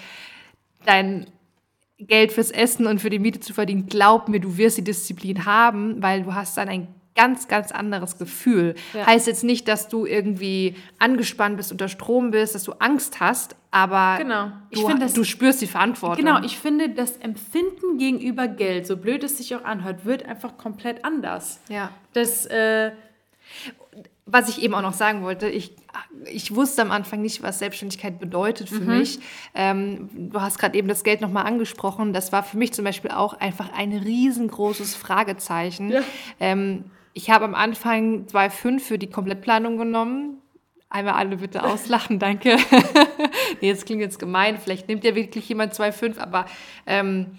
dein 0.85 1.25
Geld 1.97 2.31
fürs 2.31 2.51
Essen 2.51 2.85
und 2.85 2.99
für 3.01 3.09
die 3.09 3.17
Miete 3.17 3.39
zu 3.39 3.55
verdienen, 3.55 3.87
glaub 3.87 4.29
mir, 4.29 4.39
du 4.39 4.57
wirst 4.57 4.77
die 4.77 4.83
Disziplin 4.83 5.45
haben, 5.45 6.01
weil 6.03 6.23
du 6.23 6.35
hast 6.35 6.57
dann 6.57 6.69
ein 6.69 6.87
ganz, 7.15 7.47
ganz 7.47 7.71
anderes 7.71 8.17
Gefühl. 8.17 8.75
Ja. 8.93 9.05
Heißt 9.05 9.27
jetzt 9.27 9.43
nicht, 9.43 9.67
dass 9.67 9.87
du 9.87 10.05
irgendwie 10.05 10.75
angespannt 10.99 11.57
bist, 11.57 11.71
unter 11.71 11.87
Strom 11.89 12.31
bist, 12.31 12.55
dass 12.55 12.63
du 12.63 12.73
Angst 12.73 13.19
hast, 13.19 13.55
aber 13.69 14.17
genau. 14.17 14.51
ich 14.69 14.79
du, 14.79 14.87
find, 14.87 15.01
das, 15.01 15.13
du 15.13 15.23
spürst 15.23 15.61
die 15.61 15.67
Verantwortung. 15.67 16.23
Genau, 16.23 16.41
ich 16.43 16.57
finde, 16.57 16.89
das 16.89 17.17
Empfinden 17.17 17.97
gegenüber 17.97 18.47
Geld, 18.47 18.87
so 18.87 18.97
blöd 18.97 19.23
es 19.23 19.37
sich 19.37 19.55
auch 19.55 19.63
anhört, 19.63 20.05
wird 20.05 20.25
einfach 20.25 20.57
komplett 20.57 21.03
anders. 21.03 21.59
Ja. 21.69 21.91
Das, 22.13 22.45
äh, 22.45 22.91
was 24.25 24.49
ich 24.49 24.61
eben 24.61 24.73
auch 24.73 24.81
noch 24.81 24.93
sagen 24.93 25.23
wollte, 25.23 25.49
ich, 25.49 25.75
ich 26.25 26.55
wusste 26.55 26.81
am 26.81 26.91
Anfang 26.91 27.21
nicht, 27.21 27.43
was 27.43 27.59
Selbstständigkeit 27.59 28.19
bedeutet 28.19 28.69
für 28.69 28.81
mhm. 28.81 28.99
mich. 28.99 29.19
Ähm, 29.53 30.09
du 30.13 30.39
hast 30.39 30.59
gerade 30.59 30.77
eben 30.77 30.87
das 30.87 31.03
Geld 31.03 31.21
nochmal 31.21 31.45
angesprochen. 31.45 32.13
Das 32.13 32.31
war 32.31 32.43
für 32.43 32.57
mich 32.57 32.71
zum 32.73 32.85
Beispiel 32.85 33.11
auch 33.11 33.33
einfach 33.33 33.73
ein 33.73 33.91
riesengroßes 33.91 34.95
Fragezeichen. 34.95 35.91
Ja. 35.91 36.01
Ähm, 36.39 36.85
ich 37.13 37.29
habe 37.29 37.45
am 37.45 37.55
Anfang 37.55 38.25
2,5 38.25 38.79
für 38.79 38.97
die 38.97 39.09
Komplettplanung 39.09 39.77
genommen. 39.77 40.41
Einmal 40.89 41.13
alle 41.13 41.37
bitte 41.37 41.63
auslachen, 41.69 42.19
danke. 42.19 42.57
nee, 43.61 43.71
das 43.71 43.85
klingt 43.85 44.01
jetzt 44.01 44.19
gemein. 44.19 44.57
Vielleicht 44.57 44.87
nimmt 44.87 45.03
ja 45.03 45.15
wirklich 45.15 45.47
jemand 45.49 45.73
2,5, 45.73 46.19
aber 46.19 46.45
ähm, 46.85 47.37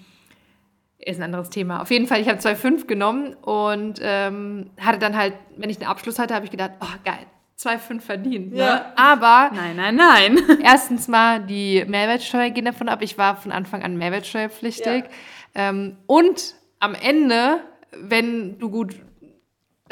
ist 0.98 1.18
ein 1.18 1.24
anderes 1.24 1.50
Thema. 1.50 1.82
Auf 1.82 1.90
jeden 1.90 2.06
Fall, 2.06 2.20
ich 2.20 2.28
habe 2.28 2.38
2,5 2.38 2.86
genommen 2.86 3.34
und 3.34 3.98
ähm, 4.02 4.70
hatte 4.80 4.98
dann 4.98 5.16
halt, 5.16 5.34
wenn 5.56 5.68
ich 5.68 5.78
einen 5.78 5.88
Abschluss 5.88 6.18
hatte, 6.18 6.34
habe 6.34 6.44
ich 6.44 6.50
gedacht, 6.50 6.72
oh 6.80 6.94
geil, 7.04 7.26
2,5 7.58 8.00
verdient. 8.00 8.52
Ne? 8.52 8.58
Ja. 8.58 8.92
Aber 8.96 9.50
nein, 9.54 9.76
nein, 9.76 9.96
nein. 9.96 10.38
erstens 10.62 11.08
mal 11.08 11.40
die 11.40 11.84
Mehrwertsteuer 11.86 12.50
gehen 12.50 12.64
davon 12.64 12.88
ab. 12.88 13.02
Ich 13.02 13.18
war 13.18 13.36
von 13.36 13.52
Anfang 13.52 13.82
an 13.82 13.96
mehrwertsteuerpflichtig. 13.96 15.04
Ja. 15.04 15.70
Ähm, 15.70 15.96
und 16.06 16.54
am 16.78 16.94
Ende, 16.94 17.60
wenn 17.92 18.58
du 18.58 18.70
gut 18.70 18.94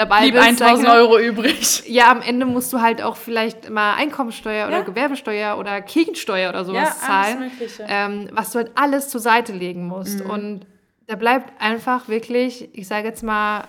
dabei 0.01 0.22
Blieb 0.22 0.34
bist. 0.34 0.62
1000 0.62 0.88
Euro 0.88 1.18
übrig. 1.18 1.82
Ja, 1.90 2.11
am 2.11 2.22
Ende 2.22 2.46
musst 2.46 2.72
du 2.72 2.80
halt 2.80 3.03
auch 3.03 3.16
vielleicht 3.16 3.68
mal 3.68 3.94
Einkommensteuer 3.94 4.68
oder 4.68 4.78
ja. 4.78 4.82
Gewerbesteuer 4.82 5.59
oder 5.59 5.80
Kirchensteuer 5.82 6.48
oder 6.48 6.64
sowas 6.64 6.96
ja, 7.01 7.07
zahlen. 7.07 7.51
Ähm, 7.86 8.28
was 8.32 8.53
du 8.53 8.59
halt 8.59 8.70
alles 8.74 9.09
zur 9.09 9.20
Seite 9.20 9.53
legen 9.53 9.86
musst. 9.86 10.24
Mhm. 10.24 10.30
Und 10.30 10.66
da 11.07 11.16
bleibt 11.16 11.61
einfach 11.61 12.09
wirklich, 12.09 12.68
ich 12.72 12.86
sage 12.86 13.09
jetzt 13.09 13.22
mal, 13.22 13.64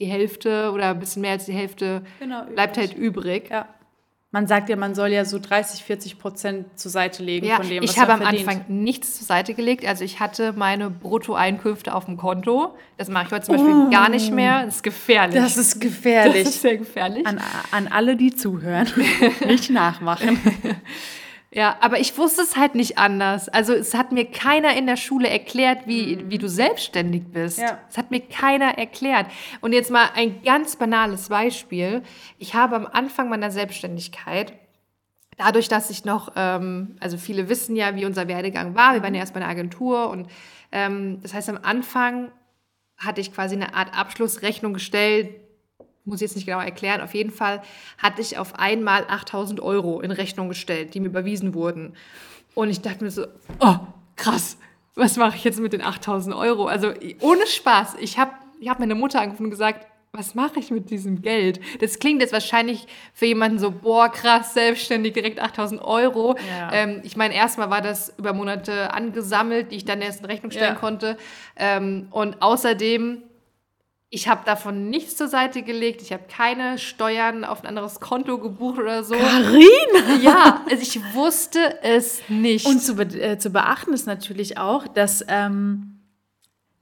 die 0.00 0.06
Hälfte 0.06 0.72
oder 0.72 0.90
ein 0.90 0.98
bisschen 0.98 1.22
mehr 1.22 1.32
als 1.32 1.44
die 1.44 1.52
Hälfte 1.52 2.02
genau, 2.18 2.44
bleibt 2.44 2.76
halt 2.76 2.94
übrig. 2.94 3.48
Ja. 3.50 3.68
Man 4.34 4.46
sagt 4.46 4.70
ja, 4.70 4.76
man 4.76 4.94
soll 4.94 5.08
ja 5.08 5.26
so 5.26 5.38
30, 5.38 5.84
40 5.84 6.18
Prozent 6.18 6.78
zur 6.78 6.90
Seite 6.90 7.22
legen 7.22 7.46
ja, 7.46 7.56
von 7.56 7.68
dem, 7.68 7.82
was 7.82 7.90
ich 7.90 7.98
habe 7.98 8.14
am 8.14 8.22
verdient. 8.22 8.48
Anfang 8.48 8.64
nichts 8.68 9.18
zur 9.18 9.26
Seite 9.26 9.52
gelegt. 9.52 9.84
Also 9.86 10.04
ich 10.04 10.20
hatte 10.20 10.54
meine 10.54 10.88
Bruttoeinkünfte 10.88 11.94
auf 11.94 12.06
dem 12.06 12.16
Konto. 12.16 12.74
Das 12.96 13.10
mache 13.10 13.26
ich 13.26 13.30
heute 13.30 13.44
zum 13.44 13.56
Beispiel 13.56 13.74
oh, 13.74 13.90
gar 13.90 14.08
nicht 14.08 14.32
mehr. 14.32 14.64
Das 14.64 14.76
ist 14.76 14.82
gefährlich. 14.84 15.34
Das 15.34 15.58
ist 15.58 15.80
gefährlich. 15.80 16.44
Das 16.44 16.54
ist 16.54 16.62
sehr 16.62 16.78
gefährlich. 16.78 17.26
An, 17.26 17.42
an 17.72 17.88
alle, 17.88 18.16
die 18.16 18.34
zuhören, 18.34 18.88
nicht 19.46 19.68
nachmachen. 19.68 20.40
Ja, 21.54 21.76
aber 21.80 22.00
ich 22.00 22.16
wusste 22.16 22.40
es 22.42 22.56
halt 22.56 22.74
nicht 22.74 22.96
anders. 22.96 23.50
Also 23.50 23.74
es 23.74 23.92
hat 23.92 24.10
mir 24.10 24.24
keiner 24.24 24.74
in 24.74 24.86
der 24.86 24.96
Schule 24.96 25.28
erklärt, 25.28 25.86
wie, 25.86 26.16
mhm. 26.16 26.30
wie 26.30 26.38
du 26.38 26.48
selbstständig 26.48 27.24
bist. 27.30 27.58
Ja. 27.58 27.78
Es 27.90 27.98
hat 27.98 28.10
mir 28.10 28.20
keiner 28.20 28.78
erklärt. 28.78 29.26
Und 29.60 29.74
jetzt 29.74 29.90
mal 29.90 30.08
ein 30.14 30.42
ganz 30.42 30.76
banales 30.76 31.28
Beispiel. 31.28 32.02
Ich 32.38 32.54
habe 32.54 32.76
am 32.76 32.86
Anfang 32.86 33.28
meiner 33.28 33.50
Selbstständigkeit, 33.50 34.54
dadurch, 35.36 35.68
dass 35.68 35.90
ich 35.90 36.06
noch, 36.06 36.32
ähm, 36.36 36.96
also 37.00 37.18
viele 37.18 37.50
wissen 37.50 37.76
ja, 37.76 37.96
wie 37.96 38.06
unser 38.06 38.28
Werdegang 38.28 38.74
war. 38.74 38.94
Wir 38.94 39.02
waren 39.02 39.14
ja 39.14 39.20
erst 39.20 39.34
bei 39.34 39.40
einer 39.40 39.50
Agentur 39.50 40.08
und 40.08 40.28
ähm, 40.72 41.20
das 41.20 41.34
heißt, 41.34 41.50
am 41.50 41.58
Anfang 41.62 42.32
hatte 42.96 43.20
ich 43.20 43.32
quasi 43.32 43.56
eine 43.56 43.74
Art 43.74 43.96
Abschlussrechnung 43.96 44.72
gestellt, 44.72 45.34
muss 46.04 46.16
ich 46.16 46.22
jetzt 46.22 46.36
nicht 46.36 46.46
genau 46.46 46.60
erklären, 46.60 47.00
auf 47.00 47.14
jeden 47.14 47.30
Fall 47.30 47.62
hatte 47.98 48.20
ich 48.20 48.38
auf 48.38 48.58
einmal 48.58 49.04
8000 49.08 49.60
Euro 49.60 50.00
in 50.00 50.10
Rechnung 50.10 50.48
gestellt, 50.48 50.94
die 50.94 51.00
mir 51.00 51.08
überwiesen 51.08 51.54
wurden. 51.54 51.94
Und 52.54 52.70
ich 52.70 52.80
dachte 52.80 53.04
mir 53.04 53.10
so, 53.10 53.26
oh, 53.60 53.76
krass, 54.16 54.58
was 54.94 55.16
mache 55.16 55.36
ich 55.36 55.44
jetzt 55.44 55.60
mit 55.60 55.72
den 55.72 55.82
8000 55.82 56.34
Euro? 56.34 56.66
Also 56.66 56.92
ohne 57.20 57.46
Spaß, 57.46 57.96
ich 58.00 58.18
habe 58.18 58.32
ich 58.60 58.68
hab 58.68 58.78
meine 58.78 58.94
Mutter 58.94 59.20
angerufen 59.20 59.44
und 59.44 59.50
gesagt, 59.50 59.86
was 60.12 60.34
mache 60.34 60.60
ich 60.60 60.70
mit 60.70 60.90
diesem 60.90 61.22
Geld? 61.22 61.58
Das 61.80 61.98
klingt 61.98 62.20
jetzt 62.20 62.34
wahrscheinlich 62.34 62.86
für 63.14 63.24
jemanden 63.24 63.58
so, 63.58 63.70
boah, 63.70 64.10
krass, 64.10 64.52
selbstständig, 64.52 65.14
direkt 65.14 65.40
8000 65.40 65.82
Euro. 65.82 66.36
Ja. 66.50 66.70
Ähm, 66.72 67.00
ich 67.02 67.16
meine, 67.16 67.34
erstmal 67.34 67.70
war 67.70 67.80
das 67.80 68.12
über 68.18 68.34
Monate 68.34 68.92
angesammelt, 68.92 69.72
die 69.72 69.76
ich 69.76 69.84
dann 69.86 70.02
erst 70.02 70.20
in 70.20 70.26
Rechnung 70.26 70.50
stellen 70.50 70.74
ja. 70.74 70.78
konnte. 70.78 71.16
Ähm, 71.56 72.08
und 72.10 72.42
außerdem 72.42 73.22
ich 74.14 74.28
habe 74.28 74.42
davon 74.44 74.90
nichts 74.90 75.16
zur 75.16 75.26
Seite 75.26 75.62
gelegt. 75.62 76.02
Ich 76.02 76.12
habe 76.12 76.24
keine 76.28 76.76
Steuern 76.76 77.44
auf 77.44 77.62
ein 77.62 77.66
anderes 77.66 77.98
Konto 77.98 78.36
gebucht 78.36 78.78
oder 78.78 79.04
so. 79.04 79.14
Karina! 79.14 80.16
Ja, 80.20 80.60
also 80.70 80.82
ich 80.82 81.14
wusste 81.14 81.82
es 81.82 82.20
nicht. 82.28 82.66
Und 82.66 82.80
zu, 82.80 82.96
be 82.96 83.04
äh, 83.04 83.38
zu 83.38 83.48
beachten 83.48 83.94
ist 83.94 84.06
natürlich 84.06 84.58
auch, 84.58 84.86
dass 84.86 85.24
ähm, 85.28 86.01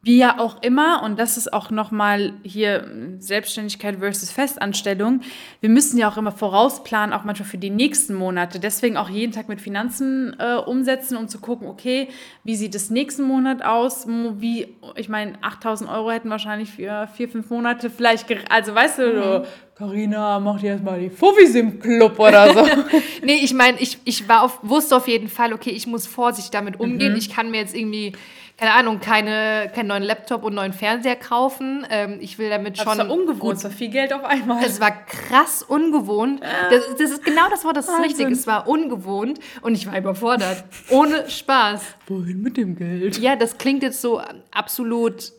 wie 0.02 0.16
ja 0.16 0.38
auch 0.38 0.62
immer, 0.62 1.02
und 1.02 1.18
das 1.18 1.36
ist 1.36 1.52
auch 1.52 1.70
nochmal 1.70 2.32
hier 2.42 2.90
Selbstständigkeit 3.18 3.98
versus 3.98 4.30
Festanstellung, 4.30 5.20
wir 5.60 5.68
müssen 5.68 5.98
ja 5.98 6.10
auch 6.10 6.16
immer 6.16 6.32
vorausplanen, 6.32 7.12
auch 7.12 7.24
manchmal 7.24 7.48
für 7.48 7.58
die 7.58 7.68
nächsten 7.68 8.14
Monate. 8.14 8.60
Deswegen 8.60 8.96
auch 8.96 9.10
jeden 9.10 9.32
Tag 9.32 9.50
mit 9.50 9.60
Finanzen 9.60 10.34
äh, 10.38 10.54
umsetzen, 10.54 11.18
um 11.18 11.28
zu 11.28 11.38
gucken, 11.38 11.68
okay, 11.68 12.08
wie 12.44 12.56
sieht 12.56 12.74
es 12.74 12.88
nächsten 12.88 13.24
Monat 13.24 13.62
aus? 13.62 14.06
Wie, 14.38 14.74
ich 14.96 15.10
meine, 15.10 15.34
8000 15.42 15.90
Euro 15.90 16.10
hätten 16.10 16.30
wahrscheinlich 16.30 16.70
für 16.70 17.06
vier, 17.14 17.28
fünf 17.28 17.50
Monate 17.50 17.90
vielleicht, 17.90 18.26
also 18.50 18.74
weißt 18.74 18.98
du, 18.98 19.02
mhm. 19.02 19.44
Carina, 19.74 20.40
mach 20.40 20.60
dir 20.60 20.70
erstmal 20.70 21.00
die 21.00 21.10
Fuffis 21.10 21.54
im 21.54 21.78
Club 21.78 22.18
oder 22.18 22.52
so. 22.52 22.66
nee, 23.22 23.40
ich 23.42 23.52
meine, 23.54 23.78
ich, 23.80 23.98
ich 24.04 24.28
war 24.28 24.44
auf, 24.44 24.60
wusste 24.62 24.96
auf 24.96 25.08
jeden 25.08 25.28
Fall, 25.28 25.52
okay, 25.52 25.70
ich 25.70 25.86
muss 25.86 26.06
vorsichtig 26.06 26.50
damit 26.50 26.80
umgehen. 26.80 27.12
Mhm. 27.12 27.18
Ich 27.18 27.30
kann 27.30 27.50
mir 27.50 27.58
jetzt 27.58 27.74
irgendwie 27.74 28.12
keine 28.60 28.74
Ahnung, 28.74 29.00
keine, 29.00 29.70
keinen 29.74 29.86
neuen 29.86 30.02
Laptop 30.02 30.44
und 30.44 30.54
neuen 30.54 30.74
Fernseher 30.74 31.16
kaufen. 31.16 31.86
Ähm, 31.88 32.18
ich 32.20 32.38
will 32.38 32.50
damit 32.50 32.76
schon. 32.76 32.98
Das 32.98 32.98
war 32.98 33.10
ungewohnt, 33.10 33.56
es 33.56 33.64
war 33.64 33.70
viel 33.70 33.88
Geld 33.88 34.12
auf 34.12 34.22
einmal. 34.22 34.62
Es 34.62 34.80
war 34.82 34.90
krass 35.06 35.62
ungewohnt. 35.62 36.42
Das, 36.68 36.82
das 36.98 37.10
ist 37.10 37.24
genau 37.24 37.48
das 37.48 37.64
Wort, 37.64 37.78
das 37.78 37.88
ist 37.88 37.98
richtig. 38.02 38.28
Es 38.30 38.46
war 38.46 38.68
ungewohnt 38.68 39.40
und 39.62 39.74
ich 39.74 39.86
war 39.86 39.96
überfordert. 39.96 40.64
Ohne 40.90 41.30
Spaß. 41.30 41.80
Wohin 42.06 42.42
mit 42.42 42.58
dem 42.58 42.76
Geld? 42.76 43.16
Ja, 43.18 43.34
das 43.34 43.56
klingt 43.56 43.82
jetzt 43.82 44.02
so 44.02 44.20
absolut 44.50 45.32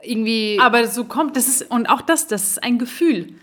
irgendwie. 0.00 0.58
Aber 0.60 0.86
so 0.86 1.04
kommt, 1.04 1.36
das 1.36 1.48
ist, 1.48 1.68
und 1.68 1.88
auch 1.88 2.00
das, 2.00 2.28
das 2.28 2.46
ist 2.46 2.62
ein 2.62 2.78
Gefühl. 2.78 3.34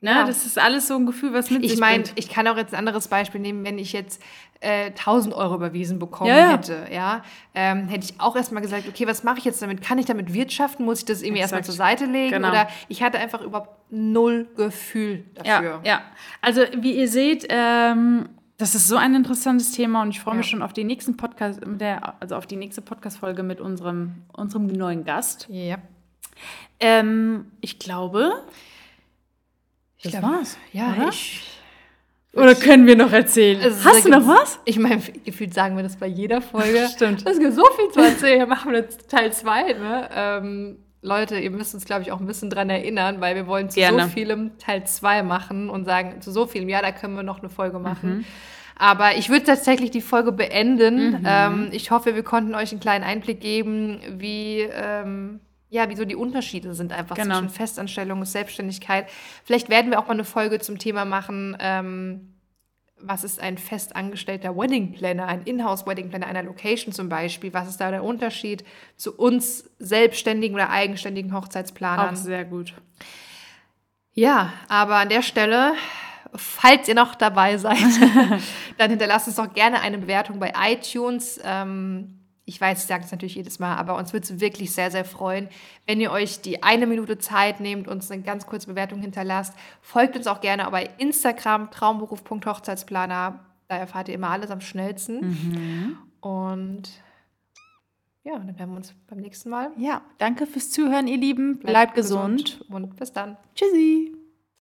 Ne? 0.00 0.10
Ja. 0.10 0.26
Das 0.26 0.44
ist 0.44 0.58
alles 0.58 0.88
so 0.88 0.96
ein 0.96 1.06
Gefühl, 1.06 1.32
was 1.32 1.50
mit 1.50 1.64
ich 1.64 1.70
sich 1.70 1.80
mein, 1.80 2.04
Ich 2.16 2.28
kann 2.28 2.46
auch 2.48 2.56
jetzt 2.58 2.74
ein 2.74 2.78
anderes 2.78 3.08
Beispiel 3.08 3.40
nehmen, 3.40 3.64
wenn 3.64 3.78
ich 3.78 3.94
jetzt 3.94 4.22
äh, 4.60 4.86
1000 4.86 5.34
Euro 5.34 5.54
überwiesen 5.54 5.98
bekommen 5.98 6.28
ja, 6.28 6.36
ja. 6.36 6.52
hätte, 6.52 6.86
ja, 6.92 7.22
ähm, 7.54 7.88
hätte 7.88 8.04
ich 8.04 8.20
auch 8.20 8.36
erstmal 8.36 8.62
gesagt, 8.62 8.86
okay, 8.88 9.06
was 9.06 9.24
mache 9.24 9.38
ich 9.38 9.44
jetzt 9.44 9.62
damit? 9.62 9.80
Kann 9.80 9.98
ich 9.98 10.04
damit 10.04 10.34
wirtschaften? 10.34 10.84
Muss 10.84 11.00
ich 11.00 11.04
das 11.06 11.22
irgendwie 11.22 11.40
erstmal 11.40 11.64
zur 11.64 11.74
Seite 11.74 12.04
legen? 12.04 12.32
Genau. 12.32 12.48
Oder 12.48 12.68
ich 12.88 13.02
hatte 13.02 13.18
einfach 13.18 13.40
überhaupt 13.40 13.90
null 13.90 14.46
Gefühl 14.54 15.24
dafür. 15.34 15.80
Ja, 15.82 15.90
ja. 15.90 16.02
also 16.42 16.62
wie 16.76 16.92
ihr 16.92 17.08
seht, 17.08 17.46
ähm, 17.48 18.28
das 18.58 18.74
ist 18.74 18.88
so 18.88 18.96
ein 18.96 19.14
interessantes 19.14 19.72
Thema 19.72 20.02
und 20.02 20.10
ich 20.10 20.20
freue 20.20 20.34
mich 20.34 20.46
schon 20.46 20.62
auf 20.62 20.72
die 20.72 20.84
nächsten 20.84 21.16
Podcast, 21.16 21.60
der, 21.64 22.14
also 22.20 22.36
auf 22.36 22.46
die 22.46 22.56
nächste 22.56 22.82
Podcast-Folge 22.82 23.42
mit 23.42 23.60
unserem, 23.60 24.24
unserem 24.32 24.66
neuen 24.66 25.04
Gast. 25.04 25.46
Ja. 25.50 25.76
Ähm, 26.80 27.50
ich 27.60 27.78
glaube, 27.78 28.42
das 30.12 30.20
glaub, 30.20 30.32
war's. 30.32 30.58
Ja, 30.72 30.94
oder? 30.96 31.08
ich. 31.08 31.42
Oder 32.32 32.54
können 32.54 32.86
wir 32.86 32.96
noch 32.96 33.12
erzählen? 33.12 33.60
Also, 33.62 33.84
Hast 33.84 34.04
du 34.04 34.10
noch 34.10 34.26
was? 34.26 34.60
Ich 34.66 34.78
meine, 34.78 35.00
gefühlt 35.24 35.54
sagen 35.54 35.74
wir 35.76 35.82
das 35.82 35.96
bei 35.96 36.06
jeder 36.06 36.42
Folge. 36.42 36.86
Stimmt. 36.94 37.26
Es 37.26 37.38
gibt 37.38 37.54
so 37.54 37.64
viel 37.76 37.90
zu 37.90 38.00
erzählen. 38.00 38.46
Machen 38.46 38.72
wir 38.72 38.80
jetzt 38.80 39.08
Teil 39.10 39.32
2. 39.32 39.72
Ne? 39.72 40.08
Ähm, 40.14 40.76
Leute, 41.00 41.38
ihr 41.38 41.50
müsst 41.50 41.72
uns, 41.72 41.86
glaube 41.86 42.02
ich, 42.02 42.12
auch 42.12 42.20
ein 42.20 42.26
bisschen 42.26 42.50
dran 42.50 42.68
erinnern, 42.68 43.20
weil 43.20 43.36
wir 43.36 43.46
wollen 43.46 43.70
zu 43.70 43.76
Gerne. 43.76 44.04
so 44.04 44.08
vielem 44.10 44.58
Teil 44.58 44.84
2 44.84 45.22
machen 45.22 45.70
und 45.70 45.86
sagen, 45.86 46.20
zu 46.20 46.30
so 46.30 46.46
vielem, 46.46 46.68
ja, 46.68 46.82
da 46.82 46.92
können 46.92 47.14
wir 47.14 47.22
noch 47.22 47.38
eine 47.38 47.48
Folge 47.48 47.78
machen. 47.78 48.18
Mhm. 48.18 48.24
Aber 48.78 49.16
ich 49.16 49.30
würde 49.30 49.44
tatsächlich 49.44 49.90
die 49.90 50.02
Folge 50.02 50.32
beenden. 50.32 51.12
Mhm. 51.12 51.24
Ähm, 51.24 51.68
ich 51.72 51.90
hoffe, 51.90 52.14
wir 52.14 52.22
konnten 52.22 52.54
euch 52.54 52.72
einen 52.72 52.80
kleinen 52.80 53.04
Einblick 53.04 53.40
geben, 53.40 54.00
wie, 54.18 54.60
ähm, 54.60 55.40
ja, 55.76 55.90
wie 55.90 55.96
so 55.96 56.06
die 56.06 56.16
Unterschiede 56.16 56.74
sind 56.74 56.92
einfach 56.92 57.16
genau. 57.16 57.40
zwischen 57.40 57.50
Festanstellung 57.50 58.20
und 58.20 58.26
Selbstständigkeit. 58.26 59.08
Vielleicht 59.44 59.68
werden 59.68 59.90
wir 59.90 59.98
auch 59.98 60.06
mal 60.06 60.14
eine 60.14 60.24
Folge 60.24 60.58
zum 60.58 60.78
Thema 60.78 61.04
machen. 61.04 61.54
Ähm, 61.60 62.32
was 62.98 63.24
ist 63.24 63.40
ein 63.40 63.58
festangestellter 63.58 64.56
Wedding 64.56 64.92
Planner, 64.92 65.26
ein 65.26 65.42
Inhouse 65.42 65.86
Wedding 65.86 66.08
Planner 66.08 66.28
einer 66.28 66.42
Location 66.42 66.94
zum 66.94 67.10
Beispiel? 67.10 67.52
Was 67.52 67.68
ist 67.68 67.78
da 67.78 67.90
der 67.90 68.02
Unterschied 68.02 68.64
zu 68.96 69.14
uns 69.14 69.68
selbstständigen 69.78 70.54
oder 70.54 70.70
eigenständigen 70.70 71.34
Hochzeitsplanern? 71.34 72.14
Auch 72.14 72.16
sehr 72.16 72.46
gut. 72.46 72.72
Ja, 74.12 74.54
aber 74.68 74.96
an 74.96 75.10
der 75.10 75.20
Stelle, 75.20 75.74
falls 76.34 76.88
ihr 76.88 76.94
noch 76.94 77.14
dabei 77.14 77.58
seid, 77.58 77.76
dann 78.78 78.88
hinterlasst 78.88 79.26
uns 79.26 79.36
doch 79.36 79.52
gerne 79.52 79.82
eine 79.82 79.98
Bewertung 79.98 80.38
bei 80.38 80.54
iTunes. 80.58 81.38
Ähm, 81.44 82.25
ich 82.48 82.60
weiß, 82.60 82.78
ich 82.78 82.86
sage 82.86 83.04
es 83.04 83.10
natürlich 83.10 83.34
jedes 83.34 83.58
Mal, 83.58 83.76
aber 83.76 83.96
uns 83.96 84.12
würde 84.12 84.24
es 84.24 84.40
wirklich 84.40 84.72
sehr, 84.72 84.92
sehr 84.92 85.04
freuen, 85.04 85.48
wenn 85.84 86.00
ihr 86.00 86.12
euch 86.12 86.40
die 86.40 86.62
eine 86.62 86.86
Minute 86.86 87.18
Zeit 87.18 87.58
nehmt, 87.58 87.88
uns 87.88 88.10
eine 88.10 88.22
ganz 88.22 88.46
kurze 88.46 88.68
Bewertung 88.68 89.00
hinterlasst. 89.00 89.52
Folgt 89.82 90.16
uns 90.16 90.28
auch 90.28 90.40
gerne 90.40 90.66
bei 90.70 90.88
Instagram, 90.98 91.72
traumberuf.hochzeitsplaner. 91.72 93.40
Da 93.66 93.76
erfahrt 93.76 94.08
ihr 94.08 94.14
immer 94.14 94.30
alles 94.30 94.52
am 94.52 94.60
schnellsten. 94.60 95.20
Mhm. 95.20 95.98
Und 96.20 96.88
ja, 98.22 98.38
dann 98.38 98.56
werden 98.58 98.70
wir 98.70 98.76
uns 98.76 98.94
beim 99.08 99.18
nächsten 99.18 99.50
Mal. 99.50 99.72
Ja, 99.76 100.02
danke 100.18 100.46
fürs 100.46 100.70
Zuhören, 100.70 101.08
ihr 101.08 101.18
Lieben. 101.18 101.58
Bleibt, 101.58 101.72
Bleibt 101.72 101.94
gesund. 101.94 102.60
gesund 102.60 102.70
und 102.70 102.96
bis 102.96 103.12
dann. 103.12 103.36
Tschüssi. 103.56 104.16